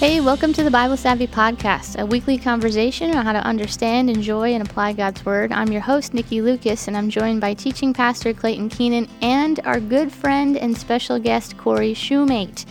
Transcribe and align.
Hey, 0.00 0.22
welcome 0.22 0.54
to 0.54 0.62
the 0.62 0.70
Bible 0.70 0.96
Savvy 0.96 1.26
Podcast, 1.26 2.00
a 2.00 2.06
weekly 2.06 2.38
conversation 2.38 3.14
on 3.14 3.26
how 3.26 3.34
to 3.34 3.46
understand, 3.46 4.08
enjoy, 4.08 4.54
and 4.54 4.66
apply 4.66 4.94
God's 4.94 5.26
Word. 5.26 5.52
I'm 5.52 5.70
your 5.70 5.82
host, 5.82 6.14
Nikki 6.14 6.40
Lucas, 6.40 6.88
and 6.88 6.96
I'm 6.96 7.10
joined 7.10 7.42
by 7.42 7.52
teaching 7.52 7.92
pastor 7.92 8.32
Clayton 8.32 8.70
Keenan 8.70 9.06
and 9.20 9.60
our 9.66 9.78
good 9.78 10.10
friend 10.10 10.56
and 10.56 10.74
special 10.74 11.18
guest, 11.18 11.58
Cory 11.58 11.92
Shumate. 11.92 12.64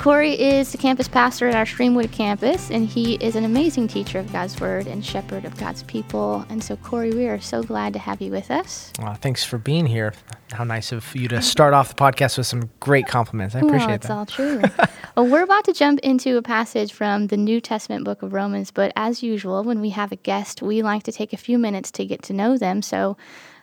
Cory 0.00 0.32
is 0.32 0.72
the 0.72 0.78
campus 0.78 1.08
pastor 1.08 1.46
at 1.46 1.54
our 1.54 1.66
Streamwood 1.66 2.10
campus, 2.10 2.70
and 2.70 2.88
he 2.88 3.16
is 3.16 3.36
an 3.36 3.44
amazing 3.44 3.86
teacher 3.86 4.18
of 4.18 4.32
God's 4.32 4.58
Word 4.58 4.86
and 4.86 5.04
shepherd 5.04 5.44
of 5.44 5.54
God's 5.58 5.82
people. 5.82 6.42
And 6.48 6.64
so, 6.64 6.76
Cory, 6.76 7.10
we 7.10 7.28
are 7.28 7.38
so 7.38 7.62
glad 7.62 7.92
to 7.92 7.98
have 7.98 8.22
you 8.22 8.30
with 8.30 8.50
us. 8.50 8.94
Well, 8.98 9.12
thanks 9.12 9.44
for 9.44 9.58
being 9.58 9.84
here. 9.84 10.14
How 10.52 10.64
nice 10.64 10.90
of 10.92 11.14
you 11.14 11.28
to 11.28 11.42
start 11.42 11.74
off 11.74 11.90
the 11.90 11.96
podcast 11.96 12.38
with 12.38 12.46
some 12.46 12.70
great 12.80 13.08
compliments. 13.08 13.54
I 13.54 13.58
appreciate 13.58 13.86
well, 13.88 13.94
it's 13.94 14.06
that. 14.06 14.16
all 14.16 14.24
true. 14.24 14.62
well, 15.18 15.26
we're 15.26 15.42
about 15.42 15.64
to 15.64 15.74
jump 15.74 16.00
into 16.00 16.38
a 16.38 16.42
passage 16.42 16.94
from 16.94 17.26
the 17.26 17.36
New 17.36 17.60
Testament 17.60 18.06
book 18.06 18.22
of 18.22 18.32
Romans, 18.32 18.70
but 18.70 18.94
as 18.96 19.22
usual, 19.22 19.64
when 19.64 19.82
we 19.82 19.90
have 19.90 20.12
a 20.12 20.16
guest, 20.16 20.62
we 20.62 20.80
like 20.80 21.02
to 21.02 21.12
take 21.12 21.34
a 21.34 21.36
few 21.36 21.58
minutes 21.58 21.90
to 21.90 22.06
get 22.06 22.22
to 22.22 22.32
know 22.32 22.56
them. 22.56 22.80
So, 22.80 23.18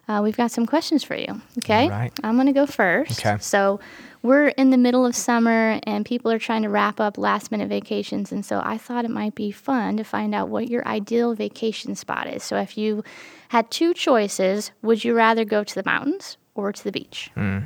uh, 0.07 0.21
we've 0.23 0.37
got 0.37 0.51
some 0.51 0.65
questions 0.65 1.03
for 1.03 1.15
you. 1.15 1.41
Okay. 1.57 1.85
All 1.85 1.89
right. 1.89 2.13
I'm 2.23 2.35
going 2.35 2.47
to 2.47 2.53
go 2.53 2.65
first. 2.65 3.25
Okay. 3.25 3.37
So, 3.41 3.79
we're 4.21 4.47
in 4.49 4.69
the 4.71 4.77
middle 4.77 5.05
of 5.05 5.15
summer 5.15 5.79
and 5.83 6.05
people 6.05 6.31
are 6.31 6.39
trying 6.39 6.63
to 6.63 6.69
wrap 6.69 6.99
up 6.99 7.17
last 7.17 7.51
minute 7.51 7.69
vacations. 7.69 8.31
And 8.31 8.45
so, 8.45 8.61
I 8.63 8.77
thought 8.77 9.05
it 9.05 9.11
might 9.11 9.35
be 9.35 9.51
fun 9.51 9.97
to 9.97 10.03
find 10.03 10.33
out 10.35 10.49
what 10.49 10.69
your 10.69 10.87
ideal 10.87 11.33
vacation 11.33 11.95
spot 11.95 12.27
is. 12.27 12.43
So, 12.43 12.57
if 12.57 12.77
you 12.77 13.03
had 13.49 13.69
two 13.71 13.93
choices, 13.93 14.71
would 14.81 15.03
you 15.03 15.13
rather 15.13 15.45
go 15.45 15.63
to 15.63 15.75
the 15.75 15.83
mountains 15.85 16.37
or 16.55 16.71
to 16.71 16.83
the 16.83 16.91
beach? 16.91 17.29
Hmm. 17.35 17.59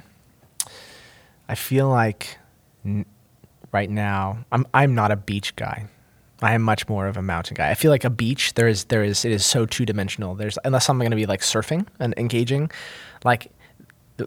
I 1.47 1.55
feel 1.55 1.89
like 1.89 2.37
n- 2.85 3.05
right 3.71 3.89
now 3.89 4.45
I'm 4.52 4.65
I'm 4.73 4.95
not 4.95 5.11
a 5.11 5.15
beach 5.15 5.55
guy. 5.55 5.88
I 6.41 6.53
am 6.53 6.63
much 6.63 6.89
more 6.89 7.07
of 7.07 7.17
a 7.17 7.21
mountain 7.21 7.55
guy. 7.55 7.69
I 7.69 7.75
feel 7.75 7.91
like 7.91 8.03
a 8.03 8.09
beach 8.09 8.53
there 8.55 8.67
is 8.67 8.86
there 8.86 9.03
is 9.03 9.25
it 9.25 9.31
is 9.31 9.45
so 9.45 9.65
two 9.65 9.86
dimensional. 9.86 10.33
There's 10.33 10.58
unless 10.65 10.89
I'm 10.89 10.97
going 10.97 11.11
to 11.11 11.17
be 11.17 11.25
like 11.25 11.41
surfing 11.41 11.88
and 11.99 12.13
engaging, 12.17 12.71
like 13.23 13.52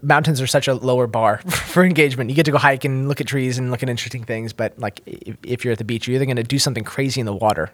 mountains 0.03 0.41
are 0.41 0.47
such 0.47 0.67
a 0.67 0.73
lower 0.73 1.07
bar 1.07 1.37
for 1.47 1.83
engagement. 1.83 2.29
You 2.29 2.35
get 2.35 2.45
to 2.45 2.51
go 2.51 2.57
hike 2.57 2.85
and 2.85 3.07
look 3.07 3.21
at 3.21 3.27
trees 3.27 3.57
and 3.57 3.71
look 3.71 3.83
at 3.83 3.89
interesting 3.89 4.23
things, 4.23 4.53
but 4.53 4.77
like 4.79 5.01
if, 5.05 5.37
if 5.43 5.65
you're 5.65 5.73
at 5.73 5.77
the 5.77 5.85
beach, 5.85 6.07
you're 6.07 6.15
either 6.15 6.25
going 6.25 6.37
to 6.37 6.43
do 6.43 6.59
something 6.59 6.83
crazy 6.83 7.19
in 7.19 7.25
the 7.25 7.35
water 7.35 7.71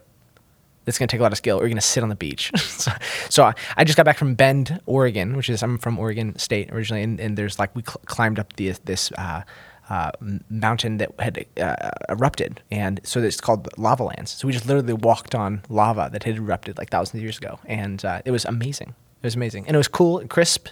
that's 0.86 0.98
going 0.98 1.08
to 1.08 1.12
take 1.12 1.20
a 1.20 1.24
lot 1.24 1.32
of 1.32 1.38
skill, 1.38 1.58
or 1.58 1.62
you're 1.62 1.70
going 1.70 1.76
to 1.76 1.82
sit 1.82 2.04
on 2.04 2.10
the 2.10 2.16
beach. 2.16 2.52
so, 2.58 2.92
so 3.30 3.44
I, 3.44 3.54
I 3.78 3.84
just 3.84 3.98
got 3.98 4.06
back 4.06 4.18
from 4.18 4.36
Bend, 4.36 4.80
Oregon, 4.86 5.36
which 5.36 5.50
is 5.50 5.62
I'm 5.62 5.78
from 5.78 6.00
Oregon 6.00 6.38
State 6.38 6.72
originally, 6.72 7.04
and, 7.04 7.20
and 7.20 7.38
there's 7.38 7.60
like 7.60 7.76
we 7.76 7.84
cl- 7.84 8.02
climbed 8.06 8.40
up 8.40 8.54
the 8.54 8.74
this 8.86 9.12
uh, 9.18 9.44
uh, 9.90 10.12
mountain 10.50 10.98
that 10.98 11.12
had 11.20 11.46
uh, 11.60 11.92
erupted, 12.10 12.62
and 12.72 13.00
so 13.04 13.22
it's 13.22 13.42
called 13.42 13.68
lava 13.78 14.04
lands. 14.04 14.32
So 14.32 14.48
we 14.48 14.54
just 14.54 14.66
literally 14.66 14.94
walked 14.94 15.36
on 15.36 15.62
lava 15.70 16.10
that 16.12 16.24
had 16.24 16.38
erupted 16.38 16.78
like 16.78 16.90
thousands 16.90 17.16
of 17.16 17.24
years 17.24 17.38
ago, 17.38 17.60
and 17.66 18.04
uh, 18.06 18.22
it 18.26 18.32
was 18.32 18.46
amazing. 18.46 18.96
It 19.22 19.28
was 19.28 19.36
amazing, 19.36 19.68
and 19.68 19.76
it 19.76 19.78
was 19.78 19.88
cool, 19.88 20.18
and 20.18 20.30
crisp, 20.30 20.68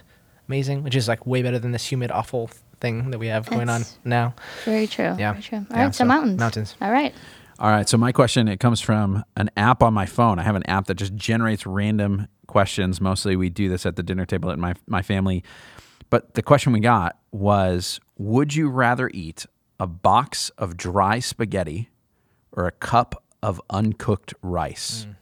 amazing, 0.49 0.83
which 0.83 0.95
is 0.95 1.07
like 1.07 1.25
way 1.25 1.41
better 1.43 1.59
than 1.59 1.71
this 1.71 1.89
humid, 1.89 2.11
awful 2.11 2.49
thing 2.81 3.11
that 3.11 3.19
we 3.19 3.27
have 3.27 3.45
going 3.49 3.69
on 3.69 3.83
now. 4.03 4.33
Very 4.65 4.87
true. 4.87 5.15
Yeah. 5.17 5.31
Very 5.33 5.43
true. 5.43 5.57
All 5.59 5.77
Yeah, 5.77 5.83
right. 5.85 5.95
So, 5.95 6.03
so 6.03 6.07
mountains. 6.07 6.39
mountains. 6.39 6.75
All 6.81 6.91
right. 6.91 7.13
All 7.59 7.69
right. 7.69 7.87
So 7.87 7.97
my 7.97 8.11
question 8.11 8.47
it 8.47 8.59
comes 8.59 8.81
from 8.81 9.23
an 9.37 9.49
app 9.55 9.83
on 9.83 9.93
my 9.93 10.05
phone. 10.05 10.39
I 10.39 10.43
have 10.43 10.55
an 10.55 10.63
app 10.63 10.87
that 10.87 10.95
just 10.95 11.15
generates 11.15 11.65
random 11.65 12.27
questions. 12.47 12.99
Mostly 12.99 13.35
we 13.35 13.49
do 13.49 13.69
this 13.69 13.85
at 13.85 13.95
the 13.95 14.03
dinner 14.03 14.25
table 14.25 14.49
at 14.49 14.57
my 14.59 14.73
my 14.87 15.01
family. 15.01 15.43
But 16.09 16.33
the 16.33 16.41
question 16.41 16.73
we 16.73 16.79
got 16.79 17.19
was 17.31 17.99
would 18.17 18.55
you 18.55 18.69
rather 18.69 19.09
eat 19.13 19.45
a 19.79 19.85
box 19.87 20.49
of 20.57 20.75
dry 20.75 21.19
spaghetti 21.19 21.89
or 22.51 22.65
a 22.65 22.71
cup 22.71 23.23
of 23.43 23.61
uncooked 23.69 24.33
rice? 24.41 25.05
Mm. 25.07 25.15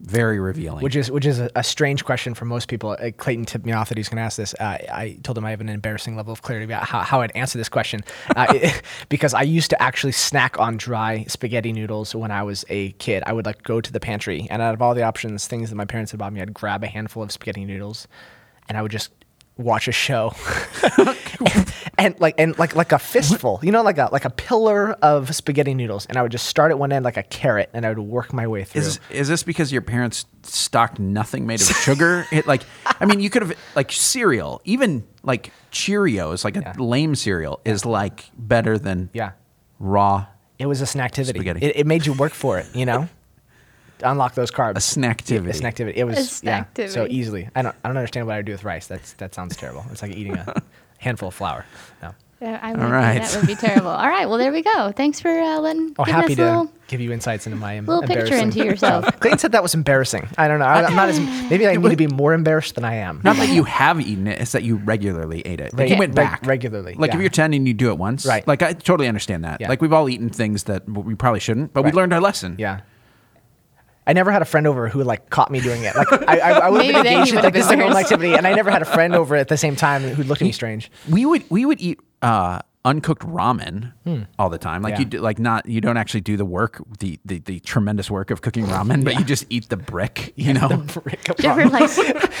Very 0.00 0.40
revealing. 0.40 0.82
Which 0.82 0.96
is 0.96 1.10
which 1.10 1.26
is 1.26 1.40
a, 1.40 1.50
a 1.54 1.62
strange 1.62 2.06
question 2.06 2.32
for 2.32 2.46
most 2.46 2.68
people. 2.68 2.96
Uh, 2.98 3.10
Clayton 3.10 3.44
tipped 3.44 3.66
me 3.66 3.72
off 3.72 3.90
that 3.90 3.98
he's 3.98 4.08
going 4.08 4.16
to 4.16 4.22
ask 4.22 4.38
this. 4.38 4.54
Uh, 4.54 4.78
I 4.90 5.18
told 5.22 5.36
him 5.36 5.44
I 5.44 5.50
have 5.50 5.60
an 5.60 5.68
embarrassing 5.68 6.16
level 6.16 6.32
of 6.32 6.40
clarity 6.40 6.64
about 6.64 6.84
how, 6.84 7.00
how 7.00 7.20
I'd 7.20 7.32
answer 7.36 7.58
this 7.58 7.68
question 7.68 8.00
uh, 8.34 8.70
because 9.10 9.34
I 9.34 9.42
used 9.42 9.68
to 9.70 9.82
actually 9.82 10.12
snack 10.12 10.58
on 10.58 10.78
dry 10.78 11.24
spaghetti 11.28 11.72
noodles 11.72 12.14
when 12.14 12.30
I 12.30 12.42
was 12.42 12.64
a 12.70 12.92
kid. 12.92 13.22
I 13.26 13.34
would 13.34 13.44
like 13.44 13.62
go 13.62 13.82
to 13.82 13.92
the 13.92 14.00
pantry 14.00 14.46
and 14.48 14.62
out 14.62 14.72
of 14.72 14.80
all 14.80 14.94
the 14.94 15.02
options, 15.02 15.46
things 15.46 15.68
that 15.68 15.76
my 15.76 15.84
parents 15.84 16.12
had 16.12 16.18
bought 16.18 16.32
me, 16.32 16.40
I'd 16.40 16.54
grab 16.54 16.82
a 16.82 16.86
handful 16.86 17.22
of 17.22 17.30
spaghetti 17.30 17.66
noodles, 17.66 18.08
and 18.70 18.78
I 18.78 18.82
would 18.82 18.90
just 18.90 19.10
watch 19.60 19.88
a 19.88 19.92
show 19.92 20.34
and, 20.98 21.74
and 21.98 22.20
like 22.20 22.34
and 22.38 22.58
like 22.58 22.74
like 22.74 22.92
a 22.92 22.98
fistful 22.98 23.60
you 23.62 23.70
know 23.70 23.82
like 23.82 23.98
a 23.98 24.08
like 24.10 24.24
a 24.24 24.30
pillar 24.30 24.92
of 25.02 25.34
spaghetti 25.34 25.74
noodles 25.74 26.06
and 26.06 26.16
i 26.16 26.22
would 26.22 26.32
just 26.32 26.46
start 26.46 26.70
at 26.70 26.78
one 26.78 26.92
end 26.92 27.04
like 27.04 27.16
a 27.16 27.22
carrot 27.22 27.68
and 27.74 27.84
i 27.84 27.88
would 27.90 27.98
work 27.98 28.32
my 28.32 28.46
way 28.46 28.64
through 28.64 28.80
Is 28.80 29.00
is 29.10 29.28
this 29.28 29.42
because 29.42 29.70
your 29.72 29.82
parents 29.82 30.24
stocked 30.42 30.98
nothing 30.98 31.46
made 31.46 31.60
of 31.60 31.66
sugar? 31.68 32.26
it 32.32 32.46
like 32.46 32.62
I 33.00 33.04
mean, 33.04 33.20
you 33.20 33.28
could 33.30 33.42
have 33.42 33.52
like 33.76 33.92
cereal, 33.92 34.60
even 34.64 35.06
like 35.22 35.52
Cheerios, 35.70 36.44
like 36.44 36.56
a 36.56 36.60
Yeah. 36.60 36.72
lame 36.78 37.14
cereal, 37.14 37.60
is 37.64 37.84
like 37.84 38.30
better 38.36 38.78
than 38.78 39.10
yeah 39.12 39.32
raw 39.78 40.26
It 40.58 40.66
was 40.66 40.80
a 40.80 40.84
snacktivity. 40.86 41.28
Spaghetti. 41.36 41.60
It, 41.66 41.76
it 41.76 41.86
made 41.86 42.06
you 42.06 42.12
work 42.14 42.32
for 42.32 42.58
it, 42.58 42.66
you 42.74 42.86
know? 42.86 43.08
to 44.00 44.10
unlock 44.10 44.34
those 44.34 44.50
carbs. 44.50 44.76
a 44.76 44.80
snacktivity. 45.00 45.50
A 45.50 45.52
snacktivity. 45.52 45.94
It 45.96 46.04
was 46.04 46.42
A 46.42 46.66
yeah, 46.76 46.86
so 46.88 47.06
easily. 47.08 47.48
I 47.54 47.62
don't 47.62 47.74
I 47.84 47.88
don't 47.88 47.96
understand 47.96 48.26
what 48.26 48.34
I 48.34 48.38
would 48.38 48.46
do 48.46 48.52
with 48.52 48.64
rice. 48.64 48.86
That's 48.86 49.12
that 49.14 49.34
sounds 49.34 49.56
terrible. 49.56 49.84
It's 49.90 50.02
like 50.02 50.14
eating 50.16 50.36
a 50.36 50.62
handful 50.98 51.28
of 51.28 51.34
flour. 51.34 51.64
No. 52.02 52.14
Yeah, 52.42 52.58
I 52.62 52.72
would, 52.72 52.80
right. 52.80 53.20
That 53.20 53.36
would 53.36 53.46
be 53.46 53.54
terrible. 53.54 53.90
All 53.90 54.08
right. 54.08 54.26
Well, 54.26 54.38
there 54.38 54.50
we 54.50 54.62
go. 54.62 54.92
Thanks 54.96 55.20
for 55.20 55.28
uh, 55.28 55.58
letting 55.60 55.94
Oh, 55.98 56.04
giving 56.06 56.14
happy 56.22 56.32
us 56.32 56.36
to 56.38 56.44
little, 56.46 56.72
give 56.88 56.98
you 57.02 57.12
insights 57.12 57.46
into 57.46 57.58
my 57.58 57.76
em- 57.76 57.84
little 57.84 58.02
picture 58.02 58.34
into 58.34 58.64
yourself. 58.64 59.04
self. 59.04 59.20
Clayton 59.20 59.38
said 59.40 59.52
that 59.52 59.62
was 59.62 59.74
embarrassing. 59.74 60.26
I 60.38 60.48
don't 60.48 60.58
know. 60.58 60.64
I, 60.64 60.84
I'm 60.86 60.96
not 60.96 61.10
as 61.10 61.20
maybe 61.50 61.66
I 61.68 61.74
need 61.76 61.90
to 61.90 61.96
be 61.96 62.06
more 62.06 62.32
embarrassed 62.32 62.76
than 62.76 62.84
I 62.86 62.94
am. 62.94 63.20
Not 63.22 63.36
that 63.36 63.50
you 63.50 63.64
have 63.64 64.00
eaten 64.00 64.26
it; 64.26 64.40
it's 64.40 64.52
that 64.52 64.62
you 64.62 64.76
regularly 64.76 65.42
ate 65.46 65.60
it. 65.60 65.74
Like 65.74 65.80
Reg- 65.80 65.90
you 65.90 65.96
went 65.98 66.16
reg- 66.16 66.26
back 66.30 66.46
regularly, 66.46 66.94
Like 66.94 67.10
yeah. 67.10 67.16
if 67.16 67.20
you're 67.20 67.28
ten 67.28 67.52
and 67.52 67.68
you 67.68 67.74
do 67.74 67.90
it 67.90 67.98
once, 67.98 68.24
Right. 68.24 68.46
Like 68.48 68.62
I 68.62 68.72
totally 68.72 69.06
understand 69.08 69.44
that. 69.44 69.60
Yeah. 69.60 69.68
Like 69.68 69.82
we've 69.82 69.92
all 69.92 70.08
eaten 70.08 70.30
things 70.30 70.64
that 70.64 70.88
we 70.88 71.14
probably 71.14 71.40
shouldn't, 71.40 71.74
but 71.74 71.82
we 71.82 71.88
Right. 71.88 71.94
learned 71.94 72.14
our 72.14 72.22
lesson. 72.22 72.56
Yeah. 72.58 72.80
I 74.06 74.12
never 74.12 74.30
had 74.30 74.42
a 74.42 74.46
friend 74.46 74.66
over 74.66 74.88
who 74.88 75.02
like 75.04 75.30
caught 75.30 75.50
me 75.50 75.60
doing 75.60 75.82
it. 75.84 75.94
Like 75.94 76.12
I, 76.26 76.38
I, 76.38 76.50
I 76.52 76.70
would 76.70 76.78
Maybe 76.82 76.94
have 76.94 77.04
then 77.04 77.12
engaged 77.18 77.34
in 77.36 77.42
like 77.42 77.54
this 77.54 77.68
been 77.68 77.78
like, 77.80 77.88
worse. 77.90 78.04
activity, 78.04 78.34
and 78.34 78.46
I 78.46 78.54
never 78.54 78.70
had 78.70 78.82
a 78.82 78.86
friend 78.86 79.14
over 79.20 79.36
at 79.36 79.48
the 79.48 79.56
same 79.56 79.76
time 79.76 80.02
who 80.02 80.22
looked 80.24 80.42
at 80.42 80.46
me 80.46 80.52
strange. 80.52 80.90
we 81.08 81.26
would 81.26 81.44
we 81.50 81.64
would 81.66 81.80
eat 81.80 82.00
uh, 82.22 82.60
uncooked 82.82 83.22
ramen 83.26 83.92
all 84.38 84.48
the 84.48 84.56
time. 84.56 84.80
Like 84.80 84.94
Hmm. 84.94 85.00
Yeah. 85.02 85.04
you 85.04 85.04
do, 85.10 85.18
like 85.20 85.38
not 85.38 85.66
you 85.66 85.82
don't 85.82 85.98
actually 85.98 86.22
do 86.22 86.36
the 86.38 86.46
work, 86.46 86.82
the 86.98 87.18
the, 87.26 87.38
the 87.40 87.60
tremendous 87.60 88.10
work 88.10 88.30
of 88.30 88.40
cooking 88.40 88.64
ramen, 88.66 89.04
but 89.04 89.18
you 89.18 89.24
just 89.24 89.44
eat 89.50 89.68
the 89.68 89.76
brick. 89.76 90.32
You 90.40 90.54
know. 90.54 90.68
Brick 90.68 91.28
of 91.28 91.36
Did 91.36 91.44
you 91.44 91.50
ever 91.50 91.62
ramen. 91.64 91.72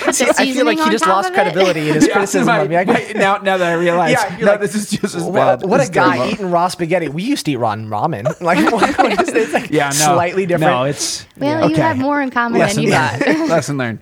like 0.04 0.14
See, 0.14 0.24
I 0.38 0.52
feel 0.52 0.64
like 0.64 0.78
he 0.78 0.88
just 0.90 1.06
lost 1.06 1.28
of 1.28 1.34
credibility 1.34 1.88
in 1.88 1.94
his 1.94 2.08
criticism 2.12 2.46
my- 2.46 2.60
of 2.60 2.70
me. 2.70 2.76
I 2.76 2.84
go, 2.84 2.94
my- 2.94 3.12
now, 3.14 3.36
now 3.38 3.58
that 3.58 3.68
I 3.68 3.74
realize, 3.74 4.12
Yeah, 4.12 4.36
you're 4.38 4.46
no, 4.46 4.52
like, 4.52 4.60
this 4.62 4.74
is 4.74 4.88
just 4.90 5.14
as 5.14 5.22
What, 5.22 5.60
bad. 5.60 5.68
what 5.68 5.86
a 5.86 5.90
guy 5.92 6.14
terrible. 6.16 6.32
eating 6.32 6.50
raw 6.50 6.68
spaghetti. 6.68 7.08
We 7.08 7.22
used 7.22 7.44
to 7.44 7.52
eat 7.52 7.56
raw 7.56 7.74
ramen. 7.76 8.40
Like, 8.40 8.72
what, 8.72 8.96
what 8.96 9.20
is 9.20 9.32
this? 9.32 9.52
Like 9.52 9.70
Yeah, 9.70 9.88
no, 9.88 10.14
slightly 10.14 10.46
different. 10.46 10.72
No, 10.72 10.84
it's 10.84 11.26
Well, 11.36 11.68
you 11.68 11.74
okay. 11.74 11.82
have 11.82 11.98
more 11.98 12.22
in 12.22 12.30
common 12.30 12.58
lesson 12.58 12.84
than 12.86 13.18
you 13.20 13.36
thought. 13.36 13.48
lesson 13.50 13.76
learned. 13.76 13.98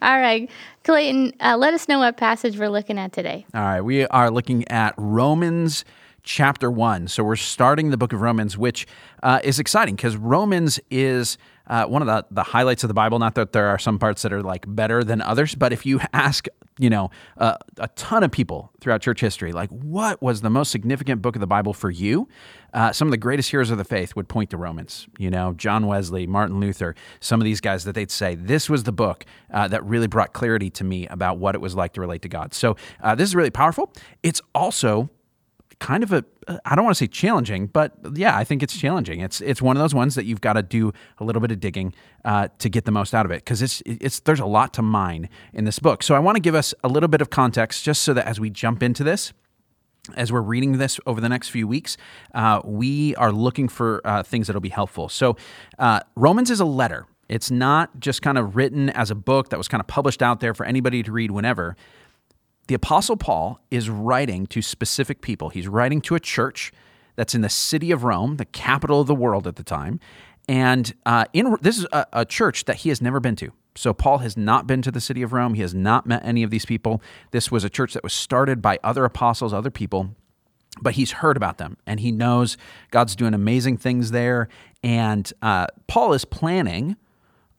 All 0.00 0.18
right. 0.18 0.50
Clayton, 0.88 1.34
uh, 1.40 1.54
let 1.58 1.74
us 1.74 1.86
know 1.86 1.98
what 1.98 2.16
passage 2.16 2.58
we're 2.58 2.70
looking 2.70 2.98
at 2.98 3.12
today. 3.12 3.44
All 3.52 3.60
right, 3.60 3.82
we 3.82 4.06
are 4.06 4.30
looking 4.30 4.66
at 4.68 4.94
Romans 4.96 5.84
chapter 6.22 6.70
1. 6.70 7.08
So 7.08 7.22
we're 7.22 7.36
starting 7.36 7.90
the 7.90 7.98
book 7.98 8.14
of 8.14 8.22
Romans, 8.22 8.56
which 8.56 8.86
uh, 9.22 9.38
is 9.44 9.58
exciting 9.58 9.96
because 9.96 10.16
Romans 10.16 10.80
is 10.90 11.36
uh, 11.66 11.84
one 11.84 12.00
of 12.00 12.06
the, 12.06 12.24
the 12.30 12.42
highlights 12.42 12.84
of 12.84 12.88
the 12.88 12.94
Bible. 12.94 13.18
Not 13.18 13.34
that 13.34 13.52
there 13.52 13.66
are 13.66 13.78
some 13.78 13.98
parts 13.98 14.22
that 14.22 14.32
are 14.32 14.42
like 14.42 14.64
better 14.66 15.04
than 15.04 15.20
others, 15.20 15.54
but 15.54 15.74
if 15.74 15.84
you 15.84 16.00
ask, 16.14 16.46
you 16.78 16.90
know, 16.90 17.10
uh, 17.36 17.56
a 17.78 17.88
ton 17.88 18.22
of 18.22 18.30
people 18.30 18.72
throughout 18.80 19.02
church 19.02 19.20
history, 19.20 19.52
like 19.52 19.70
what 19.70 20.22
was 20.22 20.40
the 20.40 20.50
most 20.50 20.70
significant 20.70 21.20
book 21.20 21.36
of 21.36 21.40
the 21.40 21.46
Bible 21.46 21.72
for 21.72 21.90
you? 21.90 22.28
Uh, 22.72 22.92
some 22.92 23.08
of 23.08 23.10
the 23.10 23.18
greatest 23.18 23.50
heroes 23.50 23.70
of 23.70 23.78
the 23.78 23.84
faith 23.84 24.14
would 24.14 24.28
point 24.28 24.50
to 24.50 24.56
Romans. 24.56 25.08
You 25.18 25.30
know, 25.30 25.54
John 25.54 25.86
Wesley, 25.86 26.26
Martin 26.26 26.60
Luther, 26.60 26.94
some 27.20 27.40
of 27.40 27.44
these 27.44 27.60
guys 27.60 27.84
that 27.84 27.94
they'd 27.94 28.10
say, 28.10 28.34
this 28.34 28.68
was 28.70 28.84
the 28.84 28.92
book 28.92 29.24
uh, 29.52 29.68
that 29.68 29.84
really 29.84 30.06
brought 30.06 30.32
clarity 30.32 30.70
to 30.70 30.84
me 30.84 31.06
about 31.08 31.38
what 31.38 31.54
it 31.54 31.60
was 31.60 31.74
like 31.74 31.94
to 31.94 32.00
relate 32.00 32.22
to 32.22 32.28
God. 32.28 32.54
So 32.54 32.76
uh, 33.02 33.14
this 33.14 33.28
is 33.28 33.34
really 33.34 33.50
powerful. 33.50 33.92
It's 34.22 34.40
also 34.54 35.10
kind 35.80 36.02
of 36.02 36.12
a 36.12 36.24
I 36.64 36.74
don't 36.74 36.84
want 36.84 36.96
to 36.96 36.98
say 36.98 37.06
challenging, 37.06 37.66
but 37.66 37.92
yeah, 38.14 38.36
I 38.36 38.44
think 38.44 38.62
it's 38.62 38.76
challenging. 38.76 39.20
It's 39.20 39.40
it's 39.40 39.60
one 39.60 39.76
of 39.76 39.80
those 39.80 39.94
ones 39.94 40.14
that 40.14 40.24
you've 40.24 40.40
got 40.40 40.54
to 40.54 40.62
do 40.62 40.92
a 41.18 41.24
little 41.24 41.40
bit 41.40 41.50
of 41.50 41.60
digging 41.60 41.94
uh, 42.24 42.48
to 42.58 42.68
get 42.68 42.84
the 42.84 42.90
most 42.90 43.14
out 43.14 43.26
of 43.26 43.32
it 43.32 43.44
because 43.44 43.60
it's 43.62 43.82
it's 43.84 44.20
there's 44.20 44.40
a 44.40 44.46
lot 44.46 44.72
to 44.74 44.82
mine 44.82 45.28
in 45.52 45.64
this 45.64 45.78
book. 45.78 46.02
So 46.02 46.14
I 46.14 46.18
want 46.18 46.36
to 46.36 46.40
give 46.40 46.54
us 46.54 46.74
a 46.82 46.88
little 46.88 47.08
bit 47.08 47.20
of 47.20 47.30
context 47.30 47.84
just 47.84 48.02
so 48.02 48.14
that 48.14 48.26
as 48.26 48.40
we 48.40 48.50
jump 48.50 48.82
into 48.82 49.04
this, 49.04 49.32
as 50.16 50.32
we're 50.32 50.40
reading 50.40 50.78
this 50.78 50.98
over 51.06 51.20
the 51.20 51.28
next 51.28 51.50
few 51.50 51.68
weeks, 51.68 51.96
uh, 52.34 52.60
we 52.64 53.14
are 53.16 53.32
looking 53.32 53.68
for 53.68 54.00
uh, 54.04 54.22
things 54.22 54.46
that'll 54.46 54.60
be 54.60 54.68
helpful. 54.68 55.08
So, 55.08 55.36
uh, 55.78 56.00
Romans 56.16 56.50
is 56.50 56.60
a 56.60 56.64
letter. 56.64 57.06
It's 57.28 57.50
not 57.50 58.00
just 58.00 58.22
kind 58.22 58.38
of 58.38 58.56
written 58.56 58.88
as 58.90 59.10
a 59.10 59.14
book 59.14 59.50
that 59.50 59.58
was 59.58 59.68
kind 59.68 59.80
of 59.80 59.86
published 59.86 60.22
out 60.22 60.40
there 60.40 60.54
for 60.54 60.64
anybody 60.64 61.02
to 61.02 61.12
read 61.12 61.30
whenever. 61.30 61.76
The 62.68 62.74
Apostle 62.74 63.16
Paul 63.16 63.60
is 63.70 63.90
writing 63.90 64.46
to 64.48 64.62
specific 64.62 65.20
people. 65.20 65.48
He's 65.48 65.66
writing 65.68 66.00
to 66.02 66.14
a 66.14 66.20
church 66.20 66.72
that's 67.16 67.34
in 67.34 67.40
the 67.40 67.48
city 67.48 67.90
of 67.90 68.04
Rome, 68.04 68.36
the 68.36 68.44
capital 68.44 69.00
of 69.00 69.06
the 69.06 69.14
world 69.14 69.46
at 69.46 69.56
the 69.56 69.64
time. 69.64 69.98
And 70.48 70.94
uh, 71.04 71.24
in 71.32 71.56
this 71.60 71.78
is 71.78 71.86
a, 71.92 72.06
a 72.12 72.24
church 72.24 72.66
that 72.66 72.76
he 72.76 72.88
has 72.90 73.02
never 73.02 73.20
been 73.20 73.36
to. 73.36 73.52
So 73.74 73.92
Paul 73.92 74.18
has 74.18 74.36
not 74.36 74.66
been 74.66 74.82
to 74.82 74.90
the 74.90 75.00
city 75.00 75.22
of 75.22 75.32
Rome. 75.32 75.54
He 75.54 75.62
has 75.62 75.74
not 75.74 76.06
met 76.06 76.24
any 76.24 76.42
of 76.42 76.50
these 76.50 76.64
people. 76.64 77.02
This 77.32 77.50
was 77.50 77.64
a 77.64 77.70
church 77.70 77.94
that 77.94 78.02
was 78.02 78.12
started 78.12 78.62
by 78.62 78.78
other 78.82 79.04
apostles, 79.04 79.52
other 79.52 79.70
people 79.70 80.14
but 80.80 80.94
he's 80.94 81.12
heard 81.12 81.36
about 81.36 81.58
them 81.58 81.76
and 81.86 82.00
he 82.00 82.12
knows 82.12 82.56
God's 82.90 83.16
doing 83.16 83.34
amazing 83.34 83.76
things 83.78 84.10
there. 84.10 84.48
And 84.82 85.30
uh, 85.42 85.66
Paul 85.86 86.12
is 86.12 86.24
planning 86.24 86.96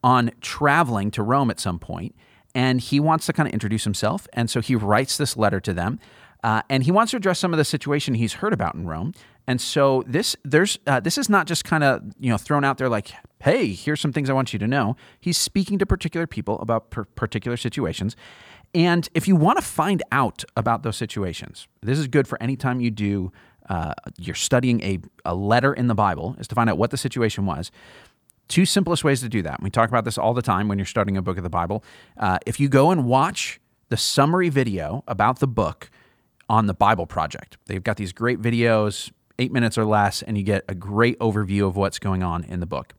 on 0.04 0.32
traveling 0.42 1.12
to 1.12 1.24
Rome 1.24 1.50
at 1.50 1.60
some 1.60 1.80
point, 1.80 2.16
and 2.56 2.82
he 2.82 3.00
wants 3.00 3.26
to 3.28 3.34
kind 3.34 3.48
of 3.48 3.54
introduce 3.54 3.84
himself. 3.84 4.28
And 4.34 4.50
so 4.50 4.62
he 4.62 4.76
writes 4.76 5.18
this 5.18 5.38
letter 5.38 5.60
to 5.60 5.74
them. 5.74 6.00
Uh, 6.44 6.62
and 6.70 6.84
he 6.84 6.92
wants 6.92 7.12
to 7.12 7.18
address 7.18 7.38
some 7.38 7.54
of 7.54 7.58
the 7.58 7.66
situation 7.66 8.14
he's 8.14 8.34
heard 8.34 8.54
about 8.54 8.74
in 8.74 8.88
Rome. 8.88 9.14
And 9.46 9.60
so 9.60 10.04
this 10.08 10.36
there's 10.46 10.78
uh, 10.88 11.00
this 11.00 11.18
is 11.18 11.28
not 11.28 11.48
just 11.48 11.64
kind 11.66 11.84
of 11.84 12.02
you 12.20 12.30
know 12.30 12.38
thrown 12.38 12.64
out 12.64 12.78
there 12.78 12.88
like, 12.88 13.12
hey, 13.42 13.74
here's 13.74 14.00
some 14.00 14.14
things 14.14 14.30
I 14.30 14.34
want 14.34 14.54
you 14.54 14.60
to 14.60 14.68
know. 14.68 14.96
He's 15.20 15.38
speaking 15.38 15.80
to 15.80 15.86
particular 15.86 16.28
people 16.28 16.60
about 16.60 16.92
per- 16.92 17.06
particular 17.06 17.58
situations. 17.58 18.16
And 18.74 19.10
if 19.16 19.28
you 19.28 19.36
want 19.36 19.58
to 19.58 19.66
find 19.66 20.04
out 20.12 20.44
about 20.56 20.84
those 20.84 20.96
situations, 20.98 21.68
this 21.82 21.98
is 21.98 22.08
good 22.08 22.28
for 22.28 22.42
any 22.42 22.56
time 22.56 22.80
you 22.80 22.92
do. 22.92 23.32
Uh, 23.68 23.94
you're 24.18 24.34
studying 24.34 24.82
a, 24.82 24.98
a 25.26 25.36
letter 25.36 25.74
in 25.74 25.88
the 25.88 25.94
Bible 25.94 26.36
is 26.40 26.48
to 26.48 26.56
find 26.56 26.72
out 26.72 26.78
what 26.80 26.90
the 26.90 26.98
situation 26.98 27.46
was. 27.46 27.72
Two 28.50 28.66
simplest 28.66 29.04
ways 29.04 29.22
to 29.22 29.30
do 29.30 29.44
that. 29.44 29.62
We 29.62 29.70
talk 29.70 29.90
about 29.90 30.06
this 30.06 30.18
all 30.18 30.34
the 30.34 30.42
time 30.42 30.68
when 30.68 30.80
you're 30.80 30.86
studying 30.86 31.18
a 31.18 31.22
book 31.22 31.38
of 31.38 31.44
the 31.44 31.52
Bible. 31.52 31.84
Uh, 32.18 32.40
if 32.48 32.60
you 32.60 32.68
go 32.68 32.90
and 32.90 33.06
watch 33.06 33.62
the 33.90 33.98
summary 33.98 34.50
video 34.50 35.04
about 35.08 35.40
the 35.40 35.48
book 35.48 35.92
on 36.50 36.66
the 36.66 36.74
Bible 36.74 37.06
Project, 37.06 37.58
they've 37.68 37.84
got 37.84 37.98
these 37.98 38.12
great 38.12 38.42
videos, 38.42 39.12
eight 39.38 39.52
minutes 39.52 39.78
or 39.78 39.86
less, 39.86 40.24
and 40.24 40.36
you 40.36 40.44
get 40.44 40.66
a 40.68 40.74
great 40.74 41.18
overview 41.20 41.68
of 41.68 41.76
what's 41.76 42.00
going 42.00 42.24
on 42.24 42.44
in 42.44 42.60
the 42.60 42.66
book. 42.66 42.96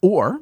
Or 0.00 0.40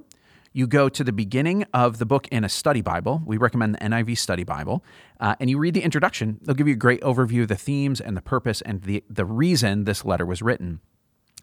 you 0.52 0.68
go 0.68 0.88
to 0.88 1.02
the 1.02 1.12
beginning 1.12 1.64
of 1.74 1.98
the 1.98 2.06
book 2.06 2.28
in 2.28 2.44
a 2.44 2.48
study 2.48 2.80
Bible. 2.80 3.22
We 3.26 3.38
recommend 3.38 3.74
the 3.74 3.78
NIV 3.78 4.16
Study 4.18 4.44
Bible, 4.44 4.84
uh, 5.18 5.34
and 5.40 5.50
you 5.50 5.58
read 5.58 5.74
the 5.74 5.82
introduction. 5.82 6.38
They'll 6.42 6.54
give 6.54 6.68
you 6.68 6.74
a 6.74 6.76
great 6.76 7.00
overview 7.00 7.42
of 7.42 7.48
the 7.48 7.56
themes 7.56 8.00
and 8.00 8.16
the 8.16 8.22
purpose 8.22 8.60
and 8.60 8.82
the, 8.82 9.02
the 9.10 9.24
reason 9.24 9.82
this 9.82 10.04
letter 10.04 10.24
was 10.24 10.42
written. 10.42 10.78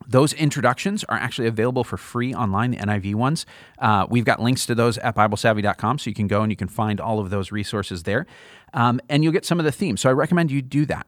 Those 0.07 0.33
introductions 0.33 1.03
are 1.06 1.18
actually 1.18 1.48
available 1.48 1.83
for 1.83 1.98
free 1.98 2.33
online, 2.33 2.71
the 2.71 2.77
NIV 2.77 3.15
ones. 3.15 3.45
Uh, 3.80 4.06
we've 4.09 4.25
got 4.25 4.42
links 4.42 4.65
to 4.65 4.75
those 4.75 4.98
at 5.00 5.15
BibleSavvy.com, 5.15 6.00
so 6.00 6.09
you 6.09 6.13
can 6.13 6.27
go 6.27 6.42
and 6.42 6.51
you 6.51 6.56
can 6.56 6.68
find 6.68 7.00
all 7.00 7.19
of 7.19 7.30
those 7.30 7.51
resources 7.51 8.03
there. 8.03 8.25
Um, 8.74 9.00
and 9.09 9.24
you'll 9.24 9.33
get 9.33 9.45
some 9.45 9.59
of 9.59 9.65
the 9.65 9.71
themes. 9.71 10.01
So 10.01 10.09
I 10.09 10.13
recommend 10.13 10.51
you 10.51 10.62
do 10.62 10.86
that. 10.88 11.07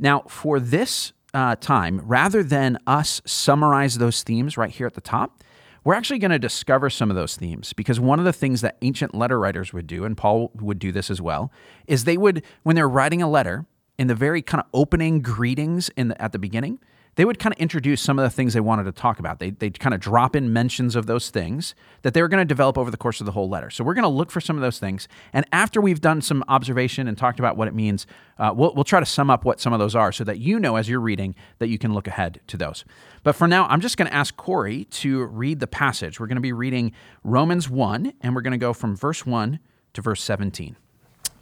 Now, 0.00 0.22
for 0.28 0.60
this 0.60 1.12
uh, 1.32 1.56
time, 1.56 2.00
rather 2.04 2.42
than 2.42 2.78
us 2.86 3.20
summarize 3.24 3.98
those 3.98 4.22
themes 4.22 4.56
right 4.56 4.70
here 4.70 4.86
at 4.86 4.94
the 4.94 5.00
top, 5.00 5.42
we're 5.82 5.94
actually 5.94 6.18
going 6.18 6.30
to 6.30 6.38
discover 6.38 6.88
some 6.88 7.10
of 7.10 7.16
those 7.16 7.36
themes 7.36 7.74
because 7.74 8.00
one 8.00 8.18
of 8.18 8.24
the 8.24 8.32
things 8.32 8.62
that 8.62 8.78
ancient 8.80 9.14
letter 9.14 9.38
writers 9.38 9.72
would 9.72 9.86
do, 9.86 10.04
and 10.04 10.16
Paul 10.16 10.50
would 10.54 10.78
do 10.78 10.90
this 10.92 11.10
as 11.10 11.20
well, 11.20 11.52
is 11.86 12.04
they 12.04 12.16
would, 12.16 12.42
when 12.62 12.74
they're 12.74 12.88
writing 12.88 13.20
a 13.20 13.28
letter, 13.28 13.66
in 13.98 14.06
the 14.08 14.14
very 14.14 14.42
kind 14.42 14.60
of 14.60 14.66
opening 14.74 15.20
greetings 15.20 15.88
in 15.90 16.08
the, 16.08 16.20
at 16.20 16.32
the 16.32 16.38
beginning, 16.38 16.78
they 17.16 17.24
would 17.24 17.38
kind 17.38 17.54
of 17.54 17.60
introduce 17.60 18.00
some 18.00 18.18
of 18.18 18.22
the 18.24 18.30
things 18.30 18.54
they 18.54 18.60
wanted 18.60 18.84
to 18.84 18.92
talk 18.92 19.18
about. 19.18 19.38
They, 19.38 19.50
they'd 19.50 19.78
kind 19.78 19.94
of 19.94 20.00
drop 20.00 20.34
in 20.34 20.52
mentions 20.52 20.96
of 20.96 21.06
those 21.06 21.30
things 21.30 21.74
that 22.02 22.14
they 22.14 22.22
were 22.22 22.28
going 22.28 22.40
to 22.40 22.44
develop 22.44 22.76
over 22.76 22.90
the 22.90 22.96
course 22.96 23.20
of 23.20 23.26
the 23.26 23.32
whole 23.32 23.48
letter. 23.48 23.70
So 23.70 23.84
we're 23.84 23.94
going 23.94 24.02
to 24.04 24.08
look 24.08 24.30
for 24.30 24.40
some 24.40 24.56
of 24.56 24.62
those 24.62 24.78
things. 24.78 25.08
And 25.32 25.46
after 25.52 25.80
we've 25.80 26.00
done 26.00 26.22
some 26.22 26.44
observation 26.48 27.06
and 27.06 27.16
talked 27.16 27.38
about 27.38 27.56
what 27.56 27.68
it 27.68 27.74
means, 27.74 28.06
uh, 28.38 28.52
we'll, 28.54 28.74
we'll 28.74 28.84
try 28.84 29.00
to 29.00 29.06
sum 29.06 29.30
up 29.30 29.44
what 29.44 29.60
some 29.60 29.72
of 29.72 29.78
those 29.78 29.94
are 29.94 30.12
so 30.12 30.24
that 30.24 30.38
you 30.38 30.58
know 30.58 30.76
as 30.76 30.88
you're 30.88 31.00
reading 31.00 31.34
that 31.58 31.68
you 31.68 31.78
can 31.78 31.94
look 31.94 32.06
ahead 32.06 32.40
to 32.48 32.56
those. 32.56 32.84
But 33.22 33.34
for 33.34 33.46
now, 33.46 33.66
I'm 33.66 33.80
just 33.80 33.96
going 33.96 34.08
to 34.08 34.14
ask 34.14 34.36
Cory 34.36 34.84
to 34.84 35.24
read 35.24 35.60
the 35.60 35.66
passage. 35.66 36.18
We're 36.18 36.26
going 36.26 36.36
to 36.36 36.42
be 36.42 36.52
reading 36.52 36.92
Romans 37.22 37.70
1, 37.70 38.12
and 38.20 38.34
we're 38.34 38.42
going 38.42 38.52
to 38.52 38.58
go 38.58 38.72
from 38.72 38.96
verse 38.96 39.24
1 39.24 39.60
to 39.94 40.02
verse 40.02 40.22
17. 40.22 40.76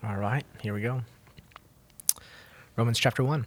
All 0.04 0.16
right, 0.16 0.44
here 0.60 0.74
we 0.74 0.80
go. 0.80 1.02
Romans 2.76 2.98
chapter 2.98 3.22
1. 3.22 3.46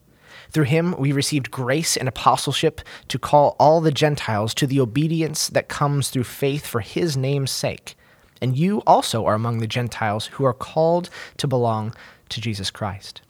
Through 0.51 0.65
him, 0.65 0.95
we 0.97 1.11
received 1.11 1.51
grace 1.51 1.95
and 1.95 2.07
apostleship 2.07 2.81
to 3.07 3.17
call 3.17 3.55
all 3.57 3.79
the 3.79 3.91
Gentiles 3.91 4.53
to 4.55 4.67
the 4.67 4.81
obedience 4.81 5.47
that 5.47 5.69
comes 5.69 6.09
through 6.09 6.25
faith 6.25 6.65
for 6.65 6.81
his 6.81 7.15
name's 7.15 7.51
sake. 7.51 7.95
And 8.41 8.57
you 8.57 8.81
also 8.85 9.25
are 9.25 9.35
among 9.35 9.59
the 9.59 9.67
Gentiles 9.67 10.25
who 10.27 10.43
are 10.43 10.53
called 10.53 11.09
to 11.37 11.47
belong 11.47 11.93
to 12.29 12.41
Jesus 12.41 12.69
Christ. 12.69 13.21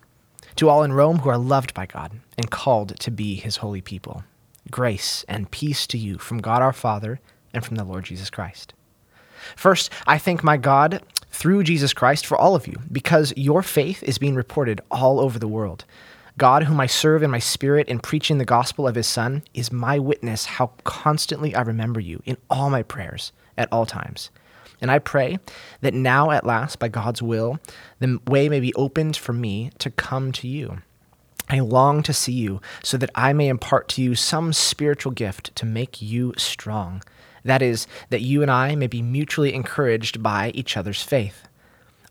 To 0.55 0.67
all 0.67 0.83
in 0.83 0.93
Rome 0.93 1.19
who 1.19 1.29
are 1.29 1.37
loved 1.37 1.73
by 1.73 1.85
God 1.85 2.11
and 2.37 2.49
called 2.49 2.99
to 2.99 3.11
be 3.11 3.35
his 3.35 3.57
holy 3.57 3.81
people, 3.81 4.23
grace 4.69 5.23
and 5.27 5.51
peace 5.51 5.85
to 5.87 5.97
you 5.97 6.17
from 6.17 6.39
God 6.39 6.61
our 6.61 6.73
Father 6.73 7.19
and 7.53 7.63
from 7.63 7.75
the 7.75 7.83
Lord 7.83 8.05
Jesus 8.05 8.29
Christ. 8.29 8.73
First, 9.55 9.91
I 10.07 10.17
thank 10.17 10.43
my 10.43 10.57
God 10.57 11.01
through 11.31 11.63
Jesus 11.63 11.93
Christ 11.93 12.25
for 12.25 12.37
all 12.37 12.55
of 12.55 12.67
you, 12.67 12.77
because 12.91 13.33
your 13.35 13.63
faith 13.63 14.03
is 14.03 14.17
being 14.17 14.35
reported 14.35 14.81
all 14.91 15.19
over 15.19 15.39
the 15.39 15.47
world. 15.47 15.85
God, 16.37 16.63
whom 16.63 16.79
I 16.79 16.87
serve 16.87 17.23
in 17.23 17.31
my 17.31 17.39
spirit 17.39 17.87
in 17.87 17.99
preaching 17.99 18.37
the 18.37 18.45
gospel 18.45 18.87
of 18.87 18.95
his 18.95 19.07
Son, 19.07 19.43
is 19.53 19.71
my 19.71 19.99
witness 19.99 20.45
how 20.45 20.71
constantly 20.83 21.53
I 21.53 21.61
remember 21.61 21.99
you 21.99 22.21
in 22.25 22.37
all 22.49 22.69
my 22.69 22.83
prayers 22.83 23.31
at 23.57 23.71
all 23.71 23.85
times. 23.85 24.31
And 24.81 24.89
I 24.89 24.97
pray 24.97 25.37
that 25.81 25.93
now, 25.93 26.31
at 26.31 26.45
last, 26.45 26.79
by 26.79 26.87
God's 26.87 27.21
will, 27.21 27.59
the 27.99 28.19
way 28.25 28.49
may 28.49 28.59
be 28.59 28.73
opened 28.73 29.15
for 29.15 29.33
me 29.33 29.71
to 29.77 29.91
come 29.91 30.31
to 30.33 30.47
you. 30.47 30.81
I 31.49 31.59
long 31.59 32.01
to 32.03 32.13
see 32.13 32.31
you 32.31 32.61
so 32.81 32.97
that 32.97 33.11
I 33.13 33.33
may 33.33 33.47
impart 33.47 33.89
to 33.89 34.01
you 34.01 34.15
some 34.15 34.53
spiritual 34.53 35.11
gift 35.11 35.55
to 35.57 35.65
make 35.65 36.01
you 36.01 36.33
strong. 36.37 37.03
That 37.43 37.61
is, 37.61 37.87
that 38.09 38.21
you 38.21 38.41
and 38.41 38.49
I 38.49 38.75
may 38.75 38.87
be 38.87 39.01
mutually 39.01 39.53
encouraged 39.53 40.23
by 40.23 40.51
each 40.55 40.77
other's 40.77 41.03
faith. 41.03 41.47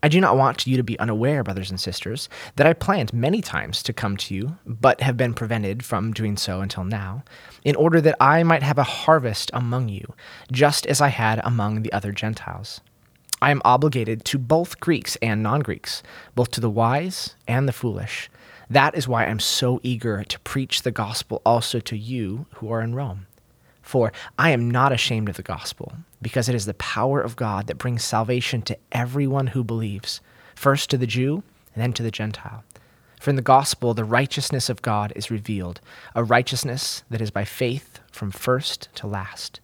I 0.02 0.08
do 0.08 0.20
not 0.20 0.36
want 0.36 0.66
you 0.66 0.78
to 0.78 0.82
be 0.82 0.98
unaware, 0.98 1.44
brothers 1.44 1.70
and 1.70 1.78
sisters, 1.78 2.28
that 2.56 2.66
I 2.66 2.72
planned 2.72 3.12
many 3.12 3.42
times 3.42 3.82
to 3.82 3.92
come 3.92 4.16
to 4.18 4.34
you, 4.34 4.56
but 4.64 5.02
have 5.02 5.16
been 5.16 5.34
prevented 5.34 5.84
from 5.84 6.12
doing 6.12 6.38
so 6.38 6.62
until 6.62 6.84
now, 6.84 7.22
in 7.64 7.76
order 7.76 8.00
that 8.00 8.16
I 8.18 8.42
might 8.42 8.62
have 8.62 8.78
a 8.78 8.82
harvest 8.82 9.50
among 9.52 9.90
you, 9.90 10.14
just 10.50 10.86
as 10.86 11.02
I 11.02 11.08
had 11.08 11.40
among 11.44 11.82
the 11.82 11.92
other 11.92 12.12
Gentiles. 12.12 12.80
I 13.42 13.50
am 13.50 13.62
obligated 13.64 14.24
to 14.26 14.38
both 14.38 14.80
Greeks 14.80 15.16
and 15.22 15.42
non 15.42 15.60
Greeks, 15.60 16.02
both 16.34 16.50
to 16.52 16.60
the 16.60 16.70
wise 16.70 17.36
and 17.46 17.68
the 17.68 17.72
foolish. 17.72 18.30
That 18.70 18.94
is 18.94 19.08
why 19.08 19.26
I'm 19.26 19.40
so 19.40 19.80
eager 19.82 20.24
to 20.24 20.40
preach 20.40 20.82
the 20.82 20.90
gospel 20.90 21.42
also 21.44 21.80
to 21.80 21.96
you 21.96 22.46
who 22.54 22.72
are 22.72 22.80
in 22.80 22.94
Rome. 22.94 23.26
For 23.82 24.12
I 24.38 24.50
am 24.50 24.70
not 24.70 24.92
ashamed 24.92 25.28
of 25.28 25.36
the 25.36 25.42
gospel, 25.42 25.92
because 26.22 26.48
it 26.48 26.54
is 26.54 26.66
the 26.66 26.74
power 26.74 27.20
of 27.20 27.36
God 27.36 27.66
that 27.66 27.78
brings 27.78 28.04
salvation 28.04 28.62
to 28.62 28.78
everyone 28.92 29.48
who 29.48 29.64
believes, 29.64 30.20
first 30.54 30.90
to 30.90 30.98
the 30.98 31.06
Jew, 31.06 31.42
and 31.74 31.82
then 31.82 31.92
to 31.94 32.02
the 32.02 32.10
Gentile. 32.10 32.64
For 33.20 33.30
in 33.30 33.36
the 33.36 33.42
gospel, 33.42 33.92
the 33.92 34.04
righteousness 34.04 34.68
of 34.68 34.82
God 34.82 35.12
is 35.14 35.30
revealed, 35.30 35.80
a 36.14 36.24
righteousness 36.24 37.02
that 37.10 37.20
is 37.20 37.30
by 37.30 37.44
faith 37.44 38.00
from 38.10 38.30
first 38.30 38.88
to 38.94 39.06
last. 39.06 39.60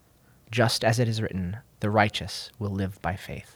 Just 0.51 0.85
as 0.85 0.99
it 0.99 1.09
is 1.09 1.23
written, 1.23 1.59
the 1.81 1.91
righteous 1.91 2.51
will 2.59 2.71
live 2.71 3.01
by 3.01 3.17
faith. 3.17 3.56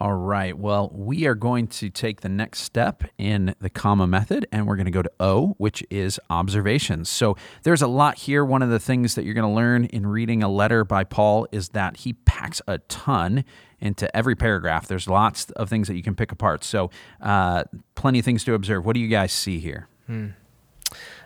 All 0.00 0.14
right. 0.14 0.56
Well, 0.56 0.90
we 0.94 1.26
are 1.26 1.34
going 1.34 1.66
to 1.66 1.90
take 1.90 2.22
the 2.22 2.30
next 2.30 2.60
step 2.60 3.04
in 3.18 3.54
the 3.60 3.68
comma 3.68 4.06
method 4.06 4.46
and 4.50 4.66
we're 4.66 4.76
going 4.76 4.86
to 4.86 4.90
go 4.90 5.02
to 5.02 5.12
O, 5.20 5.48
which 5.58 5.84
is 5.90 6.18
observations. 6.30 7.10
So 7.10 7.36
there's 7.64 7.82
a 7.82 7.86
lot 7.86 8.16
here. 8.16 8.42
One 8.42 8.62
of 8.62 8.70
the 8.70 8.78
things 8.78 9.14
that 9.14 9.26
you're 9.26 9.34
going 9.34 9.46
to 9.46 9.54
learn 9.54 9.84
in 9.84 10.06
reading 10.06 10.42
a 10.42 10.48
letter 10.48 10.86
by 10.86 11.04
Paul 11.04 11.46
is 11.52 11.70
that 11.70 11.98
he 11.98 12.14
packs 12.14 12.62
a 12.66 12.78
ton 12.78 13.44
into 13.78 14.14
every 14.16 14.34
paragraph. 14.34 14.88
There's 14.88 15.06
lots 15.06 15.50
of 15.50 15.68
things 15.68 15.86
that 15.88 15.96
you 15.96 16.02
can 16.02 16.14
pick 16.14 16.32
apart. 16.32 16.64
So, 16.64 16.90
uh, 17.20 17.64
plenty 17.94 18.20
of 18.20 18.24
things 18.24 18.42
to 18.44 18.54
observe. 18.54 18.86
What 18.86 18.94
do 18.94 19.00
you 19.00 19.08
guys 19.08 19.32
see 19.32 19.58
here? 19.58 19.86
Hmm. 20.06 20.28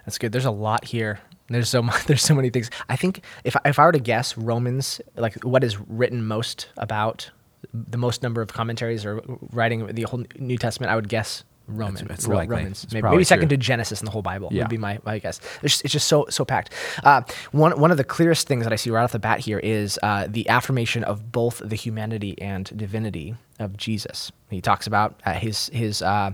That's 0.05 0.19
good. 0.19 0.33
There's 0.33 0.45
a 0.45 0.51
lot 0.51 0.87
here. 0.87 1.21
There's 1.49 1.69
so 1.69 1.81
much, 1.85 2.07
there's 2.07 2.23
so 2.23 2.35
many 2.35 2.51
things. 2.51 2.71
I 2.89 2.97
think 2.97 3.23
if 3.45 3.55
if 3.65 3.79
I 3.79 3.87
were 3.87 3.93
to 3.93 4.01
guess 4.01 4.37
Romans, 4.37 5.01
like 5.17 5.45
what 5.45 5.63
is 5.63 5.79
written 5.79 6.27
most 6.27 6.71
about 6.77 7.31
the 7.73 7.99
most 7.99 8.23
number 8.23 8.43
of 8.43 8.53
commentaries 8.53 9.05
or 9.05 9.21
writing 9.53 9.87
the 9.87 10.03
whole 10.03 10.25
New 10.39 10.59
Testament, 10.59 10.91
I 10.93 10.97
would 10.97 11.09
guess 11.09 11.45
Roman. 11.67 12.11
it's 12.11 12.27
Ro- 12.27 12.37
likely. 12.37 12.57
Romans. 12.57 12.85
It's 12.85 12.93
maybe, 12.93 13.09
maybe 13.09 13.25
second 13.25 13.49
true. 13.49 13.57
to 13.57 13.63
Genesis 13.63 14.01
in 14.03 14.05
the 14.05 14.11
whole 14.11 14.21
Bible 14.21 14.51
Yeah. 14.53 14.65
would 14.65 14.69
be 14.71 14.77
my, 14.77 14.99
my 15.05 15.19
guess. 15.19 15.41
It's, 15.63 15.81
it's 15.81 15.93
just 15.93 16.07
so 16.09 16.27
so 16.29 16.45
packed. 16.45 16.75
Uh, 17.03 17.23
one 17.53 17.81
one 17.81 17.91
of 17.91 17.97
the 17.97 18.05
clearest 18.05 18.47
things 18.47 18.65
that 18.65 18.73
I 18.73 18.77
see 18.77 18.91
right 18.91 19.03
off 19.03 19.13
the 19.13 19.19
bat 19.19 19.41
here 19.41 19.59
is 19.61 19.99
uh, 20.03 20.27
the 20.29 20.47
affirmation 20.51 21.05
of 21.05 21.33
both 21.33 21.63
the 21.65 21.75
humanity 21.77 22.39
and 22.39 22.65
divinity 22.77 23.35
of 23.59 23.79
Jesus. 23.79 24.31
He 24.51 24.61
talks 24.61 24.87
about 24.87 25.19
uh, 25.25 25.33
his 25.33 25.69
his 25.71 26.03
uh, 26.03 26.33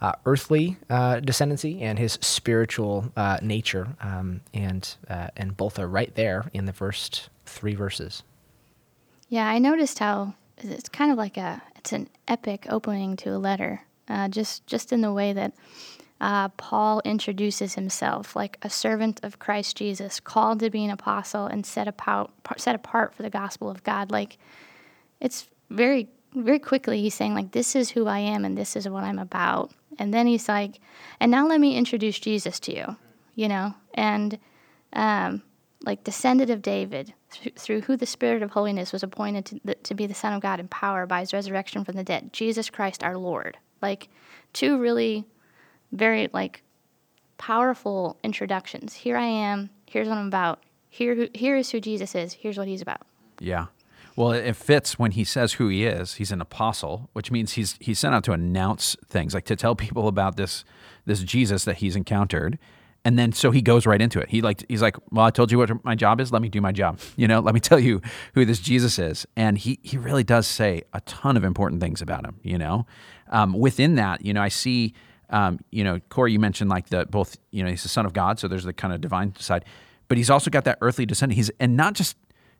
uh, 0.00 0.12
earthly 0.26 0.76
uh, 0.88 1.16
descendancy 1.16 1.82
and 1.82 1.98
his 1.98 2.12
spiritual 2.22 3.10
uh, 3.16 3.38
nature, 3.42 3.88
um, 4.00 4.42
and 4.54 4.94
uh, 5.10 5.26
and 5.36 5.56
both 5.56 5.80
are 5.80 5.88
right 5.88 6.14
there 6.14 6.50
in 6.54 6.66
the 6.66 6.72
first 6.72 7.30
three 7.46 7.74
verses. 7.74 8.22
Yeah, 9.28 9.48
I 9.48 9.58
noticed 9.58 9.98
how 9.98 10.34
it's 10.64 10.88
kind 10.88 11.10
of 11.10 11.18
like 11.18 11.36
a 11.36 11.62
it's 11.76 11.92
an 11.92 12.08
epic 12.26 12.66
opening 12.68 13.16
to 13.16 13.30
a 13.30 13.38
letter, 13.38 13.82
uh, 14.08 14.28
just 14.28 14.66
just 14.66 14.92
in 14.92 15.00
the 15.00 15.12
way 15.12 15.32
that 15.32 15.52
uh, 16.20 16.48
Paul 16.50 17.00
introduces 17.04 17.74
himself, 17.74 18.34
like 18.34 18.58
a 18.62 18.70
servant 18.70 19.20
of 19.22 19.38
Christ 19.38 19.76
Jesus, 19.76 20.18
called 20.20 20.60
to 20.60 20.70
be 20.70 20.84
an 20.84 20.90
apostle 20.90 21.46
and 21.46 21.64
set 21.64 21.86
apart 21.86 22.30
set 22.56 22.74
apart 22.74 23.14
for 23.14 23.22
the 23.22 23.30
gospel 23.30 23.70
of 23.70 23.84
God. 23.84 24.10
Like 24.10 24.38
it's 25.20 25.48
very 25.70 26.08
very 26.34 26.58
quickly 26.58 27.00
he's 27.00 27.14
saying 27.14 27.34
like 27.34 27.52
this 27.52 27.74
is 27.74 27.90
who 27.90 28.06
I 28.06 28.18
am 28.18 28.44
and 28.44 28.56
this 28.56 28.76
is 28.76 28.88
what 28.88 29.04
I'm 29.04 29.18
about, 29.18 29.72
and 29.98 30.12
then 30.12 30.26
he's 30.26 30.48
like, 30.48 30.80
and 31.20 31.30
now 31.30 31.46
let 31.46 31.60
me 31.60 31.76
introduce 31.76 32.18
Jesus 32.18 32.58
to 32.60 32.74
you, 32.74 32.96
you 33.34 33.48
know, 33.48 33.74
and 33.94 34.38
um, 34.92 35.42
like 35.84 36.04
descendant 36.04 36.50
of 36.50 36.62
David, 36.62 37.14
through 37.56 37.82
who 37.82 37.96
the 37.96 38.06
Spirit 38.06 38.42
of 38.42 38.50
holiness 38.50 38.92
was 38.92 39.02
appointed 39.02 39.46
to, 39.46 39.74
to 39.74 39.94
be 39.94 40.06
the 40.06 40.14
Son 40.14 40.32
of 40.32 40.42
God 40.42 40.60
in 40.60 40.68
power 40.68 41.06
by 41.06 41.20
his 41.20 41.32
resurrection 41.32 41.84
from 41.84 41.96
the 41.96 42.04
dead, 42.04 42.32
Jesus 42.32 42.70
Christ 42.70 43.04
our 43.04 43.16
Lord. 43.16 43.58
Like 43.80 44.08
two 44.52 44.78
really 44.78 45.24
very 45.92 46.28
like 46.32 46.62
powerful 47.38 48.18
introductions. 48.22 48.94
Here 48.94 49.16
I 49.16 49.26
am. 49.26 49.70
Here's 49.86 50.08
what 50.08 50.18
I'm 50.18 50.26
about. 50.26 50.62
Here, 50.90 51.28
here 51.34 51.56
is 51.56 51.70
who 51.70 51.80
Jesus 51.80 52.14
is. 52.14 52.32
Here's 52.32 52.58
what 52.58 52.68
he's 52.68 52.82
about. 52.82 53.02
Yeah. 53.38 53.66
Well, 54.16 54.32
it 54.32 54.56
fits 54.56 54.98
when 54.98 55.12
he 55.12 55.22
says 55.22 55.54
who 55.54 55.68
he 55.68 55.86
is. 55.86 56.14
He's 56.14 56.32
an 56.32 56.40
apostle, 56.40 57.08
which 57.12 57.30
means 57.30 57.52
he's 57.52 57.76
he's 57.78 58.00
sent 58.00 58.16
out 58.16 58.24
to 58.24 58.32
announce 58.32 58.96
things, 59.06 59.32
like 59.32 59.44
to 59.44 59.54
tell 59.54 59.76
people 59.76 60.08
about 60.08 60.36
this 60.36 60.64
this 61.06 61.22
Jesus 61.22 61.64
that 61.64 61.76
he's 61.76 61.94
encountered. 61.94 62.58
And 63.04 63.18
then 63.18 63.32
so 63.32 63.50
he 63.50 63.62
goes 63.62 63.86
right 63.86 64.02
into 64.02 64.20
it. 64.20 64.28
He 64.28 64.42
like 64.42 64.64
he's 64.68 64.82
like, 64.82 64.96
"Well, 65.10 65.24
I 65.24 65.30
told 65.30 65.50
you 65.50 65.58
what 65.58 65.84
my 65.84 65.94
job 65.94 66.20
is. 66.20 66.32
Let 66.32 66.42
me 66.42 66.48
do 66.48 66.60
my 66.60 66.72
job. 66.72 66.98
You 67.16 67.26
know, 67.26 67.40
let 67.40 67.54
me 67.54 67.60
tell 67.60 67.78
you 67.78 68.02
who 68.34 68.44
this 68.44 68.58
Jesus 68.60 68.98
is." 68.98 69.26
And 69.36 69.56
he 69.56 69.78
he 69.82 69.96
really 69.96 70.24
does 70.24 70.46
say 70.46 70.82
a 70.92 71.00
ton 71.02 71.36
of 71.36 71.44
important 71.44 71.80
things 71.80 72.02
about 72.02 72.24
him. 72.24 72.38
You 72.42 72.58
know, 72.58 72.86
um, 73.28 73.54
within 73.54 73.94
that, 73.94 74.24
you 74.24 74.34
know, 74.34 74.42
I 74.42 74.48
see, 74.48 74.94
um, 75.30 75.60
you 75.70 75.84
know, 75.84 76.00
Cory, 76.10 76.32
you 76.32 76.38
mentioned 76.38 76.70
like 76.70 76.88
the 76.90 77.06
both. 77.06 77.38
You 77.50 77.64
know, 77.64 77.70
he's 77.70 77.82
the 77.82 77.88
son 77.88 78.04
of 78.04 78.12
God, 78.12 78.38
so 78.38 78.48
there's 78.48 78.64
the 78.64 78.72
kind 78.72 78.92
of 78.92 79.00
divine 79.00 79.34
side, 79.36 79.64
but 80.08 80.18
he's 80.18 80.30
also 80.30 80.50
got 80.50 80.64
that 80.64 80.78
earthly 80.80 81.06
descendant. 81.06 81.36
He's 81.36 81.50
and 81.60 81.76
not 81.76 81.94
just 81.94 82.16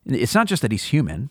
it's 0.06 0.34
not 0.34 0.46
just 0.46 0.62
that 0.62 0.72
he's 0.72 0.84
human 0.84 1.30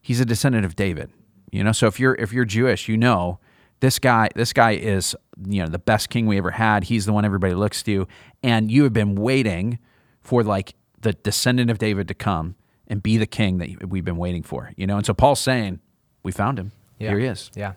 he's 0.00 0.20
a 0.20 0.24
descendant 0.24 0.64
of 0.64 0.76
David. 0.76 1.10
You 1.50 1.64
know, 1.64 1.72
so 1.72 1.86
if 1.86 1.98
you're 1.98 2.14
if 2.14 2.32
you're 2.32 2.44
Jewish, 2.44 2.88
you 2.88 2.96
know 2.96 3.38
this 3.80 3.98
guy 3.98 4.28
this 4.34 4.52
guy 4.52 4.72
is 4.72 5.16
you 5.48 5.62
know 5.62 5.68
the 5.68 5.78
best 5.78 6.10
king 6.10 6.26
we 6.26 6.36
ever 6.38 6.50
had. 6.52 6.84
He's 6.84 7.06
the 7.06 7.12
one 7.12 7.24
everybody 7.24 7.54
looks 7.54 7.82
to, 7.84 8.06
and 8.42 8.70
you 8.70 8.84
have 8.84 8.92
been 8.92 9.14
waiting 9.14 9.78
for 10.22 10.42
like 10.42 10.74
the 11.00 11.12
descendant 11.14 11.70
of 11.70 11.78
David 11.78 12.08
to 12.08 12.14
come 12.14 12.56
and 12.86 13.02
be 13.02 13.16
the 13.16 13.26
king 13.26 13.58
that 13.58 13.88
we've 13.88 14.04
been 14.04 14.16
waiting 14.18 14.42
for. 14.42 14.72
You 14.76 14.86
know, 14.86 14.96
and 14.96 15.06
so 15.06 15.14
Paul's 15.14 15.40
saying, 15.40 15.80
"We 16.22 16.32
found 16.32 16.58
him. 16.58 16.72
Here 16.98 17.18
he 17.18 17.26
is." 17.26 17.50
Yeah. 17.54 17.72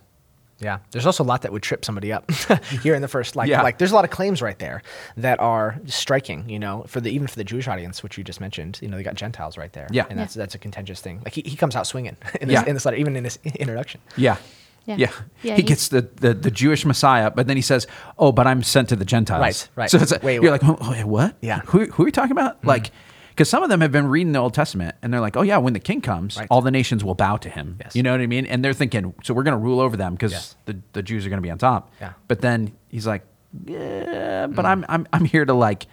Yeah. 0.60 0.79
There's 0.91 1.05
also 1.05 1.24
a 1.24 1.25
lot 1.25 1.41
that 1.41 1.51
would 1.51 1.63
trip 1.63 1.83
somebody 1.83 2.13
up 2.13 2.29
here 2.83 2.93
in 2.95 3.01
the 3.01 3.07
first 3.10 3.36
like 3.36 3.50
Yeah. 3.50 3.63
like 3.63 3.79
there's 3.79 3.91
a 3.91 3.95
lot 3.95 4.05
of 4.05 4.12
claims 4.12 4.41
right 4.41 4.57
there 4.60 4.81
that 5.17 5.39
are 5.41 5.77
striking, 5.86 6.48
you 6.48 6.57
know, 6.60 6.86
for 6.88 7.01
the 7.01 7.10
even 7.12 7.27
for 7.27 7.36
the 7.36 7.43
Jewish 7.43 7.67
audience, 7.67 8.01
which 8.01 8.17
you 8.17 8.24
just 8.24 8.39
mentioned, 8.39 8.79
you 8.81 8.88
know, 8.88 8.95
they 8.95 9.03
got 9.03 9.15
Gentiles 9.15 9.57
right 9.57 9.74
there. 9.74 9.88
Yeah. 9.91 10.05
And 10.10 10.17
that's 10.17 10.33
that's 10.36 10.55
a 10.55 10.60
contentious 10.60 11.01
thing. 11.01 11.19
Like 11.25 11.33
he, 11.33 11.41
he 11.45 11.57
comes 11.57 11.75
out 11.75 11.86
swinging 11.88 12.15
in 12.41 12.48
this, 12.48 12.53
Yeah. 12.53 12.65
in 12.65 12.75
this 12.75 12.86
letter, 12.86 12.95
even 12.98 13.15
in 13.17 13.24
this 13.24 13.39
introduction. 13.43 14.00
Yeah. 14.15 14.38
Yeah. 14.86 14.96
Yeah. 14.98 15.12
Yeah, 15.44 15.56
he 15.56 15.62
he- 15.62 15.68
gets 15.68 15.88
the, 15.88 16.02
the, 16.02 16.34
the 16.34 16.52
Jewish 16.52 16.86
Messiah, 16.86 17.32
but 17.32 17.48
then 17.48 17.56
he 17.56 17.62
says, 17.62 17.88
"Oh, 18.18 18.32
but 18.32 18.48
I'm 18.48 18.63
sent 18.63 18.90
to 18.90 18.96
the 18.96 19.06
Gentiles." 19.06 19.42
Right, 19.42 19.70
right. 19.75 19.90
So 19.90 19.98
it's 19.98 20.12
like, 20.12 20.24
Wait, 20.24 20.36
you're 20.36 20.52
wait. 20.52 20.62
like, 20.62 20.63
oh, 20.82 20.92
wait, 20.92 21.06
what? 21.06 21.36
Yeah. 21.42 21.60
Mm-hmm. 21.60 21.68
Who, 21.78 21.86
who 21.86 22.04
are 22.04 22.08
you 22.08 22.12
talking 22.12 22.32
about? 22.34 22.63
Like, 22.66 22.92
because 23.30 23.50
some 23.50 23.63
of 23.63 23.70
them 23.70 23.82
have 23.82 23.92
been 23.92 24.08
reading 24.08 24.34
the 24.34 24.40
Old 24.40 24.54
Testament, 24.54 24.96
and 25.02 25.13
they're 25.13 25.22
like, 25.22 25.38
"Oh 25.38 25.42
yeah, 25.42 25.58
when 25.58 25.74
the 25.74 25.80
King 25.80 26.02
comes, 26.02 26.38
Right. 26.38 26.48
all 26.52 26.62
the 26.62 26.70
nations 26.72 27.04
will 27.04 27.16
bow 27.16 27.38
to 27.38 27.50
him." 27.50 27.78
Yes. 27.80 27.96
You 27.96 28.04
know 28.04 28.12
what 28.12 28.22
I 28.22 28.28
mean? 28.28 28.46
And 28.46 28.63
they're 28.63 28.74
thinking, 28.74 29.13
so 29.24 29.34
we're 29.34 29.44
going 29.44 29.58
to 29.58 29.63
rule 29.63 29.80
over 29.80 29.96
them 29.98 30.13
because 30.13 30.32
Yes. 30.34 30.56
the, 30.66 30.78
the 30.92 31.02
Jews 31.02 31.25
are 31.25 31.30
going 31.30 31.38
to 31.42 31.42
be 31.48 31.50
on 31.52 31.58
top. 31.58 31.92
Yeah. 32.02 32.13
But 32.28 32.42
then 32.42 32.74
he's 32.90 33.08
like, 33.08 33.24
"Yeah, 33.66 34.48
Mm. 34.48 34.56
but 34.56 34.66
I'm 34.66 34.86
I'm 34.90 35.08
I'm 35.13 35.25
here 35.25 35.46
to 35.46 35.54
like 35.54 35.88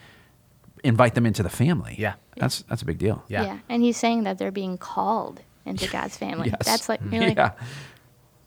invite 0.83 1.15
them 1.15 1.27
into 1.27 1.43
the 1.43 1.49
family." 1.51 1.95
Yeah. 1.99 2.15
That's 2.37 2.63
that's 2.63 2.83
a 2.83 2.87
big 2.87 2.99
deal. 2.99 3.23
Yeah. 3.29 3.59
And 3.69 3.83
he's 3.83 3.97
saying 3.97 4.25
that 4.25 4.39
they're 4.39 4.51
being 4.51 4.79
called 4.79 5.41
into 5.67 5.87
God's 5.89 6.17
family. 6.17 6.49
Yes. 6.53 6.65
That's 6.67 6.89
like, 6.89 7.01
you're 7.13 7.23
like, 7.29 7.37
yeah. 7.37 7.53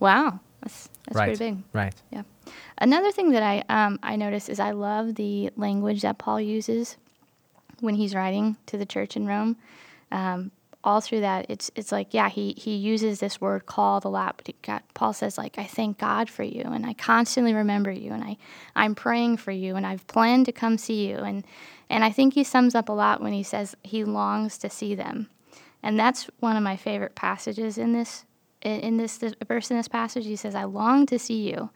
Wow, 0.03 0.39
that's, 0.61 0.89
that's 1.05 1.17
right. 1.17 1.25
pretty 1.37 1.51
big. 1.55 1.63
Right. 1.73 1.95
Yeah. 2.11 2.23
Another 2.77 3.11
thing 3.11 3.31
that 3.31 3.41
I 3.41 3.63
um, 3.69 3.99
I 4.03 4.15
noticed 4.17 4.49
is 4.49 4.59
I 4.59 4.71
love 4.71 5.15
the 5.15 5.49
language 5.55 6.01
that 6.01 6.17
Paul 6.17 6.41
uses 6.41 6.97
when 7.79 7.95
he's 7.95 8.13
writing 8.13 8.57
to 8.67 8.77
the 8.77 8.85
church 8.85 9.15
in 9.15 9.25
Rome. 9.25 9.55
Um, 10.11 10.51
all 10.83 10.99
through 10.99 11.21
that, 11.21 11.45
it's 11.47 11.71
it's 11.75 11.93
like 11.93 12.13
yeah, 12.13 12.27
he 12.29 12.53
he 12.57 12.75
uses 12.75 13.21
this 13.21 13.39
word 13.39 13.65
called 13.65 14.03
a 14.03 14.09
lot, 14.09 14.35
but 14.35 14.47
he 14.47 14.55
got, 14.61 14.83
Paul 14.93 15.13
says 15.13 15.37
like 15.37 15.57
I 15.57 15.63
thank 15.63 15.97
God 15.97 16.29
for 16.29 16.43
you, 16.43 16.63
and 16.63 16.85
I 16.85 16.93
constantly 16.93 17.53
remember 17.53 17.91
you, 17.91 18.11
and 18.11 18.23
I 18.23 18.37
I'm 18.75 18.93
praying 18.95 19.37
for 19.37 19.51
you, 19.51 19.77
and 19.77 19.87
I've 19.87 20.05
planned 20.07 20.45
to 20.47 20.51
come 20.51 20.77
see 20.77 21.07
you, 21.07 21.17
and 21.19 21.45
and 21.89 22.03
I 22.03 22.11
think 22.11 22.33
he 22.33 22.43
sums 22.43 22.75
up 22.75 22.89
a 22.89 22.93
lot 22.93 23.21
when 23.21 23.31
he 23.31 23.43
says 23.43 23.75
he 23.83 24.03
longs 24.03 24.57
to 24.57 24.69
see 24.69 24.93
them, 24.93 25.29
and 25.81 25.97
that's 25.97 26.27
one 26.41 26.57
of 26.57 26.63
my 26.63 26.75
favorite 26.75 27.15
passages 27.15 27.77
in 27.77 27.93
this 27.93 28.25
in, 28.63 28.97
this, 28.97 29.17
this 29.17 29.35
verse 29.47 29.69
in 29.69 29.77
this 29.77 29.87
passage. 29.87 30.25
He 30.25 30.35
says 30.35 30.55
I 30.55 30.63
long 30.63 31.05
to 31.07 31.19
see 31.19 31.49
you 31.49 31.69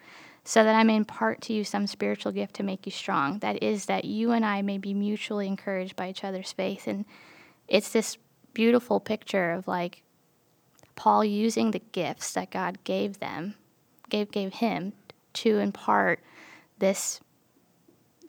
so 0.43 0.63
that 0.63 0.75
I 0.75 0.83
may 0.83 0.95
impart 0.95 1.41
to 1.41 1.53
you 1.53 1.63
some 1.63 1.87
spiritual 1.87 2.31
gift 2.31 2.55
to 2.55 2.63
make 2.63 2.85
you 2.85 2.91
strong. 2.91 3.39
That 3.39 3.61
is, 3.61 3.87
that 3.87 4.05
you 4.05 4.31
and 4.31 4.45
I 4.45 4.61
may 4.61 4.77
be 4.77 4.93
mutually 4.93 5.45
encouraged 5.45 5.95
by 5.95 6.09
each 6.09 6.23
other's 6.23 6.53
faith. 6.53 6.87
And 6.87 7.05
it's 7.67 7.89
this 7.89 8.17
beautiful 8.53 8.99
picture 8.99 9.51
of 9.51 9.67
like 9.67 10.03
Paul 10.95 11.25
using 11.25 11.71
the 11.71 11.81
gifts 11.91 12.31
that 12.33 12.49
God 12.49 12.83
gave 12.85 13.19
them, 13.19 13.55
gave 14.09 14.31
gave 14.31 14.53
him 14.53 14.93
to 15.33 15.59
impart 15.59 16.21
this 16.79 17.19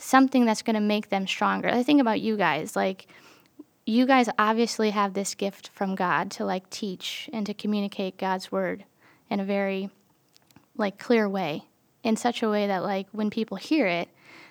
something 0.01 0.45
that's 0.45 0.63
going 0.63 0.75
to 0.75 0.81
make 0.81 1.09
them 1.09 1.27
stronger. 1.27 1.69
I 1.69 1.83
think 1.83 2.01
about 2.01 2.21
you 2.21 2.37
guys, 2.37 2.77
like 2.77 3.07
you 3.89 4.07
guys 4.07 4.29
obviously 4.39 4.91
have 4.91 5.15
this 5.15 5.35
gift 5.35 5.69
from 5.69 5.95
God 5.95 6.31
to 6.33 6.45
like 6.45 6.69
teach 6.69 7.31
and 7.33 7.47
to 7.47 7.55
communicate 7.55 8.19
God's 8.19 8.53
word 8.53 8.85
in 9.31 9.41
a 9.41 9.45
very 9.45 9.91
like 10.77 10.99
clear 10.99 11.29
way 11.29 11.65
in 12.03 12.17
such 12.17 12.43
a 12.43 12.49
way 12.49 12.67
that 12.67 12.83
like 12.83 13.07
when 13.13 13.31
people 13.31 13.57
hear 13.57 13.87
it 13.87 14.09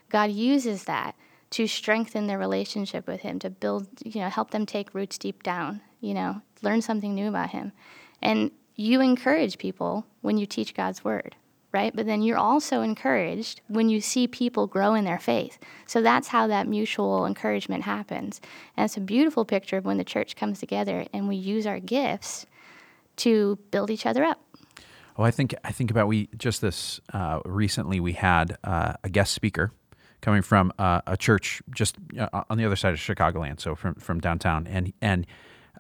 god 0.10 0.30
uses 0.30 0.84
that 0.84 1.16
to 1.50 1.66
strengthen 1.66 2.28
their 2.28 2.38
relationship 2.38 3.08
with 3.08 3.22
him 3.22 3.40
to 3.40 3.50
build 3.50 3.88
you 4.04 4.20
know 4.20 4.30
help 4.30 4.52
them 4.52 4.66
take 4.66 4.94
roots 4.94 5.18
deep 5.18 5.42
down 5.44 5.82
you 6.02 6.14
know 6.14 6.42
learn 6.62 6.82
something 6.82 7.14
new 7.14 7.28
about 7.28 7.52
him. 7.52 7.72
And 8.22 8.50
you 8.76 9.00
encourage 9.00 9.60
people 9.60 10.06
when 10.22 10.38
you 10.38 10.46
teach 10.46 10.74
god's 10.74 11.04
word 11.04 11.36
right? 11.72 11.96
But 11.96 12.06
then 12.06 12.22
you're 12.22 12.38
also 12.38 12.82
encouraged 12.82 13.62
when 13.68 13.90
you 13.90 14.02
see 14.02 14.28
people 14.28 14.68
grow 14.68 14.94
in 14.94 15.06
their 15.06 15.20
faith. 15.20 15.60
So 15.86 16.02
that's 16.02 16.30
how 16.30 16.48
that 16.48 16.68
mutual 16.68 17.26
encouragement 17.26 17.84
happens. 17.84 18.42
And 18.76 18.86
it's 18.86 18.98
a 18.98 19.02
beautiful 19.02 19.46
picture 19.46 19.78
of 19.78 19.86
when 19.86 19.98
the 19.98 20.04
church 20.04 20.36
comes 20.36 20.60
together 20.60 21.06
and 21.14 21.28
we 21.28 21.36
use 21.36 21.68
our 21.68 21.80
gifts 21.80 22.46
to 23.18 23.58
build 23.72 23.90
each 23.90 24.06
other 24.06 24.24
up. 24.24 24.42
Oh, 25.18 25.24
I 25.24 25.32
think 25.32 25.56
I 25.64 25.72
think 25.72 25.90
about 25.90 26.08
we 26.08 26.30
just 26.38 26.62
this 26.62 27.02
uh, 27.12 27.40
recently 27.44 28.00
we 28.00 28.14
had 28.14 28.58
uh, 28.64 28.94
a 29.04 29.10
guest 29.10 29.34
speaker 29.34 29.72
coming 30.22 30.44
from 30.44 30.72
uh, 30.78 31.02
a 31.08 31.18
church 31.18 31.62
just 31.74 31.96
uh, 32.20 32.44
on 32.50 32.58
the 32.58 32.66
other 32.66 32.76
side 32.76 32.94
of 32.94 33.00
Chicagoland, 33.00 33.60
so 33.60 33.76
from 33.76 33.96
from 33.96 34.20
downtown, 34.20 34.68
and 34.68 34.94
and 35.02 35.26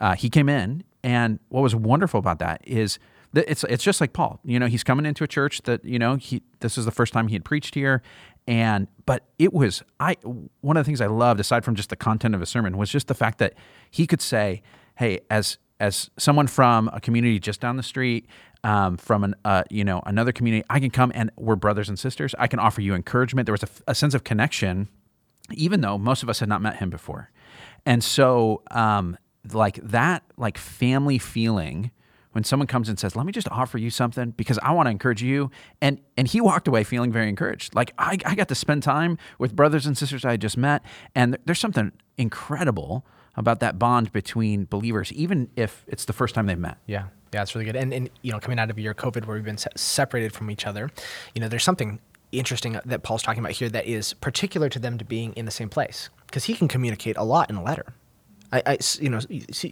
uh, 0.02 0.16
he 0.16 0.30
came 0.30 0.50
in, 0.50 0.84
and 1.04 1.40
what 1.50 1.62
was 1.62 1.76
wonderful 1.76 2.20
about 2.20 2.40
that 2.40 2.62
is 2.66 2.98
it's 3.34 3.64
it's 3.66 3.84
just 3.84 4.02
like 4.02 4.14
Paul, 4.14 4.40
you 4.44 4.60
know, 4.60 4.68
he's 4.68 4.84
coming 4.84 5.06
into 5.06 5.24
a 5.24 5.28
church 5.28 5.62
that 5.64 5.84
you 5.84 6.00
know 6.00 6.16
he 6.16 6.42
this 6.60 6.78
is 6.78 6.86
the 6.86 6.92
first 6.92 7.14
time 7.14 7.28
he 7.28 7.36
had 7.36 7.46
preached 7.46 7.76
here, 7.76 8.02
and 8.48 8.88
but 9.06 9.26
it 9.38 9.54
was 9.54 9.84
I 10.00 10.16
one 10.62 10.78
of 10.78 10.86
the 10.86 10.86
things 10.86 11.02
I 11.02 11.08
loved 11.08 11.40
aside 11.40 11.66
from 11.66 11.76
just 11.76 11.90
the 11.90 11.96
content 11.96 12.34
of 12.34 12.40
his 12.40 12.50
sermon 12.50 12.78
was 12.78 12.90
just 12.90 13.08
the 13.08 13.14
fact 13.14 13.40
that 13.40 13.54
he 13.92 14.08
could 14.08 14.22
say, 14.22 14.62
hey, 14.96 15.20
as 15.30 15.58
as 15.80 16.10
someone 16.18 16.48
from 16.48 16.90
a 16.94 17.00
community 17.00 17.40
just 17.40 17.62
down 17.62 17.78
the 17.78 17.84
street, 17.84 18.28
um, 18.64 18.98
from 18.98 19.24
an 19.24 19.36
uh, 19.46 19.64
you 19.70 19.84
know 19.84 20.02
another 20.06 20.32
community, 20.32 20.66
I 20.70 20.80
can 20.80 20.90
come 20.90 21.12
and 21.14 21.32
we're 21.36 21.56
brothers 21.56 21.90
and 21.90 22.00
sisters. 22.00 22.34
I 22.40 22.48
can 22.48 22.60
offer 22.60 22.82
you 22.82 22.96
encouragement. 22.96 23.46
There 23.46 23.54
was 23.54 23.64
a, 23.64 23.70
a 23.88 23.96
sense 23.96 24.14
of 24.14 24.24
connection, 24.24 24.88
even 25.52 25.82
though 25.82 25.98
most 25.98 26.24
of 26.24 26.30
us 26.30 26.40
had 26.40 26.50
not 26.50 26.62
met 26.62 26.78
him 26.78 26.90
before, 26.90 27.32
and 27.86 28.04
so 28.04 28.64
um, 28.72 29.18
like 29.52 29.76
that 29.84 30.24
like 30.38 30.58
family 30.58 31.18
feeling 31.18 31.92
when 32.38 32.44
someone 32.44 32.68
comes 32.68 32.88
and 32.88 33.00
says, 33.00 33.16
"Let 33.16 33.26
me 33.26 33.32
just 33.32 33.50
offer 33.50 33.80
you 33.80 33.90
something 33.90 34.30
because 34.30 34.60
I 34.60 34.72
want 34.72 34.86
to 34.86 34.92
encourage 34.92 35.24
you," 35.24 35.50
and 35.82 36.00
and 36.18 36.28
he 36.28 36.40
walked 36.40 36.68
away 36.68 36.84
feeling 36.84 37.12
very 37.12 37.30
encouraged. 37.30 37.74
Like 37.74 37.96
I, 37.98 38.20
I 38.26 38.36
got 38.36 38.48
to 38.50 38.54
spend 38.54 38.84
time 38.84 39.18
with 39.40 39.56
brothers 39.56 39.88
and 39.88 39.98
sisters 39.98 40.24
I 40.24 40.38
just 40.38 40.56
met, 40.56 40.84
and 41.16 41.40
there's 41.46 41.58
something 41.58 41.92
incredible 42.16 43.04
about 43.36 43.60
that 43.62 43.80
bond 43.80 44.12
between 44.12 44.66
believers, 44.66 45.12
even 45.14 45.50
if 45.56 45.84
it's 45.88 46.06
the 46.06 46.14
first 46.14 46.36
time 46.36 46.46
they've 46.46 46.60
met. 46.60 46.78
Yeah, 46.86 47.06
yeah, 47.34 47.42
it's 47.42 47.56
really 47.56 47.66
good. 47.66 47.76
And 47.76 47.92
and 47.92 48.08
you 48.22 48.32
know, 48.32 48.40
coming 48.40 48.60
out 48.60 48.70
of 48.70 48.78
a 48.78 48.82
year 48.82 48.94
COVID 48.94 49.26
where 49.26 49.36
we've 49.36 49.44
been 49.44 49.58
se- 49.58 49.72
separated 49.76 50.32
from 50.32 50.52
each 50.52 50.68
other, 50.68 50.92
you 51.34 51.42
know, 51.42 51.48
there's 51.48 51.64
something 51.64 52.00
interesting 52.32 52.76
uh, 52.76 52.82
that 52.86 53.02
Paul's 53.02 53.24
talking 53.24 53.40
about 53.40 53.54
here 53.54 53.70
that 53.70 53.88
is 53.88 54.14
particular 54.14 54.70
to 54.70 54.78
them 54.78 55.00
to 55.00 55.06
being 55.06 55.34
in 55.34 55.46
the 55.46 55.52
same 55.52 55.70
place 55.70 56.12
because 56.28 56.44
he 56.44 56.54
can 56.54 56.68
communicate 56.68 57.18
a 57.18 57.24
lot 57.24 57.50
in 57.50 57.56
a 57.56 57.64
letter. 57.64 57.96
I, 58.52 58.64
I 58.66 58.78
you 59.00 59.10
know, 59.10 59.20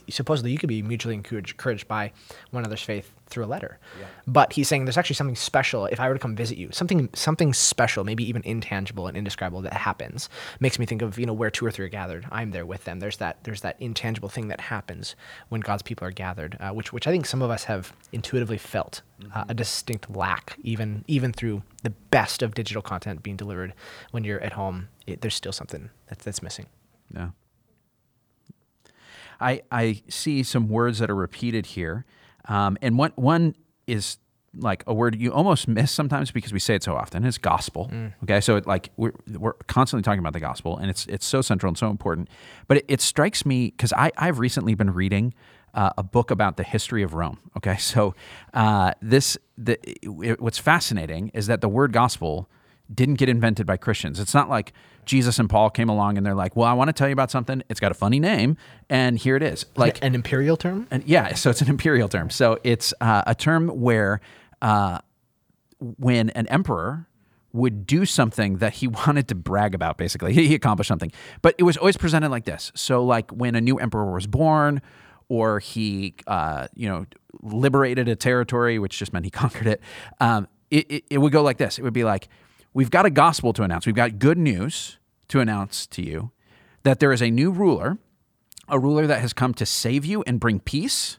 supposedly 0.10 0.52
you 0.52 0.58
could 0.58 0.70
be 0.70 0.82
mutually 0.82 1.16
encouraged, 1.16 1.52
encouraged 1.52 1.88
by 1.88 2.12
one 2.52 2.64
another's 2.64 2.82
faith 2.82 3.12
through 3.28 3.46
a 3.46 3.48
letter. 3.48 3.80
Yeah. 4.00 4.08
But 4.28 4.54
he's 4.54 4.68
saying 4.68 4.86
there's 4.86 4.98
actually 4.98 5.16
something 5.16 5.36
special 5.36 5.86
if 5.86 6.00
I 6.00 6.08
were 6.08 6.16
to 6.16 6.20
come 6.20 6.36
visit 6.36 6.58
you. 6.58 6.70
Something 6.72 7.10
something 7.14 7.54
special, 7.54 8.04
maybe 8.04 8.28
even 8.28 8.44
intangible 8.44 9.08
and 9.08 9.18
indescribable 9.18 9.62
that 9.64 9.74
happens. 9.74 10.30
Makes 10.60 10.80
me 10.80 10.86
think 10.86 11.02
of, 11.02 11.18
you 11.18 11.26
know, 11.26 11.34
where 11.34 11.50
two 11.50 11.66
or 11.66 11.72
three 11.72 11.86
are 11.86 11.90
gathered, 11.90 12.28
I'm 12.32 12.52
there 12.52 12.66
with 12.66 12.84
them. 12.84 13.00
There's 13.00 13.18
that 13.18 13.44
there's 13.44 13.62
that 13.62 13.78
intangible 13.80 14.30
thing 14.30 14.48
that 14.50 14.62
happens 14.62 15.16
when 15.50 15.62
God's 15.62 15.82
people 15.82 16.08
are 16.08 16.12
gathered, 16.12 16.58
uh, 16.60 16.72
which 16.72 16.94
which 16.94 17.08
I 17.08 17.12
think 17.12 17.26
some 17.26 17.42
of 17.42 17.50
us 17.50 17.66
have 17.66 17.94
intuitively 18.12 18.58
felt 18.58 19.02
mm-hmm. 19.22 19.38
uh, 19.38 19.46
a 19.50 19.54
distinct 19.54 20.10
lack 20.16 20.58
even 20.64 21.04
even 21.08 21.34
through 21.34 21.64
the 21.84 21.90
best 21.90 22.42
of 22.42 22.54
digital 22.54 22.82
content 22.82 23.24
being 23.24 23.38
delivered 23.38 23.74
when 24.12 24.24
you're 24.24 24.42
at 24.42 24.54
home. 24.54 24.90
It, 25.08 25.22
there's 25.22 25.36
still 25.36 25.54
something 25.54 25.90
that's 26.08 26.24
that's 26.24 26.42
missing. 26.42 26.68
Yeah. 27.14 27.30
I, 29.40 29.62
I 29.72 30.02
see 30.10 30.44
some 30.44 30.68
words 30.70 31.00
that 31.00 31.10
are 31.10 31.16
repeated 31.16 31.66
here. 31.68 32.06
Um, 32.46 32.78
and 32.82 32.98
one, 32.98 33.12
one 33.16 33.56
is 33.88 34.18
like 34.58 34.84
a 34.88 34.94
word 34.94 35.20
you 35.20 35.34
almost 35.34 35.68
miss 35.68 35.92
sometimes 35.92 36.32
because 36.32 36.54
we 36.54 36.60
say 36.60 36.76
it 36.76 36.84
so 36.84 36.96
often. 36.96 37.26
It's 37.26 37.38
gospel. 37.38 37.90
Mm. 37.92 38.14
Okay, 38.24 38.42
so 38.42 38.56
it, 38.56 38.68
like 38.68 38.90
we're, 38.98 39.14
we're 39.28 39.54
constantly 39.68 40.04
talking 40.04 40.20
about 40.20 40.34
the 40.34 40.40
gospel, 40.40 40.78
and 40.78 40.90
it's 40.90 41.06
it's 41.08 41.26
so 41.26 41.42
central 41.42 41.70
and 41.70 41.78
so 41.78 41.90
important. 41.90 42.30
But 42.68 42.78
it, 42.78 42.86
it 42.88 43.02
strikes 43.02 43.46
me 43.46 43.72
because 43.72 43.94
I 43.94 44.12
I've 44.18 44.40
recently 44.40 44.76
been 44.76 44.92
reading 44.92 45.34
uh, 45.74 45.92
a 45.98 46.04
book 46.04 46.32
about 46.32 46.58
the 46.58 46.64
history 46.64 47.04
of 47.04 47.14
Rome. 47.14 47.40
Okay, 47.58 47.78
so 47.80 48.16
uh, 48.54 48.94
this 49.02 49.38
the 49.58 49.78
it, 50.24 50.42
what's 50.42 50.60
fascinating 50.60 51.32
is 51.34 51.48
that 51.48 51.62
the 51.62 51.70
word 51.70 51.92
gospel 51.92 52.50
didn't 52.94 53.16
get 53.16 53.30
invented 53.30 53.66
by 53.66 53.78
Christians. 53.78 54.20
It's 54.20 54.34
not 54.34 54.50
like 54.50 54.74
Jesus 55.06 55.40
and 55.40 55.50
Paul 55.50 55.70
came 55.70 55.90
along 55.90 56.18
and 56.18 56.26
they're 56.26 56.36
like, 56.36 56.56
"Well, 56.56 56.68
I 56.68 56.74
want 56.74 56.90
to 56.90 56.94
tell 56.94 57.08
you 57.08 57.14
about 57.14 57.32
something. 57.32 57.64
It's 57.70 57.80
got 57.80 57.92
a 57.92 57.96
funny 57.96 58.20
name, 58.20 58.58
and 58.90 59.18
here 59.18 59.36
it 59.36 59.44
is." 59.44 59.66
Like 59.76 60.04
an 60.04 60.16
imperial 60.16 60.58
term. 60.58 60.88
And 60.92 61.04
yeah, 61.06 61.34
so 61.36 61.50
it's 61.50 61.62
an 61.62 61.70
imperial 61.70 62.10
term. 62.10 62.30
So 62.30 62.60
it's 62.64 62.94
uh, 63.02 63.24
a 63.26 63.36
term 63.36 63.70
where 63.70 64.22
uh, 64.62 65.00
when 65.80 66.30
an 66.32 66.48
emperor 66.48 67.08
would 67.54 67.88
do 67.88 68.06
something 68.06 68.58
that 68.58 68.74
he 68.74 68.88
wanted 69.08 69.28
to 69.30 69.36
brag 69.36 69.74
about, 69.74 69.98
basically, 69.98 70.34
he, 70.34 70.48
he 70.48 70.56
accomplished 70.56 70.90
something. 70.90 71.12
But 71.42 71.56
it 71.58 71.64
was 71.64 71.78
always 71.78 71.98
presented 71.98 72.30
like 72.30 72.46
this. 72.46 72.72
So, 72.76 73.04
like 73.04 73.32
when 73.32 73.56
a 73.56 73.62
new 73.62 73.78
emperor 73.78 74.12
was 74.12 74.28
born, 74.28 74.82
or 75.28 75.60
he, 75.60 76.16
uh, 76.28 76.68
you 76.76 76.88
know, 76.88 77.06
liberated 77.42 78.08
a 78.08 78.16
territory, 78.16 78.78
which 78.80 78.98
just 79.00 79.14
meant 79.14 79.26
he 79.26 79.32
conquered 79.32 79.68
it. 79.68 79.82
Um, 80.20 80.48
it, 80.72 80.92
it, 80.92 81.04
it 81.12 81.18
would 81.20 81.32
go 81.32 81.42
like 81.42 81.58
this. 81.58 81.80
It 81.80 81.84
would 81.84 81.94
be 81.94 82.04
like 82.04 82.28
we've 82.76 82.92
got 82.92 83.08
a 83.08 83.10
gospel 83.10 83.54
to 83.54 83.64
announce. 83.64 83.88
We've 83.88 83.96
got 83.96 84.20
good 84.20 84.38
news 84.38 85.00
to 85.30 85.40
announce 85.40 85.88
to 85.88 86.04
you 86.04 86.32
that 86.84 87.00
there 87.00 87.12
is 87.12 87.24
a 87.24 87.32
new 87.32 87.50
ruler, 87.50 87.98
a 88.68 88.78
ruler 88.78 89.08
that 89.08 89.22
has 89.22 89.34
come 89.34 89.56
to 89.56 89.66
save 89.66 90.06
you 90.06 90.24
and 90.28 90.40
bring 90.40 90.60
peace, 90.60 91.18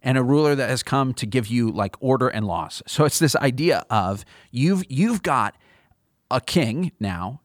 and 0.00 0.16
a 0.16 0.22
ruler 0.22 0.54
that 0.54 0.70
has 0.70 0.84
come 0.84 1.12
to 1.14 1.26
give 1.26 1.48
you 1.48 1.72
like 1.72 1.96
order 1.98 2.28
and 2.28 2.46
laws. 2.46 2.82
So 2.86 3.04
it's 3.04 3.18
this 3.18 3.34
idea 3.34 3.84
of 3.90 4.24
you've 4.52 4.84
you've 4.88 5.24
got 5.24 5.56
a 6.30 6.40
king 6.40 6.92
now 7.00 7.40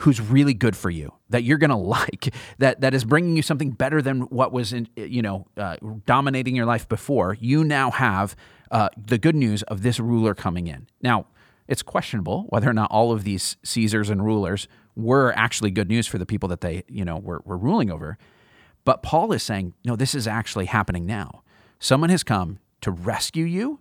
who's 0.00 0.20
really 0.20 0.52
good 0.52 0.76
for 0.76 0.90
you 0.90 1.12
that 1.30 1.42
you're 1.42 1.58
going 1.58 1.70
to 1.70 1.76
like 1.76 2.32
that 2.58 2.82
that 2.82 2.94
is 2.94 3.04
bringing 3.04 3.34
you 3.34 3.42
something 3.42 3.70
better 3.70 4.00
than 4.02 4.20
what 4.22 4.52
was 4.52 4.72
in 4.72 4.88
you 4.94 5.22
know 5.22 5.46
uh, 5.56 5.76
dominating 6.04 6.54
your 6.54 6.66
life 6.66 6.88
before 6.88 7.36
you 7.40 7.64
now 7.64 7.90
have 7.90 8.36
uh, 8.70 8.88
the 8.96 9.16
good 9.16 9.34
news 9.34 9.62
of 9.64 9.82
this 9.82 9.98
ruler 9.98 10.34
coming 10.34 10.66
in 10.66 10.86
now 11.02 11.26
it's 11.68 11.82
questionable 11.82 12.44
whether 12.48 12.68
or 12.68 12.72
not 12.72 12.90
all 12.90 13.12
of 13.12 13.24
these 13.24 13.56
Caesars 13.62 14.10
and 14.10 14.24
rulers 14.24 14.68
were 14.94 15.32
actually 15.36 15.70
good 15.70 15.88
news 15.88 16.06
for 16.06 16.18
the 16.18 16.26
people 16.26 16.48
that 16.48 16.60
they, 16.60 16.84
you 16.88 17.04
know, 17.04 17.18
were, 17.18 17.42
were 17.44 17.58
ruling 17.58 17.90
over. 17.90 18.16
But 18.84 19.02
Paul 19.02 19.32
is 19.32 19.42
saying, 19.42 19.74
no, 19.84 19.96
this 19.96 20.14
is 20.14 20.26
actually 20.26 20.66
happening 20.66 21.06
now. 21.06 21.42
Someone 21.78 22.10
has 22.10 22.22
come 22.22 22.58
to 22.80 22.90
rescue 22.90 23.44
you 23.44 23.80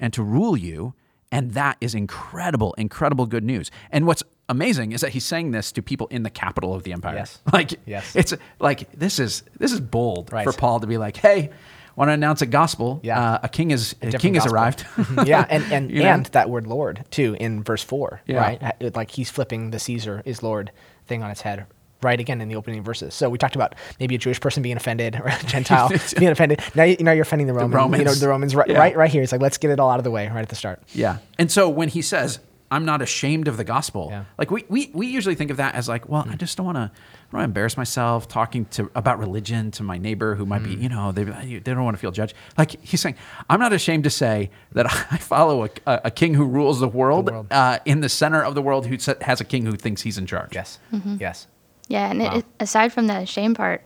and 0.00 0.12
to 0.12 0.22
rule 0.22 0.56
you. 0.56 0.94
And 1.30 1.52
that 1.52 1.76
is 1.80 1.94
incredible, 1.94 2.72
incredible 2.78 3.26
good 3.26 3.44
news. 3.44 3.70
And 3.90 4.06
what's 4.06 4.22
amazing 4.48 4.92
is 4.92 5.02
that 5.02 5.10
he's 5.10 5.26
saying 5.26 5.50
this 5.50 5.70
to 5.72 5.82
people 5.82 6.06
in 6.06 6.22
the 6.22 6.30
capital 6.30 6.74
of 6.74 6.84
the 6.84 6.92
empire. 6.94 7.16
Yes. 7.16 7.42
Like, 7.52 7.74
yes. 7.84 8.16
it's 8.16 8.32
like, 8.58 8.90
this 8.92 9.18
is, 9.18 9.42
this 9.58 9.72
is 9.72 9.80
bold 9.80 10.32
right. 10.32 10.44
for 10.44 10.54
Paul 10.54 10.80
to 10.80 10.86
be 10.86 10.96
like, 10.96 11.18
hey, 11.18 11.50
want 11.98 12.08
to 12.08 12.12
announce 12.12 12.42
a 12.42 12.46
gospel. 12.46 13.00
Yeah. 13.02 13.20
Uh, 13.20 13.38
a 13.42 13.48
king 13.48 13.70
is 13.70 13.94
a, 14.02 14.08
a 14.08 14.12
king 14.12 14.34
gospel. 14.34 14.34
has 14.34 14.52
arrived. 14.52 14.86
yeah, 15.26 15.44
and 15.50 15.64
and, 15.72 15.90
and 15.92 16.26
that 16.26 16.48
word 16.48 16.66
Lord 16.66 17.04
too 17.10 17.36
in 17.38 17.62
verse 17.62 17.82
four, 17.82 18.20
yeah. 18.26 18.38
right? 18.38 18.96
Like 18.96 19.10
he's 19.10 19.30
flipping 19.30 19.70
the 19.70 19.78
Caesar 19.78 20.22
is 20.24 20.42
Lord 20.42 20.70
thing 21.06 21.22
on 21.22 21.30
its 21.30 21.42
head. 21.42 21.66
Right 22.00 22.20
again 22.20 22.40
in 22.40 22.46
the 22.46 22.54
opening 22.54 22.84
verses. 22.84 23.12
So 23.12 23.28
we 23.28 23.38
talked 23.38 23.56
about 23.56 23.74
maybe 23.98 24.14
a 24.14 24.18
Jewish 24.18 24.40
person 24.40 24.62
being 24.62 24.76
offended 24.76 25.16
or 25.16 25.26
a 25.26 25.36
Gentile 25.46 25.90
being 26.16 26.30
offended. 26.30 26.60
Now 26.76 26.84
you, 26.84 26.96
now 27.00 27.10
you're 27.10 27.22
offending 27.22 27.48
the 27.48 27.54
Romans. 27.54 27.72
The 27.72 27.76
Romans. 27.76 27.98
You 27.98 28.04
know 28.04 28.14
the 28.14 28.28
Romans 28.28 28.54
right, 28.54 28.68
yeah. 28.68 28.78
right 28.78 28.96
right 28.96 29.10
here. 29.10 29.24
It's 29.24 29.32
like 29.32 29.40
let's 29.40 29.58
get 29.58 29.72
it 29.72 29.80
all 29.80 29.90
out 29.90 29.98
of 29.98 30.04
the 30.04 30.12
way 30.12 30.28
right 30.28 30.42
at 30.42 30.48
the 30.48 30.54
start. 30.54 30.80
Yeah. 30.92 31.18
And 31.38 31.50
so 31.50 31.68
when 31.68 31.88
he 31.88 32.00
says 32.00 32.38
I'm 32.70 32.84
not 32.84 33.00
ashamed 33.00 33.48
of 33.48 33.56
the 33.56 33.64
gospel. 33.64 34.08
Yeah. 34.10 34.24
Like 34.36 34.50
we, 34.50 34.64
we, 34.68 34.90
we 34.92 35.06
usually 35.06 35.34
think 35.34 35.50
of 35.50 35.56
that 35.56 35.74
as 35.74 35.88
like, 35.88 36.08
well, 36.08 36.24
mm. 36.24 36.32
I 36.32 36.36
just 36.36 36.56
don't 36.56 36.66
want 36.66 36.76
to, 36.76 36.90
don't 37.32 37.40
embarrass 37.40 37.76
myself 37.76 38.28
talking 38.28 38.66
to 38.66 38.90
about 38.94 39.18
religion 39.18 39.70
to 39.72 39.82
my 39.82 39.96
neighbor 39.96 40.34
who 40.34 40.44
might 40.44 40.62
mm. 40.62 40.76
be, 40.76 40.82
you 40.82 40.88
know, 40.88 41.10
they, 41.12 41.24
they 41.24 41.58
don't 41.60 41.84
want 41.84 41.96
to 41.96 42.00
feel 42.00 42.10
judged. 42.10 42.34
Like 42.58 42.82
he's 42.82 43.00
saying, 43.00 43.16
I'm 43.48 43.58
not 43.58 43.72
ashamed 43.72 44.04
to 44.04 44.10
say 44.10 44.50
that 44.72 44.86
I 45.10 45.16
follow 45.16 45.64
a, 45.64 45.70
a 45.86 46.10
king 46.10 46.34
who 46.34 46.44
rules 46.44 46.80
the 46.80 46.88
world, 46.88 47.26
the 47.26 47.32
world. 47.32 47.46
Uh, 47.50 47.78
in 47.86 48.00
the 48.00 48.08
center 48.08 48.42
of 48.42 48.54
the 48.54 48.62
world 48.62 48.86
who 48.86 48.96
has 49.22 49.40
a 49.40 49.44
king 49.44 49.64
who 49.64 49.76
thinks 49.76 50.02
he's 50.02 50.18
in 50.18 50.26
charge. 50.26 50.54
Yes. 50.54 50.78
Mm-hmm. 50.92 51.16
Yes. 51.20 51.46
Yeah. 51.88 52.10
And 52.10 52.20
wow. 52.20 52.36
it, 52.36 52.44
aside 52.60 52.92
from 52.92 53.06
the 53.06 53.24
shame 53.24 53.54
part, 53.54 53.82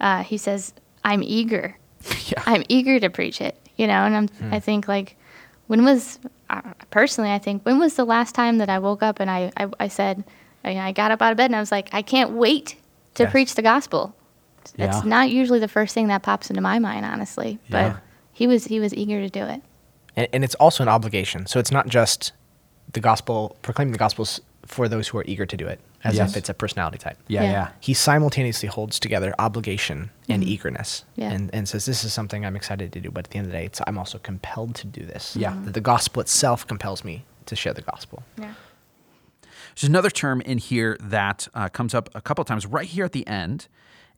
uh, 0.00 0.22
he 0.22 0.38
says, 0.38 0.72
I'm 1.04 1.22
eager. 1.22 1.76
yeah. 2.26 2.42
I'm 2.46 2.64
eager 2.68 2.98
to 2.98 3.10
preach 3.10 3.42
it, 3.42 3.58
you 3.76 3.86
know, 3.86 4.04
and 4.04 4.16
I'm, 4.16 4.28
mm. 4.28 4.52
I 4.52 4.60
think 4.60 4.88
like, 4.88 5.16
when 5.72 5.86
was 5.86 6.18
uh, 6.50 6.60
personally, 6.90 7.30
I 7.30 7.38
think, 7.38 7.62
when 7.62 7.78
was 7.78 7.94
the 7.94 8.04
last 8.04 8.34
time 8.34 8.58
that 8.58 8.68
I 8.68 8.78
woke 8.78 9.02
up 9.02 9.20
and 9.20 9.30
I, 9.30 9.50
I, 9.56 9.68
I 9.80 9.88
said, 9.88 10.22
I, 10.64 10.78
I, 10.78 10.92
got 10.92 11.10
up 11.10 11.22
out 11.22 11.32
of 11.32 11.38
bed 11.38 11.46
and 11.46 11.56
I 11.56 11.60
was 11.60 11.72
like, 11.72 11.88
I 11.94 12.02
can't 12.02 12.32
wait 12.32 12.76
to 13.14 13.22
yes. 13.22 13.32
preach 13.32 13.54
the 13.54 13.62
gospel. 13.62 14.14
Yeah. 14.76 14.88
It's 14.88 15.06
not 15.06 15.30
usually 15.30 15.60
the 15.60 15.68
first 15.68 15.94
thing 15.94 16.08
that 16.08 16.22
pops 16.22 16.50
into 16.50 16.60
my 16.60 16.78
mind, 16.78 17.06
honestly. 17.06 17.58
But 17.70 17.96
he 18.32 18.46
was 18.46 18.66
he 18.66 18.80
was 18.80 18.92
eager 18.92 19.22
to 19.22 19.30
do 19.30 19.46
it. 19.46 19.62
And, 20.14 20.28
and 20.34 20.44
it's 20.44 20.54
also 20.56 20.82
an 20.82 20.90
obligation. 20.90 21.46
So 21.46 21.58
it's 21.58 21.72
not 21.72 21.88
just 21.88 22.32
the 22.92 23.00
gospel, 23.00 23.56
proclaiming 23.62 23.92
the 23.92 23.98
gospels 23.98 24.42
for 24.66 24.88
those 24.88 25.08
who 25.08 25.16
are 25.16 25.24
eager 25.26 25.46
to 25.46 25.56
do 25.56 25.66
it, 25.66 25.80
as 26.04 26.16
yes. 26.16 26.30
if 26.30 26.36
it's 26.36 26.48
a 26.48 26.54
personality 26.54 26.98
type. 26.98 27.16
Yeah, 27.28 27.42
yeah, 27.42 27.50
yeah. 27.50 27.68
He 27.80 27.94
simultaneously 27.94 28.68
holds 28.68 28.98
together 28.98 29.34
obligation 29.38 30.10
and 30.28 30.42
mm-hmm. 30.42 30.50
eagerness, 30.50 31.04
yeah. 31.16 31.30
and, 31.32 31.50
and 31.54 31.68
says, 31.68 31.86
"This 31.86 32.04
is 32.04 32.12
something 32.12 32.44
I'm 32.44 32.56
excited 32.56 32.92
to 32.92 33.00
do." 33.00 33.10
But 33.10 33.26
at 33.26 33.30
the 33.30 33.38
end 33.38 33.46
of 33.46 33.52
the 33.52 33.58
day, 33.58 33.70
I'm 33.86 33.98
also 33.98 34.18
compelled 34.18 34.74
to 34.76 34.86
do 34.86 35.04
this. 35.04 35.36
Yeah, 35.36 35.56
the, 35.64 35.72
the 35.72 35.80
gospel 35.80 36.20
itself 36.20 36.66
compels 36.66 37.04
me 37.04 37.24
to 37.46 37.56
share 37.56 37.72
the 37.72 37.82
gospel. 37.82 38.22
Yeah. 38.38 38.54
There's 39.74 39.88
another 39.88 40.10
term 40.10 40.40
in 40.42 40.58
here 40.58 40.96
that 41.00 41.48
uh, 41.54 41.68
comes 41.68 41.94
up 41.94 42.10
a 42.14 42.20
couple 42.20 42.42
of 42.42 42.48
times 42.48 42.66
right 42.66 42.86
here 42.86 43.04
at 43.04 43.12
the 43.12 43.26
end, 43.26 43.68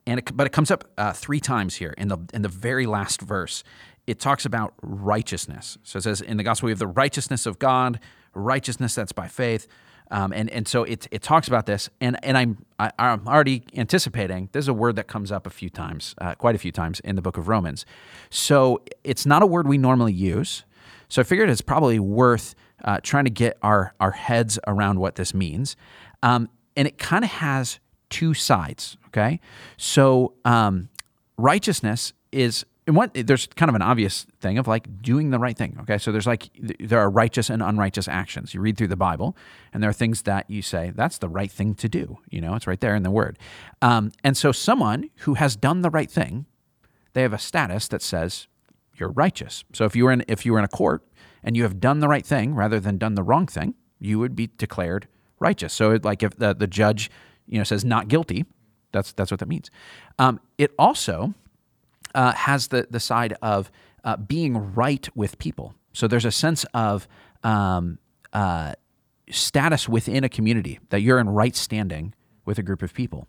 and 0.07 0.19
it, 0.19 0.37
but 0.37 0.47
it 0.47 0.53
comes 0.53 0.71
up 0.71 0.85
uh, 0.99 1.13
three 1.13 1.41
times 1.41 1.77
here 1.77 1.95
in 1.97 2.09
the 2.09 2.19
in 2.33 2.43
the 2.43 2.49
very 2.49 2.87
last 2.87 3.21
verse. 3.21 3.63
It 4.07 4.21
talks 4.21 4.45
about 4.45 4.75
righteousness. 4.83 5.79
So 5.83 5.99
it 5.99 6.03
says 6.03 6.21
in 6.21 6.37
the 6.37 6.43
gospel 6.43 6.67
we 6.67 6.73
have 6.73 6.79
the 6.79 6.87
righteousness 6.87 7.47
of 7.47 7.59
God, 7.59 7.99
righteousness 8.35 8.95
that's 8.95 9.13
by 9.13 9.29
faith. 9.29 9.67
Um, 10.11 10.33
and 10.33 10.51
and 10.51 10.69
so 10.69 10.85
it 10.85 11.07
it 11.11 11.23
talks 11.23 11.49
about 11.49 11.67
this, 11.67 11.89
and 12.01 12.19
and 12.23 12.37
I'm 12.37 12.65
I, 12.79 12.87
am 12.87 12.93
i 12.99 13.13
am 13.13 13.29
already 13.29 13.65
anticipating. 13.75 14.51
There's 14.53 14.69
a 14.69 14.75
word 14.75 14.97
that 14.97 15.07
comes 15.07 15.33
up 15.33 15.47
a 15.47 15.51
few 15.51 15.71
times, 15.71 16.15
uh, 16.21 16.35
quite 16.35 16.55
a 16.55 16.59
few 16.59 16.73
times 16.73 17.01
in 17.01 17.17
the 17.17 17.23
book 17.23 17.39
of 17.39 17.49
Romans. 17.49 17.87
So 18.31 18.83
it's 19.03 19.25
not 19.25 19.43
a 19.43 19.47
word 19.47 19.67
we 19.67 19.79
normally 19.79 20.13
use. 20.13 20.65
So 21.09 21.21
I 21.21 21.25
figured 21.25 21.49
it's 21.49 21.63
probably 21.63 21.99
worth 21.99 22.55
uh, 22.85 23.01
trying 23.03 23.25
to 23.25 23.31
get 23.31 23.57
our 23.63 23.95
our 23.99 24.11
heads 24.11 24.59
around 24.67 25.01
what 25.01 25.15
this 25.15 25.33
means. 25.33 25.75
Um, 26.23 26.49
and 26.77 26.87
it 26.87 26.99
kind 26.99 27.25
of 27.25 27.31
has 27.31 27.81
two 28.11 28.35
sides. 28.35 28.97
Okay, 29.09 29.41
so 29.77 30.35
um, 30.45 30.91
righteousness 31.39 32.13
is 32.31 32.67
and 32.87 32.97
what 32.97 33.15
there's 33.15 33.47
kind 33.47 33.69
of 33.69 33.75
an 33.75 33.83
obvious 33.83 34.27
thing 34.41 34.59
of 34.59 34.67
like 34.67 35.01
doing 35.01 35.31
the 35.31 35.39
right 35.39 35.57
thing. 35.57 35.77
Okay, 35.83 35.97
so 35.97 36.13
there's 36.13 36.27
like 36.27 36.51
there 36.79 37.01
are 37.01 37.09
righteous 37.09 37.49
and 37.49 37.63
unrighteous 37.63 38.09
actions. 38.09 38.53
You 38.53 38.61
read 38.61 38.77
through 38.77 38.89
the 38.89 38.97
Bible, 38.97 39.37
and 39.73 39.83
there 39.83 39.89
are 39.89 39.95
things 39.95 40.23
that 40.23 40.51
you 40.51 40.61
say 40.61 40.93
that's 40.95 41.19
the 41.19 41.29
right 41.29 41.51
thing 41.51 41.75
to 41.77 41.89
do. 41.89 42.19
You 42.31 42.41
know, 42.41 42.55
it's 42.55 42.67
right 42.67 42.81
there 42.81 42.95
in 42.95 43.03
the 43.03 43.11
Word. 43.11 43.39
Um, 43.81 44.13
and 44.23 44.37
so 44.37 44.53
someone 44.53 45.11
who 45.19 45.35
has 45.35 45.57
done 45.57 45.81
the 45.81 45.91
right 45.91 46.11
thing, 46.11 46.47
they 47.15 47.23
have 47.23 47.33
a 47.33 47.39
status 47.39 47.89
that 47.89 48.03
says 48.03 48.49
you're 48.97 49.13
righteous. 49.13 49.65
So 49.73 49.85
if 49.87 49.97
you 49.97 50.05
were 50.05 50.13
in 50.13 50.25
if 50.29 50.45
you 50.45 50.53
were 50.53 50.59
in 50.59 50.65
a 50.65 50.69
court 50.69 51.03
and 51.43 51.57
you 51.57 51.63
have 51.63 51.81
done 51.81 52.01
the 52.01 52.09
right 52.09 52.25
thing 52.27 52.55
rather 52.55 52.81
than 52.81 52.99
done 52.99 53.15
the 53.15 53.23
wrong 53.23 53.47
thing, 53.47 53.75
you 53.99 54.19
would 54.19 54.37
be 54.37 54.49
declared 54.59 55.09
righteous. 55.41 55.73
So 55.73 55.99
like 56.03 56.23
if 56.23 56.37
the, 56.37 56.55
the 56.55 56.67
judge 56.67 57.11
you 57.47 57.57
know 57.57 57.65
says 57.65 57.83
not 57.83 58.09
guilty, 58.09 58.45
that's 58.93 59.13
that's 59.13 59.31
what 59.31 59.41
that 59.41 59.49
means. 59.49 59.71
Um, 60.19 60.39
it 60.59 60.73
also 60.79 61.35
uh, 62.15 62.33
has 62.33 62.69
the 62.69 62.87
the 62.91 63.01
side 63.01 63.37
of 63.41 63.71
uh, 64.05 64.17
being 64.17 64.75
right 64.75 65.09
with 65.15 65.39
people. 65.39 65.75
So 65.93 66.09
there's 66.09 66.25
a 66.25 66.33
sense 66.33 66.67
of 66.75 67.09
um, 67.43 67.99
uh, 68.33 68.73
status 69.31 69.89
within 69.89 70.25
a 70.25 70.29
community 70.29 70.79
that 70.91 71.01
you're 71.01 71.19
in 71.19 71.29
right 71.29 71.57
standing 71.57 72.15
with 72.45 72.59
a 72.59 72.63
group 72.63 72.83
of 72.83 72.93
people. 72.93 73.27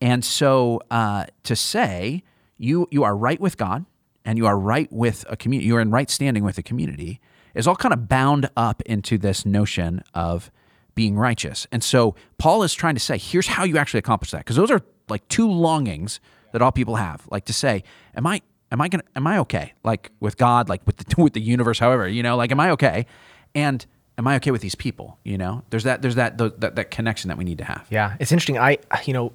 And 0.00 0.24
so 0.24 0.80
uh, 0.90 1.24
to 1.42 1.56
say 1.56 2.22
you 2.56 2.86
you 2.90 3.04
are 3.04 3.16
right 3.16 3.40
with 3.40 3.56
God 3.56 3.84
and 4.24 4.38
you 4.38 4.46
are 4.46 4.58
right 4.58 4.92
with 4.92 5.24
a 5.28 5.36
community, 5.36 5.66
you 5.66 5.76
are 5.76 5.80
in 5.80 5.90
right 5.90 6.10
standing 6.10 6.44
with 6.44 6.58
a 6.58 6.62
community, 6.62 7.20
is 7.54 7.66
all 7.66 7.76
kind 7.76 7.92
of 7.92 8.08
bound 8.08 8.48
up 8.56 8.82
into 8.82 9.18
this 9.18 9.44
notion 9.44 10.02
of 10.14 10.50
being 10.94 11.16
righteous. 11.16 11.66
And 11.70 11.82
so 11.82 12.14
Paul 12.38 12.62
is 12.62 12.74
trying 12.74 12.94
to 12.94 13.00
say, 13.00 13.18
here's 13.18 13.46
how 13.46 13.64
you 13.64 13.78
actually 13.78 13.98
accomplish 13.98 14.30
that, 14.32 14.38
because 14.38 14.56
those 14.56 14.70
are 14.70 14.82
like 15.08 15.26
two 15.28 15.50
longings 15.50 16.20
that 16.52 16.62
all 16.62 16.72
people 16.72 16.96
have, 16.96 17.26
like 17.30 17.44
to 17.46 17.52
say, 17.52 17.82
am 18.14 18.26
I 18.26 18.42
am 18.70 18.80
I 18.80 18.88
gonna 18.88 19.04
am 19.16 19.26
I 19.26 19.38
okay, 19.38 19.74
like 19.84 20.10
with 20.20 20.36
God, 20.36 20.68
like 20.68 20.86
with 20.86 20.96
the 20.96 21.22
with 21.22 21.32
the 21.32 21.40
universe, 21.40 21.78
however, 21.78 22.08
you 22.08 22.22
know, 22.22 22.36
like 22.36 22.50
am 22.50 22.60
I 22.60 22.70
okay, 22.70 23.06
and 23.54 23.84
am 24.16 24.26
I 24.26 24.36
okay 24.36 24.50
with 24.50 24.62
these 24.62 24.74
people? 24.74 25.18
You 25.24 25.38
know, 25.38 25.62
there's 25.70 25.84
that 25.84 26.02
there's 26.02 26.16
that 26.16 26.38
that, 26.38 26.76
that 26.76 26.90
connection 26.90 27.28
that 27.28 27.38
we 27.38 27.44
need 27.44 27.58
to 27.58 27.64
have. 27.64 27.86
Yeah, 27.90 28.16
it's 28.20 28.32
interesting. 28.32 28.58
I 28.58 28.78
you 29.04 29.12
know 29.12 29.32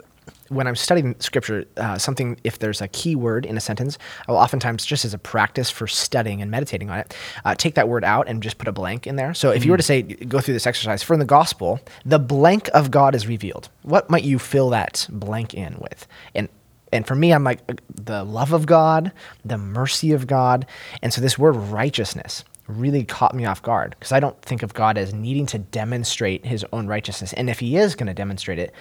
when 0.49 0.67
I'm 0.67 0.75
studying 0.75 1.15
scripture, 1.19 1.65
uh, 1.77 1.97
something, 1.97 2.39
if 2.43 2.59
there's 2.59 2.81
a 2.81 2.87
key 2.87 3.15
word 3.15 3.45
in 3.45 3.57
a 3.57 3.59
sentence, 3.59 3.97
I 4.27 4.31
will 4.31 4.39
oftentimes, 4.39 4.85
just 4.85 5.05
as 5.05 5.13
a 5.13 5.17
practice 5.17 5.69
for 5.69 5.87
studying 5.87 6.41
and 6.41 6.51
meditating 6.51 6.89
on 6.89 6.99
it, 6.99 7.15
uh, 7.45 7.55
take 7.55 7.75
that 7.75 7.89
word 7.89 8.03
out 8.03 8.27
and 8.27 8.41
just 8.41 8.57
put 8.57 8.67
a 8.67 8.71
blank 8.71 9.07
in 9.07 9.15
there. 9.15 9.33
So 9.33 9.51
if 9.51 9.63
mm. 9.63 9.65
you 9.65 9.71
were 9.71 9.77
to 9.77 9.83
say, 9.83 10.01
go 10.01 10.39
through 10.39 10.53
this 10.53 10.67
exercise, 10.67 11.03
for 11.03 11.13
in 11.13 11.19
the 11.19 11.25
gospel, 11.25 11.79
the 12.05 12.19
blank 12.19 12.69
of 12.73 12.91
God 12.91 13.15
is 13.15 13.27
revealed. 13.27 13.69
What 13.81 14.09
might 14.09 14.23
you 14.23 14.39
fill 14.39 14.69
that 14.71 15.07
blank 15.09 15.53
in 15.53 15.77
with? 15.79 16.07
And 16.35 16.49
and 16.93 17.05
for 17.07 17.15
me, 17.15 17.33
I'm 17.33 17.43
like 17.43 17.59
the 17.89 18.23
love 18.23 18.53
of 18.53 18.65
God, 18.65 19.11
the 19.43 19.57
mercy 19.57 20.11
of 20.11 20.27
God. 20.27 20.65
And 21.01 21.11
so 21.13 21.21
this 21.21 21.37
word 21.37 21.53
righteousness 21.53 22.43
really 22.67 23.03
caught 23.03 23.35
me 23.35 23.45
off 23.45 23.61
guard 23.61 23.95
because 23.97 24.11
I 24.11 24.19
don't 24.19 24.39
think 24.41 24.63
of 24.63 24.73
God 24.73 24.97
as 24.97 25.13
needing 25.13 25.45
to 25.47 25.59
demonstrate 25.59 26.45
his 26.45 26.65
own 26.71 26.87
righteousness. 26.87 27.33
And 27.33 27.49
if 27.49 27.59
he 27.59 27.77
is 27.77 27.95
going 27.95 28.07
to 28.07 28.13
demonstrate 28.13 28.59
it, 28.59 28.73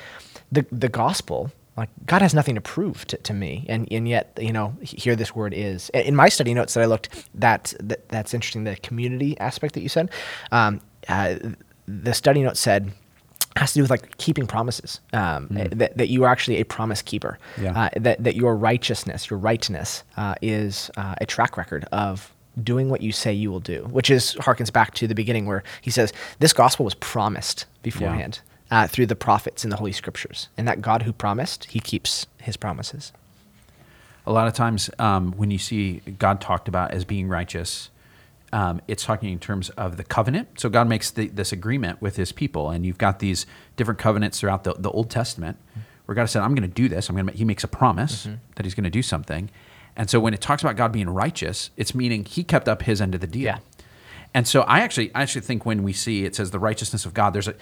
the, 0.53 0.65
the 0.71 0.89
gospel, 0.89 1.51
like 1.77 1.89
God 2.07 2.23
has 2.23 2.35
nothing 2.35 2.55
to 2.55 2.61
prove 2.61 3.07
to, 3.07 3.17
to 3.17 3.33
me. 3.33 3.65
And, 3.69 3.89
and 3.91 4.07
yet, 4.09 4.39
you 4.41 4.53
know, 4.53 4.77
here 4.83 5.17
this 5.17 5.35
word 5.35 5.55
is. 5.57 5.89
In 5.91 6.15
my 6.15 6.29
study 6.29 6.55
notes 6.55 6.75
that 6.75 6.83
I 6.83 6.87
looked, 6.87 7.09
that, 7.35 7.75
that 7.81 8.09
that's 8.09 8.35
interesting, 8.35 8.65
the 8.65 8.77
community 8.77 9.39
aspect 9.39 9.75
that 9.75 9.81
you 9.81 9.89
said. 9.89 10.11
Um, 10.53 10.81
uh, 11.09 11.37
the 11.89 12.15
study 12.15 12.43
note 12.43 12.57
said, 12.57 12.93
has 13.57 13.73
to 13.73 13.79
do 13.79 13.83
with 13.83 13.91
like 13.91 14.17
keeping 14.19 14.47
promises. 14.47 15.01
Um, 15.13 15.49
mm. 15.49 15.79
that, 15.79 15.97
that 15.97 16.09
you 16.09 16.25
are 16.25 16.29
actually 16.29 16.61
a 16.61 16.65
promise 16.65 17.03
keeper. 17.03 17.39
Yeah. 17.61 17.79
Uh, 17.79 17.89
that 17.97 18.23
that 18.23 18.37
your 18.37 18.57
righteousness, 18.57 19.31
your 19.31 19.39
rightness, 19.39 20.05
uh, 20.17 20.35
is 20.43 20.91
uh, 20.97 21.15
a 21.21 21.27
track 21.27 21.57
record 21.57 21.85
of 21.93 22.33
doing 22.63 22.91
what 22.91 23.01
you 23.01 23.13
say 23.13 23.33
you 23.33 23.51
will 23.51 23.61
do, 23.61 23.85
which 23.91 24.11
is 24.11 24.35
harkens 24.37 24.73
back 24.73 24.95
to 24.95 25.07
the 25.07 25.15
beginning 25.15 25.47
where 25.47 25.63
he 25.81 25.91
says 25.91 26.13
this 26.39 26.53
gospel 26.53 26.85
was 26.85 26.95
promised 26.95 27.67
beforehand 27.83 28.41
yeah. 28.71 28.83
Uh, 28.83 28.87
through 28.87 29.07
the 29.07 29.17
prophets 29.17 29.65
in 29.65 29.71
the 29.71 29.77
Holy 29.77 29.93
Scriptures, 29.93 30.49
and 30.57 30.67
that 30.67 30.81
God 30.81 31.03
who 31.03 31.13
promised, 31.13 31.67
He 31.67 31.79
keeps 31.79 32.27
His 32.41 32.57
promises. 32.57 33.13
A 34.25 34.33
lot 34.33 34.47
of 34.49 34.55
times, 34.55 34.89
um, 34.99 35.33
when 35.33 35.51
you 35.51 35.59
see 35.59 36.01
God 36.19 36.41
talked 36.41 36.69
about 36.69 36.93
as 36.93 37.05
being 37.05 37.29
righteous, 37.29 37.91
um, 38.53 38.81
it's 38.87 39.05
talking 39.05 39.33
in 39.33 39.39
terms 39.39 39.71
of 39.71 39.97
the 39.97 40.05
covenant. 40.05 40.61
So 40.61 40.69
God 40.69 40.89
makes 40.89 41.11
the, 41.11 41.29
this 41.29 41.53
agreement 41.53 42.03
with 42.03 42.17
His 42.17 42.33
people, 42.33 42.71
and 42.71 42.85
you've 42.85 42.99
got 42.99 43.19
these 43.19 43.47
different 43.77 43.99
covenants 43.99 44.41
throughout 44.41 44.65
the, 44.65 44.75
the 44.75 44.91
Old 44.91 45.11
Testament, 45.11 45.57
where 46.07 46.15
God 46.15 46.27
said, 46.27 46.43
"I'm 46.43 46.55
going 46.55 46.69
to 46.69 46.75
do 46.75 46.89
this. 46.89 47.09
I'm 47.09 47.17
going 47.17 47.27
to." 47.27 47.33
He 47.33 47.45
makes 47.45 47.65
a 47.65 47.69
promise 47.69 48.27
mm-hmm. 48.27 48.37
that 48.57 48.67
He's 48.67 48.75
going 48.75 48.85
to 48.85 48.91
do 48.91 49.03
something, 49.03 49.51
and 49.97 50.11
so 50.11 50.21
when 50.21 50.35
it 50.35 50.41
talks 50.41 50.63
about 50.63 50.77
God 50.77 50.93
being 50.93 51.09
righteous, 51.09 51.71
it's 51.77 51.95
meaning 51.95 52.25
He 52.25 52.45
kept 52.45 52.69
up 52.69 52.83
His 52.83 53.01
end 53.01 53.15
of 53.15 53.21
the 53.21 53.27
deal. 53.27 53.43
Yeah. 53.43 53.59
And 54.35 54.49
so 54.49 54.63
I 54.63 54.81
actually, 54.81 55.15
I 55.15 55.23
actually 55.23 55.43
think 55.43 55.67
when 55.67 55.83
we 55.83 55.93
see 55.93 56.25
it 56.25 56.35
says 56.35 56.51
the 56.51 56.59
righteousness 56.59 57.05
of 57.05 57.13
God, 57.13 57.35
there's 57.35 57.49
a 57.49 57.55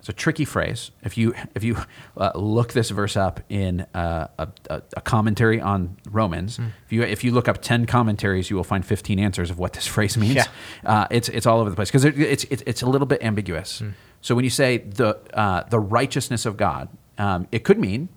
it's 0.00 0.08
a 0.08 0.14
tricky 0.14 0.46
phrase. 0.46 0.90
If 1.02 1.18
you 1.18 1.34
if 1.54 1.62
you 1.62 1.76
uh, 2.16 2.32
look 2.34 2.72
this 2.72 2.88
verse 2.88 3.18
up 3.18 3.40
in 3.50 3.82
uh, 3.94 4.28
a, 4.38 4.48
a, 4.70 5.00
commentary 5.02 5.60
on 5.60 5.98
Romans, 6.10 6.56
mm. 6.56 6.72
if 6.86 6.92
you 6.92 7.02
if 7.02 7.22
you 7.22 7.32
look 7.32 7.48
up 7.48 7.60
ten 7.60 7.84
commentaries, 7.84 8.48
you 8.48 8.56
will 8.56 8.64
find 8.64 8.84
fifteen 8.84 9.18
answers 9.18 9.50
of 9.50 9.58
what 9.58 9.74
this 9.74 9.86
phrase 9.94 10.16
means. 10.16 10.36
Yeah. 10.36 10.46
Uh, 10.84 11.06
it's 11.10 11.28
it's 11.28 11.44
all 11.46 11.60
over 11.60 11.68
the 11.68 11.76
place 11.76 11.90
because 11.90 12.06
it, 12.06 12.18
it's, 12.18 12.44
it's 12.44 12.62
it's 12.66 12.82
a 12.82 12.86
little 12.86 13.06
bit 13.06 13.22
ambiguous. 13.22 13.82
Mm. 13.82 13.92
So 14.22 14.34
when 14.34 14.44
you 14.44 14.50
say 14.50 14.78
the 14.78 15.18
uh, 15.34 15.64
the 15.68 15.78
righteousness 15.78 16.46
of 16.46 16.56
God, 16.56 16.88
um, 17.18 17.46
it 17.52 17.64
could 17.64 17.78
mean 17.78 18.08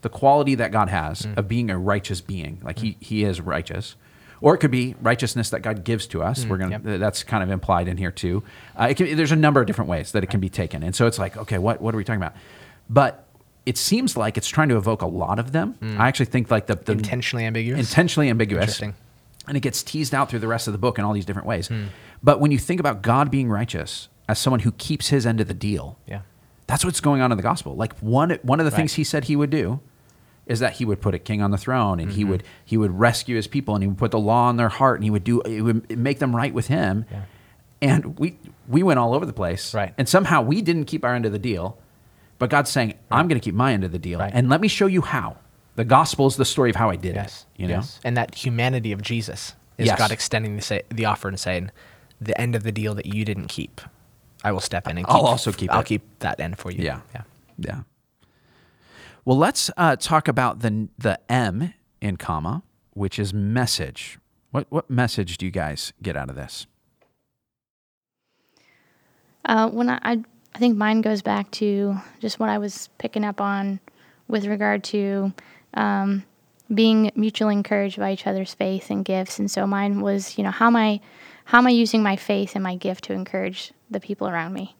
the 0.00 0.08
quality 0.08 0.54
that 0.54 0.72
God 0.72 0.88
has 0.88 1.22
mm. 1.22 1.36
of 1.36 1.48
being 1.48 1.68
a 1.68 1.78
righteous 1.78 2.22
being, 2.22 2.60
like 2.64 2.78
he 2.78 2.96
he 3.00 3.24
is 3.24 3.42
righteous 3.42 3.96
or 4.40 4.54
it 4.54 4.58
could 4.58 4.70
be 4.70 4.94
righteousness 5.00 5.50
that 5.50 5.60
God 5.60 5.84
gives 5.84 6.06
to 6.08 6.22
us. 6.22 6.44
Mm, 6.44 6.48
We're 6.48 6.56
gonna 6.58 6.80
yep. 6.84 7.00
that's 7.00 7.22
kind 7.22 7.42
of 7.42 7.50
implied 7.50 7.88
in 7.88 7.96
here 7.96 8.10
too. 8.10 8.42
Uh, 8.76 8.92
can, 8.96 9.16
there's 9.16 9.32
a 9.32 9.36
number 9.36 9.60
of 9.60 9.66
different 9.66 9.90
ways 9.90 10.12
that 10.12 10.22
it 10.22 10.28
can 10.28 10.40
be 10.40 10.48
taken, 10.48 10.82
and 10.82 10.94
so 10.94 11.06
it's 11.06 11.18
like, 11.18 11.36
okay, 11.36 11.58
what 11.58 11.80
what 11.80 11.94
are 11.94 11.98
we 11.98 12.04
talking 12.04 12.20
about? 12.20 12.34
But 12.88 13.26
it 13.64 13.76
seems 13.76 14.16
like 14.16 14.36
it's 14.36 14.48
trying 14.48 14.68
to 14.68 14.76
evoke 14.76 15.02
a 15.02 15.06
lot 15.06 15.38
of 15.38 15.52
them. 15.52 15.74
Mm. 15.80 15.98
I 15.98 16.08
actually 16.08 16.26
think 16.26 16.50
like 16.50 16.66
the, 16.66 16.76
the 16.76 16.92
intentionally 16.92 17.44
ambiguous, 17.44 17.80
intentionally 17.80 18.30
ambiguous, 18.30 18.80
and 18.80 18.94
it 19.56 19.60
gets 19.60 19.82
teased 19.82 20.14
out 20.14 20.30
through 20.30 20.40
the 20.40 20.48
rest 20.48 20.68
of 20.68 20.72
the 20.72 20.78
book 20.78 20.98
in 20.98 21.04
all 21.04 21.12
these 21.12 21.26
different 21.26 21.48
ways. 21.48 21.68
Mm. 21.68 21.88
But 22.22 22.40
when 22.40 22.50
you 22.50 22.58
think 22.58 22.80
about 22.80 23.02
God 23.02 23.30
being 23.30 23.48
righteous 23.48 24.08
as 24.28 24.38
someone 24.38 24.60
who 24.60 24.72
keeps 24.72 25.08
His 25.08 25.26
end 25.26 25.40
of 25.40 25.48
the 25.48 25.54
deal, 25.54 25.98
yeah, 26.06 26.22
that's 26.66 26.84
what's 26.84 27.00
going 27.00 27.20
on 27.20 27.32
in 27.32 27.36
the 27.36 27.42
gospel. 27.42 27.74
Like 27.74 27.96
one 27.98 28.38
one 28.42 28.60
of 28.60 28.66
the 28.66 28.70
right. 28.70 28.76
things 28.76 28.94
He 28.94 29.04
said 29.04 29.24
He 29.24 29.36
would 29.36 29.50
do 29.50 29.80
is 30.46 30.60
that 30.60 30.74
he 30.74 30.84
would 30.84 31.00
put 31.00 31.14
a 31.14 31.18
king 31.18 31.42
on 31.42 31.50
the 31.50 31.58
throne 31.58 31.98
and 32.00 32.08
mm-hmm. 32.08 32.16
he 32.16 32.24
would 32.24 32.42
he 32.64 32.76
would 32.76 32.98
rescue 32.98 33.36
his 33.36 33.46
people 33.46 33.74
and 33.74 33.82
he 33.82 33.88
would 33.88 33.98
put 33.98 34.10
the 34.12 34.18
law 34.18 34.48
in 34.48 34.56
their 34.56 34.68
heart 34.68 34.96
and 34.96 35.04
he 35.04 35.10
would 35.10 35.24
do 35.24 35.40
it 35.42 35.60
would 35.62 35.98
make 35.98 36.18
them 36.18 36.34
right 36.34 36.54
with 36.54 36.68
him. 36.68 37.04
Yeah. 37.10 37.22
And 37.82 38.18
we 38.18 38.38
we 38.68 38.82
went 38.82 38.98
all 38.98 39.14
over 39.14 39.26
the 39.26 39.32
place. 39.32 39.74
Right. 39.74 39.92
And 39.98 40.08
somehow 40.08 40.42
we 40.42 40.62
didn't 40.62 40.84
keep 40.84 41.04
our 41.04 41.14
end 41.14 41.26
of 41.26 41.32
the 41.32 41.38
deal. 41.38 41.78
But 42.38 42.50
God's 42.50 42.70
saying, 42.70 42.88
right. 42.88 42.98
I'm 43.10 43.28
going 43.28 43.40
to 43.40 43.44
keep 43.44 43.54
my 43.54 43.72
end 43.72 43.84
of 43.84 43.92
the 43.92 43.98
deal. 43.98 44.18
Right. 44.18 44.30
And 44.34 44.48
let 44.48 44.60
me 44.60 44.68
show 44.68 44.86
you 44.86 45.02
how. 45.02 45.38
The 45.76 45.84
gospel 45.84 46.26
is 46.26 46.36
the 46.36 46.44
story 46.44 46.70
of 46.70 46.76
how 46.76 46.90
I 46.90 46.96
did 46.96 47.14
yes. 47.14 47.46
it. 47.56 47.62
You 47.62 47.68
know? 47.68 47.74
Yes. 47.76 48.00
And 48.04 48.16
that 48.16 48.34
humanity 48.34 48.92
of 48.92 49.02
Jesus 49.02 49.54
is 49.78 49.86
yes. 49.86 49.98
God 49.98 50.10
extending 50.10 50.56
the, 50.56 50.62
say, 50.62 50.82
the 50.90 51.04
offer 51.04 51.28
and 51.28 51.38
saying, 51.38 51.70
the 52.20 52.38
end 52.40 52.54
of 52.54 52.62
the 52.62 52.72
deal 52.72 52.94
that 52.94 53.06
you 53.06 53.24
didn't 53.24 53.48
keep, 53.48 53.80
I 54.42 54.52
will 54.52 54.60
step 54.60 54.86
in 54.86 54.96
and 54.96 55.06
keep. 55.06 55.14
I'll 55.14 55.26
also 55.26 55.52
keep 55.52 55.70
I'll 55.70 55.80
it. 55.80 55.86
keep 55.86 56.18
that 56.20 56.40
end 56.40 56.58
for 56.58 56.70
you. 56.70 56.82
Yeah. 56.82 57.00
Yeah. 57.14 57.22
Yeah. 57.58 57.80
Well, 59.26 59.36
let's 59.36 59.72
uh, 59.76 59.96
talk 59.96 60.28
about 60.28 60.60
the 60.60 60.88
the 60.96 61.18
M 61.30 61.74
in 62.00 62.16
comma, 62.16 62.62
which 62.94 63.18
is 63.18 63.34
message. 63.34 64.20
What 64.52 64.68
what 64.70 64.88
message 64.88 65.36
do 65.36 65.44
you 65.44 65.50
guys 65.50 65.92
get 66.00 66.16
out 66.16 66.30
of 66.30 66.36
this? 66.36 66.68
Uh, 69.44 69.68
when 69.68 69.90
I, 69.90 69.98
I 70.04 70.22
I 70.54 70.58
think 70.60 70.76
mine 70.76 71.00
goes 71.00 71.22
back 71.22 71.50
to 71.52 71.96
just 72.20 72.38
what 72.38 72.50
I 72.50 72.58
was 72.58 72.88
picking 72.98 73.24
up 73.24 73.40
on 73.40 73.80
with 74.28 74.46
regard 74.46 74.84
to 74.84 75.32
um, 75.74 76.22
being 76.72 77.10
mutually 77.16 77.54
encouraged 77.54 77.98
by 77.98 78.12
each 78.12 78.28
other's 78.28 78.54
faith 78.54 78.90
and 78.90 79.04
gifts. 79.04 79.40
And 79.40 79.50
so 79.50 79.66
mine 79.66 80.02
was, 80.02 80.38
you 80.38 80.44
know, 80.44 80.52
how 80.52 80.68
am 80.68 80.76
I 80.76 81.00
how 81.46 81.58
am 81.58 81.66
I 81.66 81.70
using 81.70 82.00
my 82.00 82.14
faith 82.14 82.54
and 82.54 82.62
my 82.62 82.76
gift 82.76 83.02
to 83.04 83.12
encourage 83.12 83.72
the 83.90 83.98
people 83.98 84.28
around 84.28 84.52
me? 84.52 84.76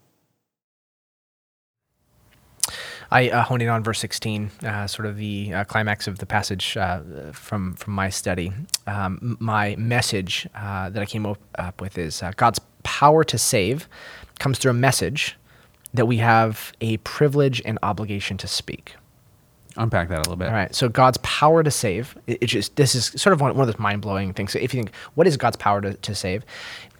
I 3.10 3.30
uh, 3.30 3.42
honed 3.42 3.62
in 3.62 3.68
on 3.68 3.82
verse 3.82 3.98
16, 4.00 4.50
uh, 4.64 4.86
sort 4.86 5.06
of 5.06 5.16
the 5.16 5.54
uh, 5.54 5.64
climax 5.64 6.06
of 6.06 6.18
the 6.18 6.26
passage 6.26 6.76
uh, 6.76 7.00
from 7.32 7.74
from 7.74 7.94
my 7.94 8.10
study. 8.10 8.52
Um, 8.86 9.36
my 9.40 9.76
message 9.76 10.48
uh, 10.54 10.90
that 10.90 11.02
I 11.02 11.06
came 11.06 11.26
up, 11.26 11.38
up 11.56 11.80
with 11.80 11.98
is 11.98 12.22
uh, 12.22 12.32
God's 12.36 12.60
power 12.82 13.24
to 13.24 13.38
save 13.38 13.88
comes 14.38 14.58
through 14.58 14.70
a 14.70 14.74
message 14.74 15.36
that 15.94 16.06
we 16.06 16.18
have 16.18 16.72
a 16.80 16.98
privilege 16.98 17.62
and 17.64 17.78
obligation 17.82 18.36
to 18.38 18.46
speak. 18.46 18.96
Unpack 19.76 20.08
that 20.08 20.16
a 20.16 20.22
little 20.22 20.36
bit. 20.36 20.48
All 20.48 20.54
right. 20.54 20.74
So 20.74 20.88
God's 20.88 21.18
power 21.18 21.62
to 21.62 21.70
save. 21.70 22.16
It, 22.26 22.38
it 22.42 22.46
just 22.46 22.76
this 22.76 22.94
is 22.94 23.06
sort 23.20 23.32
of 23.32 23.40
one, 23.40 23.54
one 23.54 23.68
of 23.68 23.74
those 23.74 23.80
mind 23.80 24.02
blowing 24.02 24.32
things. 24.32 24.52
So 24.52 24.58
if 24.58 24.74
you 24.74 24.82
think, 24.82 24.94
what 25.14 25.26
is 25.26 25.36
God's 25.36 25.56
power 25.56 25.80
to, 25.80 25.94
to 25.94 26.14
save? 26.14 26.44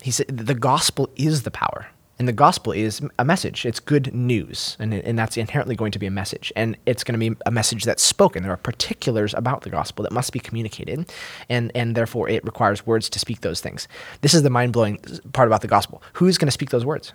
He 0.02 0.10
said 0.10 0.28
the 0.28 0.54
gospel 0.54 1.10
is 1.16 1.42
the 1.42 1.50
power. 1.50 1.86
And 2.18 2.26
the 2.26 2.32
gospel 2.32 2.72
is 2.72 3.02
a 3.18 3.24
message. 3.24 3.66
It's 3.66 3.78
good 3.78 4.14
news. 4.14 4.76
And, 4.80 4.94
and 4.94 5.18
that's 5.18 5.36
inherently 5.36 5.76
going 5.76 5.92
to 5.92 5.98
be 5.98 6.06
a 6.06 6.10
message. 6.10 6.50
And 6.56 6.76
it's 6.86 7.04
going 7.04 7.18
to 7.18 7.30
be 7.30 7.36
a 7.44 7.50
message 7.50 7.84
that's 7.84 8.02
spoken. 8.02 8.42
There 8.42 8.52
are 8.52 8.56
particulars 8.56 9.34
about 9.34 9.62
the 9.62 9.70
gospel 9.70 10.02
that 10.04 10.12
must 10.12 10.32
be 10.32 10.38
communicated. 10.38 11.12
And, 11.50 11.70
and 11.74 11.94
therefore, 11.94 12.28
it 12.28 12.42
requires 12.44 12.86
words 12.86 13.10
to 13.10 13.18
speak 13.18 13.42
those 13.42 13.60
things. 13.60 13.86
This 14.22 14.32
is 14.32 14.42
the 14.42 14.50
mind 14.50 14.72
blowing 14.72 14.98
part 15.32 15.46
about 15.46 15.60
the 15.60 15.68
gospel. 15.68 16.02
Who's 16.14 16.38
going 16.38 16.48
to 16.48 16.52
speak 16.52 16.70
those 16.70 16.86
words? 16.86 17.12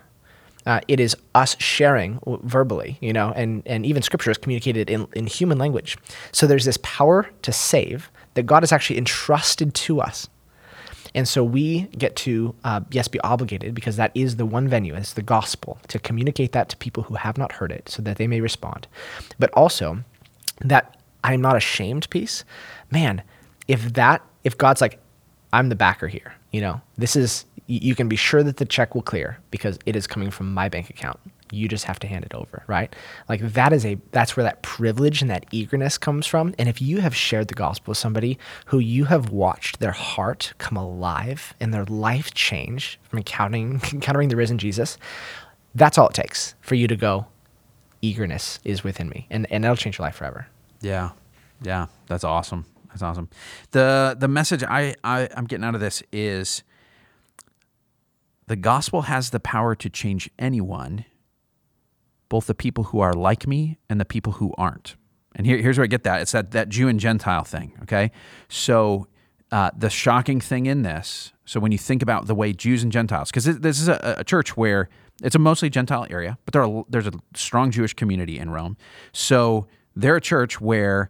Uh, 0.66 0.80
it 0.88 1.00
is 1.00 1.16
us 1.34 1.56
sharing 1.60 2.20
verbally, 2.44 2.98
you 3.02 3.12
know, 3.12 3.34
and, 3.36 3.64
and 3.66 3.84
even 3.84 4.04
scripture 4.04 4.30
is 4.30 4.38
communicated 4.38 4.92
in, 4.92 5.08
in 5.14 5.26
human 5.26 5.58
language. 5.58 5.98
So 6.32 6.46
there's 6.46 6.66
this 6.66 6.78
power 6.84 7.28
to 7.42 7.52
save 7.52 8.12
that 8.36 8.44
God 8.44 8.62
has 8.62 8.72
actually 8.72 9.00
entrusted 9.00 9.74
to 9.74 10.02
us 10.02 10.30
And 11.14 11.28
so 11.28 11.44
we 11.44 11.82
get 11.98 12.16
to, 12.18 12.56
uh, 12.64 12.82
yes, 12.92 13.08
be 13.08 13.20
obligated 13.22 13.76
because 13.76 13.98
that 13.98 14.12
is 14.16 14.38
the 14.38 14.46
one 14.46 14.68
venue, 14.68 14.96
it's 14.96 15.14
the 15.14 15.22
gospel, 15.22 15.80
to 15.90 16.00
communicate 16.00 16.54
that 16.54 16.70
to 16.70 16.78
people 16.78 17.04
who 17.04 17.16
have 17.16 17.38
not 17.38 17.54
heard 17.54 17.72
it 17.72 17.90
so 17.90 18.02
that 18.04 18.18
they 18.18 18.28
may 18.28 18.42
respond. 18.42 18.88
But 19.38 19.52
also, 19.54 20.04
that 20.62 20.98
I'm 21.24 21.42
not 21.42 21.56
ashamed 21.56 22.10
piece, 22.10 22.46
man, 22.92 23.22
if 23.68 23.94
that, 23.94 24.22
if 24.44 24.58
God's 24.58 24.82
like, 24.82 25.00
I'm 25.54 25.70
the 25.70 25.76
backer 25.76 26.08
here, 26.08 26.34
you 26.52 26.62
know, 26.62 26.82
this 26.98 27.16
is, 27.16 27.46
you 27.68 27.96
can 27.96 28.08
be 28.08 28.16
sure 28.16 28.44
that 28.44 28.58
the 28.58 28.66
check 28.66 28.96
will 28.96 29.02
clear 29.02 29.38
because 29.52 29.78
it 29.86 29.96
is 29.96 30.08
coming 30.08 30.32
from 30.32 30.54
my 30.54 30.70
bank 30.70 30.90
account 30.90 31.20
you 31.52 31.68
just 31.68 31.86
have 31.86 32.00
to 32.00 32.08
hand 32.08 32.26
it 32.26 32.34
over 32.34 32.64
right? 32.68 32.96
Like 33.30 33.42
that 33.42 33.74
is 33.74 33.86
a 33.86 33.98
that's 34.12 34.36
where 34.36 34.44
that 34.44 34.62
privilege 34.62 35.22
and 35.22 35.30
that 35.32 35.46
eagerness 35.52 35.98
comes 35.98 36.26
from. 36.26 36.54
And 36.58 36.70
if 36.70 36.82
you 36.82 37.02
have 37.02 37.16
shared 37.16 37.48
the 37.48 37.54
gospel 37.54 37.92
with 37.92 37.98
somebody 37.98 38.38
who 38.66 38.80
you 38.80 39.06
have 39.06 39.30
watched 39.30 39.80
their 39.80 39.92
heart 39.92 40.54
come 40.58 40.78
alive 40.78 41.54
and 41.60 41.74
their 41.74 41.86
life 41.86 42.34
change 42.34 43.00
from 43.04 43.20
encountering 43.20 43.82
encountering 43.94 44.30
the 44.30 44.36
risen 44.36 44.58
jesus 44.58 44.98
that's 45.76 45.98
all 45.98 46.08
it 46.08 46.14
takes 46.14 46.56
for 46.62 46.76
you 46.76 46.88
to 46.88 46.96
go 46.96 47.28
eagerness 48.02 48.60
is 48.64 48.84
within 48.84 49.10
me. 49.10 49.28
And 49.30 49.48
and 49.52 49.64
that'll 49.64 49.78
change 49.78 49.98
your 49.98 50.06
life 50.06 50.16
forever. 50.16 50.48
Yeah. 50.82 51.12
Yeah. 51.62 51.88
That's 52.08 52.24
awesome. 52.24 52.66
That's 52.90 53.02
awesome. 53.02 53.30
The 53.72 54.16
the 54.20 54.28
message 54.28 54.64
i, 54.64 54.96
I 55.04 55.30
i'm 55.36 55.46
getting 55.46 55.64
out 55.64 55.76
of 55.76 55.82
this 55.82 56.04
is 56.12 56.64
the 58.48 58.56
gospel 58.56 59.04
has 59.04 59.30
the 59.30 59.40
power 59.40 59.76
to 59.76 59.90
change 59.90 60.30
anyone 60.38 61.06
both 62.32 62.48
the 62.48 62.56
people 62.56 62.86
who 62.86 63.02
are 63.02 63.12
like 63.12 63.46
me 63.46 63.78
and 63.90 64.00
the 64.00 64.06
people 64.06 64.32
who 64.32 64.54
aren't. 64.58 64.96
And 65.36 65.46
here, 65.46 65.58
here's 65.58 65.78
where 65.78 65.84
I 65.84 65.88
get 65.88 66.04
that. 66.04 66.22
It's 66.22 66.32
that, 66.32 66.52
that 66.52 66.70
Jew 66.70 66.88
and 66.88 66.98
Gentile 66.98 67.44
thing, 67.44 67.74
okay? 67.84 68.10
So 68.48 69.08
uh, 69.52 69.72
the 69.78 69.90
shocking 69.90 70.40
thing 70.40 70.66
in 70.66 70.84
this, 70.84 71.34
so 71.44 71.60
when 71.60 71.74
you 71.74 71.78
think 71.78 72.02
about 72.02 72.28
the 72.28 72.34
way 72.34 72.54
Jews 72.54 72.84
and 72.84 72.92
Gentiles, 72.92 73.32
because 73.32 73.44
this 73.60 73.82
is 73.82 73.90
a, 73.90 74.16
a, 74.20 74.24
church 74.24 74.56
where 74.56 74.88
it's 75.22 75.36
a 75.36 75.40
mostly 75.40 75.70
Gentile 75.70 76.08
area, 76.10 76.38
but 76.46 76.54
there 76.54 76.64
are, 76.64 76.86
there's 76.88 77.08
a 77.08 77.12
strong 77.36 77.70
Jewish 77.70 77.94
community 77.96 78.40
in 78.40 78.50
Rome. 78.50 78.78
So 79.12 79.68
they're 79.94 80.16
a 80.16 80.22
church 80.22 80.62
where 80.62 81.10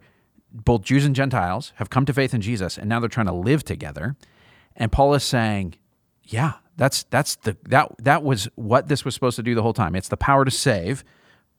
both 0.52 0.82
Jews 0.82 1.06
and 1.06 1.16
Gentiles 1.16 1.72
have 1.76 1.92
come 1.92 2.08
to 2.08 2.14
faith 2.14 2.34
in 2.34 2.42
Jesus, 2.42 2.80
and 2.80 2.90
now 2.90 3.00
they're 3.00 3.10
trying 3.10 3.28
to 3.28 3.32
live 3.32 3.64
together. 3.64 4.16
And 4.76 4.92
Paul 4.92 5.14
is 5.14 5.24
saying, 5.24 5.76
yeah, 6.24 6.54
that's 6.78 7.04
that's 7.04 7.36
the 7.38 7.58
that 7.70 7.94
that 8.00 8.24
was 8.24 8.48
what 8.56 8.88
this 8.88 9.06
was 9.06 9.14
supposed 9.14 9.36
to 9.36 9.44
do 9.44 9.56
the 9.56 9.62
whole 9.62 9.74
time. 9.74 9.96
It's 9.96 10.10
the 10.10 10.18
power 10.18 10.46
to 10.46 10.52
save. 10.52 11.04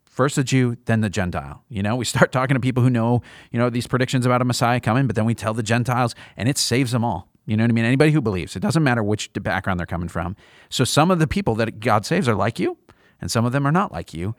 First 0.04 0.36
the 0.36 0.44
Jew, 0.44 0.76
then 0.84 1.00
the 1.00 1.08
Gentile. 1.08 1.64
You 1.70 1.82
know, 1.82 1.96
we 1.96 2.04
start 2.04 2.32
talking 2.32 2.54
to 2.54 2.60
people 2.60 2.82
who 2.82 2.90
know, 2.90 3.22
you 3.50 3.58
know, 3.58 3.70
these 3.70 3.86
predictions 3.86 4.26
about 4.26 4.42
a 4.42 4.44
Messiah 4.44 4.78
coming, 4.78 5.06
but 5.06 5.16
then 5.16 5.24
we 5.24 5.34
tell 5.34 5.54
the 5.54 5.62
Gentiles 5.62 6.14
and 6.36 6.48
it 6.48 6.58
saves 6.58 6.92
them 6.92 7.04
all. 7.04 7.28
You 7.46 7.56
know 7.56 7.64
what 7.64 7.70
I 7.70 7.72
mean? 7.72 7.84
Anybody 7.84 8.12
who 8.12 8.20
believes, 8.20 8.54
it 8.54 8.60
doesn't 8.60 8.82
matter 8.82 9.02
which 9.02 9.32
background 9.32 9.80
they're 9.80 9.86
coming 9.86 10.08
from. 10.08 10.36
So 10.68 10.84
some 10.84 11.10
of 11.10 11.18
the 11.18 11.26
people 11.26 11.54
that 11.56 11.80
God 11.80 12.06
saves 12.06 12.28
are 12.28 12.34
like 12.34 12.58
you, 12.58 12.76
and 13.20 13.30
some 13.30 13.44
of 13.44 13.52
them 13.52 13.66
are 13.66 13.72
not 13.72 13.90
like 13.90 14.14
you. 14.14 14.34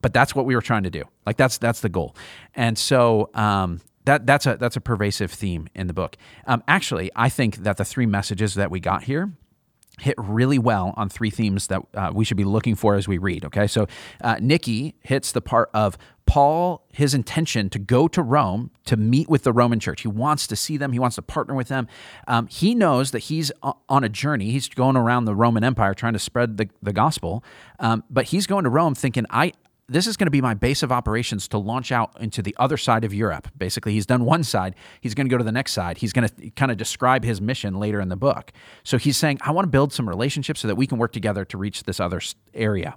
But 0.00 0.12
that's 0.12 0.34
what 0.34 0.44
we 0.44 0.54
were 0.54 0.60
trying 0.60 0.82
to 0.82 0.90
do. 0.90 1.04
Like 1.24 1.38
that's 1.38 1.56
that's 1.56 1.80
the 1.80 1.88
goal. 1.88 2.14
And 2.54 2.76
so 2.76 3.30
um, 3.32 3.80
that 4.04 4.26
that's 4.26 4.46
a 4.46 4.56
that's 4.58 4.76
a 4.76 4.80
pervasive 4.80 5.30
theme 5.30 5.68
in 5.74 5.86
the 5.86 5.94
book. 5.94 6.16
Um, 6.46 6.62
actually, 6.68 7.10
I 7.16 7.30
think 7.30 7.58
that 7.58 7.78
the 7.78 7.84
three 7.84 8.06
messages 8.06 8.54
that 8.54 8.70
we 8.70 8.80
got 8.80 9.04
here 9.04 9.32
hit 10.00 10.14
really 10.18 10.58
well 10.58 10.92
on 10.96 11.08
three 11.08 11.30
themes 11.30 11.68
that 11.68 11.82
uh, 11.94 12.10
we 12.12 12.24
should 12.24 12.36
be 12.36 12.44
looking 12.44 12.74
for 12.74 12.94
as 12.94 13.06
we 13.06 13.18
read. 13.18 13.44
Okay, 13.44 13.66
so 13.66 13.86
uh, 14.22 14.36
Nikki 14.40 14.94
hits 15.02 15.32
the 15.32 15.40
part 15.40 15.70
of 15.72 15.96
Paul, 16.26 16.86
his 16.92 17.12
intention 17.12 17.68
to 17.70 17.78
go 17.78 18.08
to 18.08 18.22
Rome 18.22 18.70
to 18.86 18.96
meet 18.96 19.28
with 19.28 19.42
the 19.42 19.52
Roman 19.52 19.78
church. 19.78 20.00
He 20.00 20.08
wants 20.08 20.46
to 20.46 20.56
see 20.56 20.76
them, 20.76 20.92
he 20.92 20.98
wants 20.98 21.16
to 21.16 21.22
partner 21.22 21.54
with 21.54 21.68
them. 21.68 21.86
Um, 22.26 22.46
he 22.46 22.74
knows 22.74 23.10
that 23.10 23.20
he's 23.20 23.52
on 23.62 24.04
a 24.04 24.08
journey. 24.08 24.50
He's 24.50 24.68
going 24.68 24.96
around 24.96 25.26
the 25.26 25.34
Roman 25.34 25.64
Empire 25.64 25.94
trying 25.94 26.14
to 26.14 26.18
spread 26.18 26.56
the, 26.56 26.68
the 26.82 26.92
gospel, 26.92 27.44
um, 27.78 28.04
but 28.08 28.26
he's 28.26 28.46
going 28.46 28.64
to 28.64 28.70
Rome 28.70 28.94
thinking, 28.94 29.26
I, 29.30 29.52
this 29.88 30.06
is 30.06 30.16
going 30.16 30.26
to 30.26 30.30
be 30.30 30.40
my 30.40 30.54
base 30.54 30.82
of 30.82 30.90
operations 30.90 31.46
to 31.48 31.58
launch 31.58 31.92
out 31.92 32.16
into 32.18 32.40
the 32.40 32.56
other 32.58 32.76
side 32.76 33.04
of 33.04 33.12
Europe. 33.12 33.48
Basically, 33.56 33.92
he's 33.92 34.06
done 34.06 34.24
one 34.24 34.42
side, 34.42 34.74
he's 35.00 35.14
going 35.14 35.26
to 35.26 35.30
go 35.30 35.36
to 35.36 35.44
the 35.44 35.52
next 35.52 35.72
side. 35.72 35.98
He's 35.98 36.12
going 36.12 36.28
to 36.28 36.50
kind 36.50 36.70
of 36.70 36.78
describe 36.78 37.24
his 37.24 37.40
mission 37.40 37.74
later 37.74 38.00
in 38.00 38.08
the 38.08 38.16
book. 38.16 38.52
So 38.82 38.96
he's 38.96 39.16
saying, 39.16 39.38
I 39.42 39.50
want 39.50 39.66
to 39.66 39.70
build 39.70 39.92
some 39.92 40.08
relationships 40.08 40.60
so 40.60 40.68
that 40.68 40.76
we 40.76 40.86
can 40.86 40.98
work 40.98 41.12
together 41.12 41.44
to 41.46 41.58
reach 41.58 41.82
this 41.82 42.00
other 42.00 42.20
area. 42.54 42.96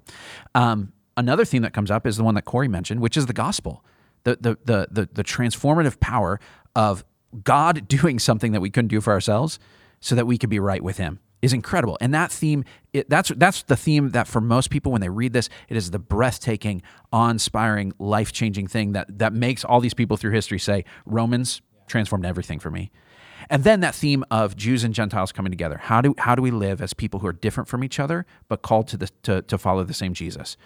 Um, 0.55 0.93
another 1.17 1.43
theme 1.43 1.63
that 1.63 1.73
comes 1.73 1.91
up 1.91 2.07
is 2.07 2.15
the 2.15 2.23
one 2.23 2.35
that 2.35 2.43
Cory 2.45 2.69
mentioned, 2.69 3.01
which 3.01 3.17
is 3.17 3.25
the 3.25 3.33
gospel, 3.33 3.83
the, 4.23 4.37
the, 4.39 4.57
the, 4.63 4.87
the, 4.89 5.09
the 5.11 5.23
transformative 5.23 5.99
power 5.99 6.39
of 6.75 7.03
God 7.43 7.87
doing 7.89 8.17
something 8.17 8.53
that 8.53 8.61
we 8.61 8.69
couldn't 8.69 8.89
do 8.89 9.01
for 9.01 9.11
ourselves 9.11 9.59
so 9.99 10.15
that 10.15 10.25
we 10.25 10.37
could 10.37 10.49
be 10.49 10.59
right 10.59 10.83
with 10.83 10.97
him 10.97 11.19
is 11.41 11.53
incredible. 11.53 11.97
And 12.01 12.13
that 12.13 12.31
theme, 12.31 12.63
it, 12.93 13.09
that's 13.09 13.29
that's 13.29 13.63
the 13.63 13.75
theme 13.75 14.09
that 14.11 14.27
for 14.27 14.41
most 14.41 14.69
people 14.69 14.91
when 14.91 15.01
they 15.01 15.09
read 15.09 15.33
this, 15.33 15.49
it 15.69 15.77
is 15.77 15.91
the 15.91 15.99
breathtaking, 15.99 16.81
awe-inspiring, 17.11 17.93
life-changing 17.99 18.67
thing 18.67 18.93
that 18.93 19.19
that 19.19 19.33
makes 19.33 19.63
all 19.63 19.79
these 19.79 19.93
people 19.93 20.17
through 20.17 20.31
history 20.31 20.59
say 20.59 20.85
Romans 21.05 21.61
transformed 21.87 22.25
everything 22.25 22.59
for 22.59 22.71
me. 22.71 22.91
And 23.49 23.63
then 23.63 23.79
that 23.81 23.95
theme 23.95 24.25
of 24.29 24.55
Jews 24.55 24.83
and 24.83 24.93
Gentiles 24.93 25.31
coming 25.31 25.51
together. 25.51 25.77
How 25.77 26.01
do 26.01 26.15
how 26.17 26.35
do 26.35 26.41
we 26.41 26.51
live 26.51 26.81
as 26.81 26.93
people 26.93 27.19
who 27.19 27.27
are 27.27 27.33
different 27.33 27.69
from 27.69 27.83
each 27.83 27.99
other 27.99 28.25
but 28.47 28.61
called 28.61 28.87
to 28.89 28.97
the 28.97 29.09
to, 29.23 29.41
to 29.43 29.57
follow 29.57 29.83
the 29.83 29.93
same 29.93 30.13
Jesus? 30.13 30.57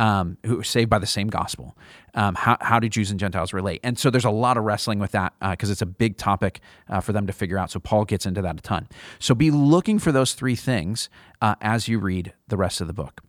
Um, 0.00 0.38
who 0.46 0.58
are 0.58 0.64
saved 0.64 0.88
by 0.88 0.98
the 0.98 1.06
same 1.06 1.28
gospel. 1.28 1.76
Um, 2.14 2.34
how, 2.34 2.56
how 2.62 2.80
do 2.80 2.88
Jews 2.88 3.10
and 3.10 3.20
Gentiles 3.20 3.52
relate? 3.52 3.80
And 3.84 3.98
so 3.98 4.08
there's 4.08 4.24
a 4.24 4.30
lot 4.30 4.56
of 4.56 4.64
wrestling 4.64 4.98
with 4.98 5.12
that 5.12 5.34
because 5.38 5.68
uh, 5.68 5.72
it's 5.72 5.82
a 5.82 5.86
big 5.86 6.16
topic 6.16 6.60
uh, 6.88 7.00
for 7.00 7.12
them 7.12 7.26
to 7.26 7.34
figure 7.34 7.58
out. 7.58 7.70
So 7.70 7.78
Paul 7.78 8.06
gets 8.06 8.24
into 8.24 8.40
that 8.40 8.58
a 8.58 8.62
ton. 8.62 8.88
So 9.18 9.34
be 9.34 9.50
looking 9.50 9.98
for 9.98 10.10
those 10.10 10.32
three 10.32 10.56
things 10.56 11.10
uh, 11.42 11.54
as 11.60 11.86
you 11.86 11.98
read 11.98 12.32
the 12.48 12.56
rest 12.56 12.80
of 12.80 12.86
the 12.86 12.94
book. 12.94 13.20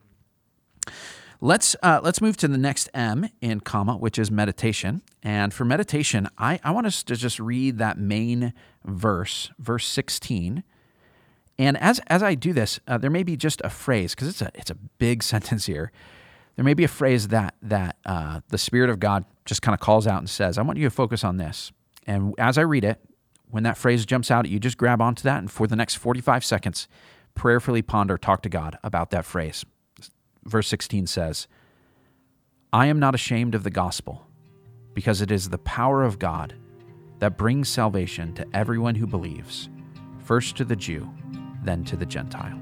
Let's 1.43 1.75
uh, 1.81 1.99
let's 2.03 2.21
move 2.21 2.37
to 2.37 2.47
the 2.47 2.57
next 2.57 2.87
M 2.93 3.27
in 3.41 3.61
comma, 3.61 3.97
which 3.97 4.17
is 4.17 4.31
meditation. 4.31 5.01
And 5.23 5.53
for 5.53 5.65
meditation, 5.65 6.29
I, 6.37 6.59
I 6.63 6.71
want 6.71 6.87
us 6.87 7.03
to 7.03 7.15
just 7.15 7.39
read 7.39 7.79
that 7.79 7.97
main 7.97 8.53
verse, 8.85 9.49
verse 9.57 9.87
16. 9.87 10.63
And 11.57 11.77
as 11.77 11.99
as 12.07 12.23
I 12.23 12.35
do 12.35 12.53
this, 12.53 12.79
uh, 12.87 12.97
there 12.99 13.09
may 13.09 13.23
be 13.23 13.35
just 13.35 13.59
a 13.63 13.69
phrase 13.69 14.13
because 14.13 14.29
it's 14.29 14.41
a 14.41 14.51
it's 14.53 14.69
a 14.69 14.75
big 14.75 15.21
sentence 15.33 15.65
here 15.65 15.91
there 16.55 16.65
may 16.65 16.73
be 16.73 16.83
a 16.83 16.89
phrase 16.89 17.29
that 17.29 17.55
that 17.61 17.97
uh, 18.05 18.41
the 18.49 18.57
Spirit 18.57 18.89
of 18.89 18.99
God 18.99 19.25
just 19.45 19.61
kind 19.61 19.73
of 19.73 19.79
calls 19.79 20.07
out 20.07 20.19
and 20.19 20.29
says, 20.29 20.57
"I 20.57 20.61
want 20.61 20.77
you 20.77 20.85
to 20.85 20.91
focus 20.91 21.23
on 21.23 21.37
this." 21.37 21.71
And 22.05 22.33
as 22.37 22.57
I 22.57 22.61
read 22.61 22.83
it, 22.83 22.99
when 23.49 23.63
that 23.63 23.77
phrase 23.77 24.05
jumps 24.05 24.31
out 24.31 24.47
you, 24.47 24.59
just 24.59 24.77
grab 24.77 25.01
onto 25.01 25.23
that, 25.23 25.39
and 25.39 25.51
for 25.51 25.67
the 25.67 25.75
next 25.75 25.95
45 25.95 26.43
seconds, 26.43 26.87
prayerfully 27.35 27.81
ponder, 27.81 28.17
talk 28.17 28.41
to 28.43 28.49
God 28.49 28.77
about 28.83 29.11
that 29.11 29.25
phrase. 29.25 29.65
Verse 30.43 30.67
16 30.67 31.07
says, 31.07 31.47
"I 32.73 32.87
am 32.87 32.99
not 32.99 33.15
ashamed 33.15 33.55
of 33.55 33.63
the 33.63 33.69
gospel, 33.69 34.27
because 34.93 35.21
it 35.21 35.31
is 35.31 35.49
the 35.49 35.57
power 35.57 36.03
of 36.03 36.19
God 36.19 36.55
that 37.19 37.37
brings 37.37 37.69
salvation 37.69 38.33
to 38.33 38.47
everyone 38.53 38.95
who 38.95 39.07
believes, 39.07 39.69
first 40.23 40.57
to 40.57 40.65
the 40.65 40.75
Jew, 40.75 41.09
then 41.63 41.83
to 41.85 41.95
the 41.95 42.05
Gentile." 42.05 42.60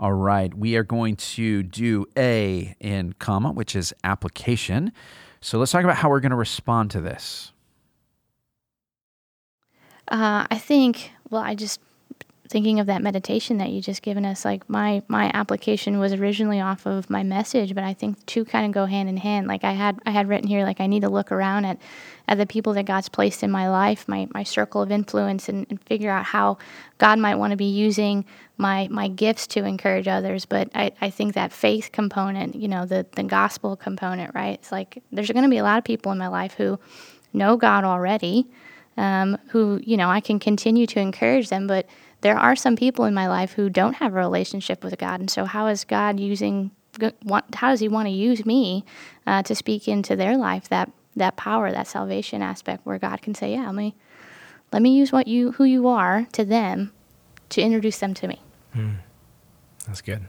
All 0.00 0.14
right, 0.14 0.54
we 0.54 0.76
are 0.76 0.82
going 0.82 1.16
to 1.16 1.62
do 1.62 2.06
A 2.16 2.74
in 2.80 3.12
comma, 3.18 3.52
which 3.52 3.76
is 3.76 3.92
application. 4.02 4.92
So 5.42 5.58
let's 5.58 5.72
talk 5.72 5.84
about 5.84 5.96
how 5.96 6.08
we're 6.08 6.20
going 6.20 6.30
to 6.30 6.36
respond 6.36 6.90
to 6.92 7.02
this. 7.02 7.52
Uh, 10.08 10.46
I 10.50 10.56
think, 10.56 11.12
well, 11.28 11.42
I 11.42 11.54
just 11.54 11.80
thinking 12.50 12.80
of 12.80 12.86
that 12.88 13.00
meditation 13.00 13.58
that 13.58 13.70
you 13.70 13.80
just 13.80 14.02
given 14.02 14.26
us, 14.26 14.44
like 14.44 14.68
my 14.68 15.02
my 15.06 15.30
application 15.32 16.00
was 16.00 16.12
originally 16.12 16.60
off 16.60 16.84
of 16.84 17.08
my 17.08 17.22
message, 17.22 17.76
but 17.76 17.84
I 17.84 17.94
think 17.94 18.26
two 18.26 18.44
kind 18.44 18.66
of 18.66 18.72
go 18.72 18.86
hand 18.86 19.08
in 19.08 19.16
hand. 19.16 19.46
Like 19.46 19.62
I 19.62 19.72
had 19.72 20.00
I 20.04 20.10
had 20.10 20.28
written 20.28 20.48
here, 20.48 20.64
like 20.64 20.80
I 20.80 20.88
need 20.88 21.02
to 21.02 21.08
look 21.08 21.30
around 21.30 21.64
at 21.64 21.78
at 22.26 22.38
the 22.38 22.46
people 22.46 22.74
that 22.74 22.86
God's 22.86 23.08
placed 23.08 23.44
in 23.44 23.52
my 23.52 23.70
life, 23.70 24.08
my 24.08 24.28
my 24.34 24.42
circle 24.42 24.82
of 24.82 24.90
influence, 24.90 25.48
and, 25.48 25.64
and 25.70 25.80
figure 25.84 26.10
out 26.10 26.24
how 26.24 26.58
God 26.98 27.20
might 27.20 27.36
want 27.36 27.52
to 27.52 27.56
be 27.56 27.70
using 27.70 28.24
my 28.58 28.88
my 28.90 29.06
gifts 29.06 29.46
to 29.48 29.64
encourage 29.64 30.08
others. 30.08 30.44
But 30.44 30.70
I, 30.74 30.90
I 31.00 31.10
think 31.10 31.34
that 31.34 31.52
faith 31.52 31.90
component, 31.92 32.56
you 32.56 32.66
know, 32.66 32.84
the 32.84 33.06
the 33.12 33.22
gospel 33.22 33.76
component, 33.76 34.34
right? 34.34 34.54
It's 34.54 34.72
like 34.72 35.02
there's 35.12 35.30
going 35.30 35.44
to 35.44 35.50
be 35.50 35.58
a 35.58 35.62
lot 35.62 35.78
of 35.78 35.84
people 35.84 36.10
in 36.10 36.18
my 36.18 36.28
life 36.28 36.54
who 36.54 36.80
know 37.32 37.56
God 37.56 37.84
already, 37.84 38.48
um, 38.96 39.38
who 39.50 39.80
you 39.84 39.96
know 39.96 40.08
I 40.08 40.18
can 40.20 40.40
continue 40.40 40.88
to 40.88 40.98
encourage 40.98 41.48
them, 41.48 41.68
but 41.68 41.86
there 42.22 42.36
are 42.36 42.56
some 42.56 42.76
people 42.76 43.04
in 43.04 43.14
my 43.14 43.28
life 43.28 43.52
who 43.52 43.70
don't 43.70 43.94
have 43.94 44.12
a 44.12 44.16
relationship 44.16 44.84
with 44.84 44.98
God, 44.98 45.20
and 45.20 45.30
so 45.30 45.44
how 45.44 45.66
is 45.66 45.84
God 45.84 46.20
using? 46.20 46.70
How 47.54 47.70
does 47.70 47.80
He 47.80 47.88
want 47.88 48.06
to 48.06 48.12
use 48.12 48.44
me 48.44 48.84
uh, 49.26 49.42
to 49.44 49.54
speak 49.54 49.88
into 49.88 50.16
their 50.16 50.36
life 50.36 50.68
that 50.68 50.90
that 51.16 51.36
power, 51.36 51.70
that 51.70 51.86
salvation 51.86 52.42
aspect, 52.42 52.84
where 52.84 52.98
God 52.98 53.22
can 53.22 53.34
say, 53.34 53.52
"Yeah, 53.52 53.66
let 53.66 53.74
me 53.74 53.94
let 54.72 54.82
me 54.82 54.96
use 54.96 55.12
what 55.12 55.28
you 55.28 55.52
who 55.52 55.64
you 55.64 55.88
are 55.88 56.26
to 56.32 56.44
them 56.44 56.92
to 57.50 57.62
introduce 57.62 57.98
them 57.98 58.14
to 58.14 58.28
me." 58.28 58.42
Mm, 58.74 58.96
that's 59.86 60.00
good. 60.00 60.26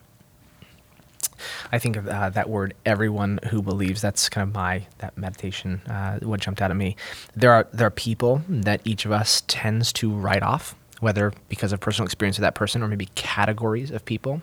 I 1.71 1.79
think 1.79 1.95
of 1.95 2.07
uh, 2.07 2.29
that 2.29 2.49
word 2.49 2.73
"everyone 2.85 3.39
who 3.49 3.61
believes." 3.61 4.01
That's 4.01 4.29
kind 4.29 4.47
of 4.47 4.53
my 4.53 4.87
that 4.99 5.17
meditation. 5.17 5.81
Uh, 5.89 6.19
what 6.19 6.39
jumped 6.39 6.61
out 6.61 6.71
at 6.71 6.77
me. 6.77 6.95
There 7.35 7.51
are 7.51 7.67
there 7.73 7.87
are 7.87 7.91
people 7.91 8.43
that 8.47 8.81
each 8.83 9.05
of 9.05 9.11
us 9.11 9.43
tends 9.47 9.91
to 9.93 10.11
write 10.11 10.43
off, 10.43 10.75
whether 11.01 11.33
because 11.49 11.73
of 11.73 11.79
personal 11.79 12.05
experience 12.05 12.37
with 12.37 12.43
that 12.43 12.55
person 12.55 12.81
or 12.81 12.87
maybe 12.87 13.07
categories 13.15 13.91
of 13.91 14.05
people. 14.05 14.41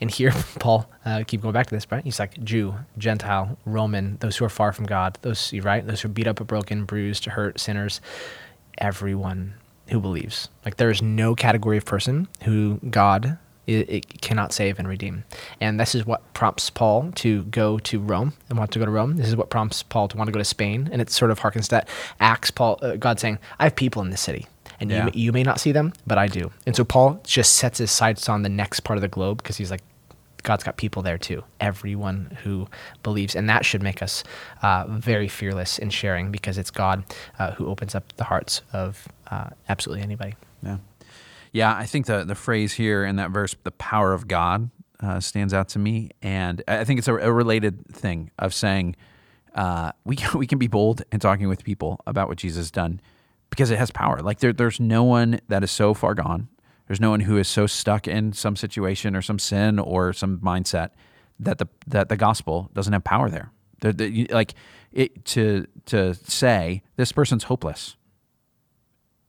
And 0.00 0.10
here, 0.10 0.32
Paul, 0.58 0.88
uh, 1.06 1.24
keep 1.26 1.40
going 1.40 1.54
back 1.54 1.68
to 1.68 1.74
this, 1.74 1.90
right? 1.90 2.04
He's 2.04 2.18
like 2.18 2.42
Jew, 2.44 2.74
Gentile, 2.98 3.56
Roman, 3.64 4.18
those 4.18 4.36
who 4.36 4.44
are 4.44 4.50
far 4.50 4.72
from 4.72 4.84
God, 4.84 5.18
those 5.22 5.52
right, 5.54 5.86
those 5.86 6.02
who 6.02 6.08
are 6.08 6.12
beat 6.12 6.26
up, 6.26 6.40
a 6.40 6.44
broken, 6.44 6.84
bruised, 6.84 7.24
hurt, 7.24 7.58
sinners. 7.58 8.00
Everyone 8.76 9.54
who 9.88 10.00
believes. 10.00 10.48
Like 10.64 10.76
there 10.76 10.90
is 10.90 11.00
no 11.00 11.34
category 11.34 11.76
of 11.76 11.84
person 11.84 12.28
who 12.42 12.80
God 12.90 13.38
it, 13.66 13.88
it, 13.88 14.20
cannot 14.20 14.52
save 14.52 14.78
and 14.78 14.86
redeem. 14.86 15.24
And 15.60 15.80
this 15.80 15.94
is 15.94 16.04
what 16.04 16.34
prompts 16.34 16.68
Paul 16.70 17.12
to 17.16 17.44
go 17.44 17.78
to 17.78 17.98
Rome 17.98 18.34
and 18.48 18.58
want 18.58 18.72
to 18.72 18.78
go 18.78 18.84
to 18.84 18.90
Rome. 18.90 19.16
This 19.16 19.28
is 19.28 19.36
what 19.36 19.50
prompts 19.50 19.82
Paul 19.82 20.08
to 20.08 20.16
want 20.16 20.28
to 20.28 20.32
go 20.32 20.38
to 20.38 20.44
Spain. 20.44 20.88
And 20.92 21.00
it 21.00 21.10
sort 21.10 21.30
of 21.30 21.40
harkens 21.40 21.64
to 21.64 21.70
that 21.70 21.88
Acts, 22.20 22.50
Paul, 22.50 22.78
uh, 22.82 22.96
God 22.96 23.18
saying, 23.18 23.38
I 23.58 23.64
have 23.64 23.76
people 23.76 24.02
in 24.02 24.10
this 24.10 24.20
city. 24.20 24.46
And 24.80 24.90
yeah. 24.90 25.06
you, 25.06 25.12
you 25.14 25.32
may 25.32 25.42
not 25.42 25.60
see 25.60 25.72
them, 25.72 25.92
but 26.06 26.18
I 26.18 26.26
do. 26.26 26.50
And 26.66 26.74
so 26.74 26.84
Paul 26.84 27.20
just 27.24 27.54
sets 27.54 27.78
his 27.78 27.90
sights 27.90 28.28
on 28.28 28.42
the 28.42 28.48
next 28.48 28.80
part 28.80 28.96
of 28.96 29.02
the 29.02 29.08
globe 29.08 29.38
because 29.38 29.56
he's 29.56 29.70
like, 29.70 29.82
God's 30.42 30.62
got 30.62 30.76
people 30.76 31.02
there 31.02 31.18
too. 31.18 31.42
Everyone 31.58 32.36
who 32.42 32.68
believes, 33.02 33.34
and 33.34 33.48
that 33.48 33.64
should 33.64 33.82
make 33.82 34.02
us 34.02 34.22
uh, 34.62 34.84
very 34.88 35.26
fearless 35.26 35.78
in 35.78 35.90
sharing 35.90 36.30
because 36.30 36.58
it's 36.58 36.70
God 36.70 37.02
uh, 37.38 37.52
who 37.52 37.66
opens 37.66 37.94
up 37.94 38.14
the 38.16 38.24
hearts 38.24 38.60
of 38.72 39.08
uh, 39.30 39.50
absolutely 39.68 40.04
anybody. 40.04 40.34
Yeah. 40.62 40.78
Yeah, 41.50 41.74
I 41.74 41.86
think 41.86 42.06
the 42.06 42.24
the 42.24 42.34
phrase 42.34 42.72
here 42.72 43.04
in 43.04 43.14
that 43.16 43.30
verse, 43.30 43.54
"the 43.62 43.70
power 43.70 44.12
of 44.12 44.26
God," 44.26 44.70
uh, 45.00 45.20
stands 45.20 45.54
out 45.54 45.68
to 45.70 45.78
me, 45.78 46.10
and 46.20 46.62
I 46.66 46.82
think 46.82 46.98
it's 46.98 47.06
a, 47.06 47.14
a 47.14 47.32
related 47.32 47.86
thing 47.94 48.32
of 48.40 48.52
saying 48.52 48.96
uh, 49.54 49.92
we 50.04 50.16
can, 50.16 50.38
we 50.38 50.46
can 50.46 50.58
be 50.58 50.66
bold 50.66 51.02
in 51.12 51.20
talking 51.20 51.48
with 51.48 51.64
people 51.64 52.00
about 52.06 52.28
what 52.28 52.38
Jesus 52.38 52.58
has 52.58 52.70
done 52.70 53.00
because 53.54 53.70
it 53.70 53.78
has 53.78 53.90
power. 53.90 54.20
Like 54.20 54.40
there, 54.40 54.52
there's 54.52 54.80
no 54.80 55.04
one 55.04 55.40
that 55.48 55.62
is 55.62 55.70
so 55.70 55.94
far 55.94 56.14
gone. 56.14 56.48
There's 56.86 57.00
no 57.00 57.10
one 57.10 57.20
who 57.20 57.38
is 57.38 57.48
so 57.48 57.66
stuck 57.66 58.06
in 58.06 58.32
some 58.32 58.56
situation 58.56 59.16
or 59.16 59.22
some 59.22 59.38
sin 59.38 59.78
or 59.78 60.12
some 60.12 60.38
mindset 60.38 60.90
that 61.38 61.58
the 61.58 61.66
that 61.86 62.08
the 62.08 62.16
gospel 62.16 62.70
doesn't 62.74 62.92
have 62.92 63.04
power 63.04 63.30
there. 63.30 63.52
The, 63.80 64.26
like 64.30 64.54
it, 64.92 65.24
to 65.26 65.66
to 65.86 66.14
say 66.14 66.82
this 66.96 67.12
person's 67.12 67.44
hopeless 67.44 67.96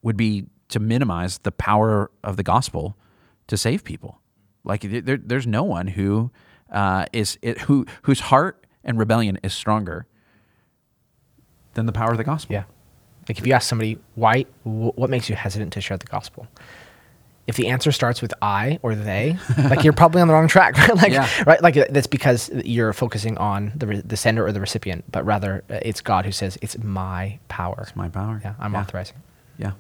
would 0.02 0.18
be 0.18 0.48
to 0.70 0.80
minimize 0.80 1.40
the 1.40 1.52
power 1.52 2.12
of 2.24 2.38
the 2.38 2.44
gospel 2.44 2.98
to 3.48 3.58
save 3.58 3.84
people. 3.84 4.22
Like 4.64 4.82
there, 4.82 5.18
there's 5.18 5.48
no 5.48 5.64
one 5.64 5.88
who 5.88 6.32
uh, 6.72 7.06
is 7.14 7.38
it, 7.42 7.62
who 7.62 7.86
whose 8.04 8.22
heart 8.22 8.66
and 8.84 8.98
rebellion 8.98 9.38
is 9.44 9.54
stronger 9.54 10.08
than 11.74 11.86
the 11.86 11.92
power 11.92 12.12
of 12.12 12.18
the 12.18 12.24
gospel. 12.24 12.54
Yeah. 12.54 12.64
Like 13.28 13.40
if 13.40 13.48
you 13.48 13.54
ask 13.54 13.68
somebody 13.68 13.98
why, 14.16 14.46
what 14.64 15.10
makes 15.10 15.30
you 15.30 15.36
hesitant 15.36 15.74
to 15.74 15.82
share 15.82 15.98
the 15.98 16.06
gospel? 16.06 16.48
If 17.48 17.58
the 17.58 17.68
answer 17.68 17.92
starts 17.92 18.24
with 18.24 18.34
I 18.42 18.80
or 18.82 18.96
they, 18.96 19.38
like 19.58 19.84
you're 19.84 19.94
probably 19.94 20.22
on 20.22 20.28
the 20.28 20.34
wrong 20.34 20.48
track, 20.48 20.78
right? 20.78 20.96
Like, 20.96 21.12
yeah. 21.12 21.30
right? 21.46 21.62
Like 21.62 21.76
that's 21.76 22.08
because 22.08 22.50
you're 22.50 22.94
focusing 22.94 23.38
on 23.38 23.72
the 23.76 24.02
the 24.04 24.18
sender 24.18 24.46
or 24.46 24.52
the 24.52 24.60
recipient, 24.60 25.06
but 25.12 25.24
rather 25.26 25.64
uh, 25.70 25.80
it's 25.84 26.02
God 26.02 26.26
who 26.26 26.32
says 26.32 26.58
it's 26.62 26.78
my 26.80 27.40
power. 27.48 27.82
It's 27.84 27.96
my 27.96 28.10
power. 28.10 28.42
Yeah, 28.44 28.56
I'm 28.60 28.74
yeah. 28.74 28.82
authorizing. 28.82 29.18
Yeah. 29.60 29.74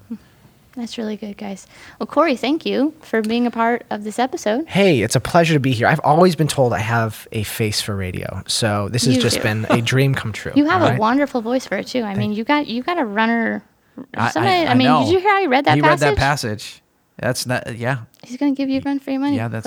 That's 0.76 0.98
really 0.98 1.16
good, 1.16 1.38
guys. 1.38 1.68
Well, 2.00 2.08
Cory, 2.08 2.36
thank 2.36 2.66
you 2.66 2.94
for 3.02 3.22
being 3.22 3.48
a 3.48 3.52
part 3.52 3.86
of 3.90 4.04
this 4.04 4.20
episode. 4.20 4.68
Hey, 4.68 5.02
it's 5.02 5.16
a 5.16 5.22
pleasure 5.22 5.54
to 5.54 5.60
be 5.60 5.72
here. 5.72 5.88
I've 5.88 6.02
always 6.04 6.36
been 6.36 6.48
told 6.48 6.74
I 6.74 6.80
have 6.80 7.28
a 7.32 7.44
face 7.44 7.82
for 7.82 7.96
radio, 7.96 8.44
so 8.48 8.90
this 8.90 9.06
has 9.06 9.16
you 9.16 9.22
just 9.22 9.38
do. 9.38 9.44
been 9.44 9.66
a 9.70 9.82
dream 9.94 10.14
come 10.14 10.34
true. 10.34 10.52
You 10.56 10.66
have 10.66 10.82
a 10.82 10.86
right? 10.92 11.00
wonderful 11.00 11.42
voice 11.42 11.66
for 11.66 11.78
it 11.78 11.88
too. 11.88 12.04
I 12.04 12.16
mean, 12.16 12.34
you 12.34 12.44
got 12.44 12.68
you 12.68 12.84
got 12.84 12.98
a 12.98 13.06
runner. 13.06 13.64
Somebody, 13.96 14.56
I, 14.56 14.64
I, 14.64 14.72
I, 14.72 14.74
mean, 14.74 14.88
know. 14.88 15.06
did 15.06 15.14
you 15.14 15.20
hear 15.20 15.30
how 15.30 15.40
he 15.40 15.48
read 15.48 15.66
that 15.66 15.76
he 15.76 15.82
passage? 15.82 16.02
read 16.02 16.12
that 16.12 16.18
passage. 16.18 16.82
That's 17.18 17.46
not, 17.46 17.78
yeah. 17.78 18.00
He's 18.24 18.38
going 18.38 18.54
to 18.54 18.58
give 18.58 18.68
you 18.70 18.82
run 18.84 19.00
for 19.00 19.12
your 19.12 19.22
money. 19.22 19.38
Yeah, 19.38 19.48
that's. 19.48 19.66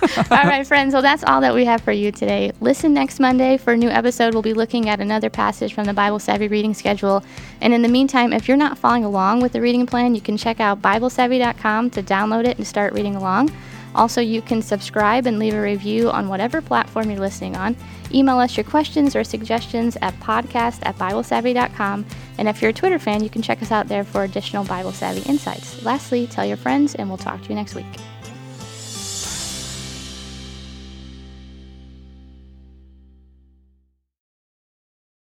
All 0.30 0.44
right, 0.44 0.66
friends. 0.66 0.94
Well, 0.94 1.02
that's 1.02 1.22
all 1.24 1.40
that 1.42 1.54
we 1.54 1.64
have 1.66 1.82
for 1.82 1.92
you 1.92 2.10
today. 2.10 2.52
Listen 2.60 2.94
next 2.94 3.20
Monday 3.20 3.58
for 3.58 3.74
a 3.74 3.76
new 3.76 3.90
episode. 3.90 4.32
We'll 4.32 4.42
be 4.42 4.54
looking 4.54 4.88
at 4.88 5.00
another 5.00 5.28
passage 5.28 5.74
from 5.74 5.84
the 5.84 5.92
Bible 5.92 6.18
Savvy 6.18 6.48
reading 6.48 6.72
schedule. 6.72 7.22
And 7.60 7.74
in 7.74 7.82
the 7.82 7.88
meantime, 7.88 8.32
if 8.32 8.48
you're 8.48 8.56
not 8.56 8.78
following 8.78 9.04
along 9.04 9.42
with 9.42 9.52
the 9.52 9.60
reading 9.60 9.84
plan, 9.84 10.14
you 10.14 10.20
can 10.20 10.36
check 10.36 10.60
out 10.60 10.80
BibleSavvy.com 10.80 11.90
to 11.90 12.02
download 12.02 12.46
it 12.46 12.56
and 12.56 12.66
start 12.66 12.94
reading 12.94 13.16
along. 13.16 13.50
Also, 13.94 14.20
you 14.20 14.40
can 14.40 14.62
subscribe 14.62 15.26
and 15.26 15.38
leave 15.38 15.54
a 15.54 15.60
review 15.60 16.10
on 16.10 16.28
whatever 16.28 16.62
platform 16.62 17.10
you're 17.10 17.20
listening 17.20 17.56
on. 17.56 17.76
Email 18.14 18.38
us 18.38 18.56
your 18.56 18.64
questions 18.64 19.14
or 19.14 19.24
suggestions 19.24 19.96
at 20.00 20.14
podcast 20.20 20.80
at 20.84 20.96
BibleSavvy.com. 20.96 22.06
And 22.42 22.48
if 22.48 22.60
you're 22.60 22.70
a 22.70 22.74
Twitter 22.74 22.98
fan, 22.98 23.22
you 23.22 23.30
can 23.30 23.40
check 23.40 23.62
us 23.62 23.70
out 23.70 23.86
there 23.86 24.02
for 24.02 24.24
additional 24.24 24.64
Bible 24.64 24.90
Savvy 24.90 25.20
insights. 25.30 25.80
Lastly, 25.84 26.26
tell 26.26 26.44
your 26.44 26.56
friends, 26.56 26.96
and 26.96 27.08
we'll 27.08 27.16
talk 27.16 27.40
to 27.40 27.48
you 27.48 27.54
next 27.54 27.76
week. 27.76 27.86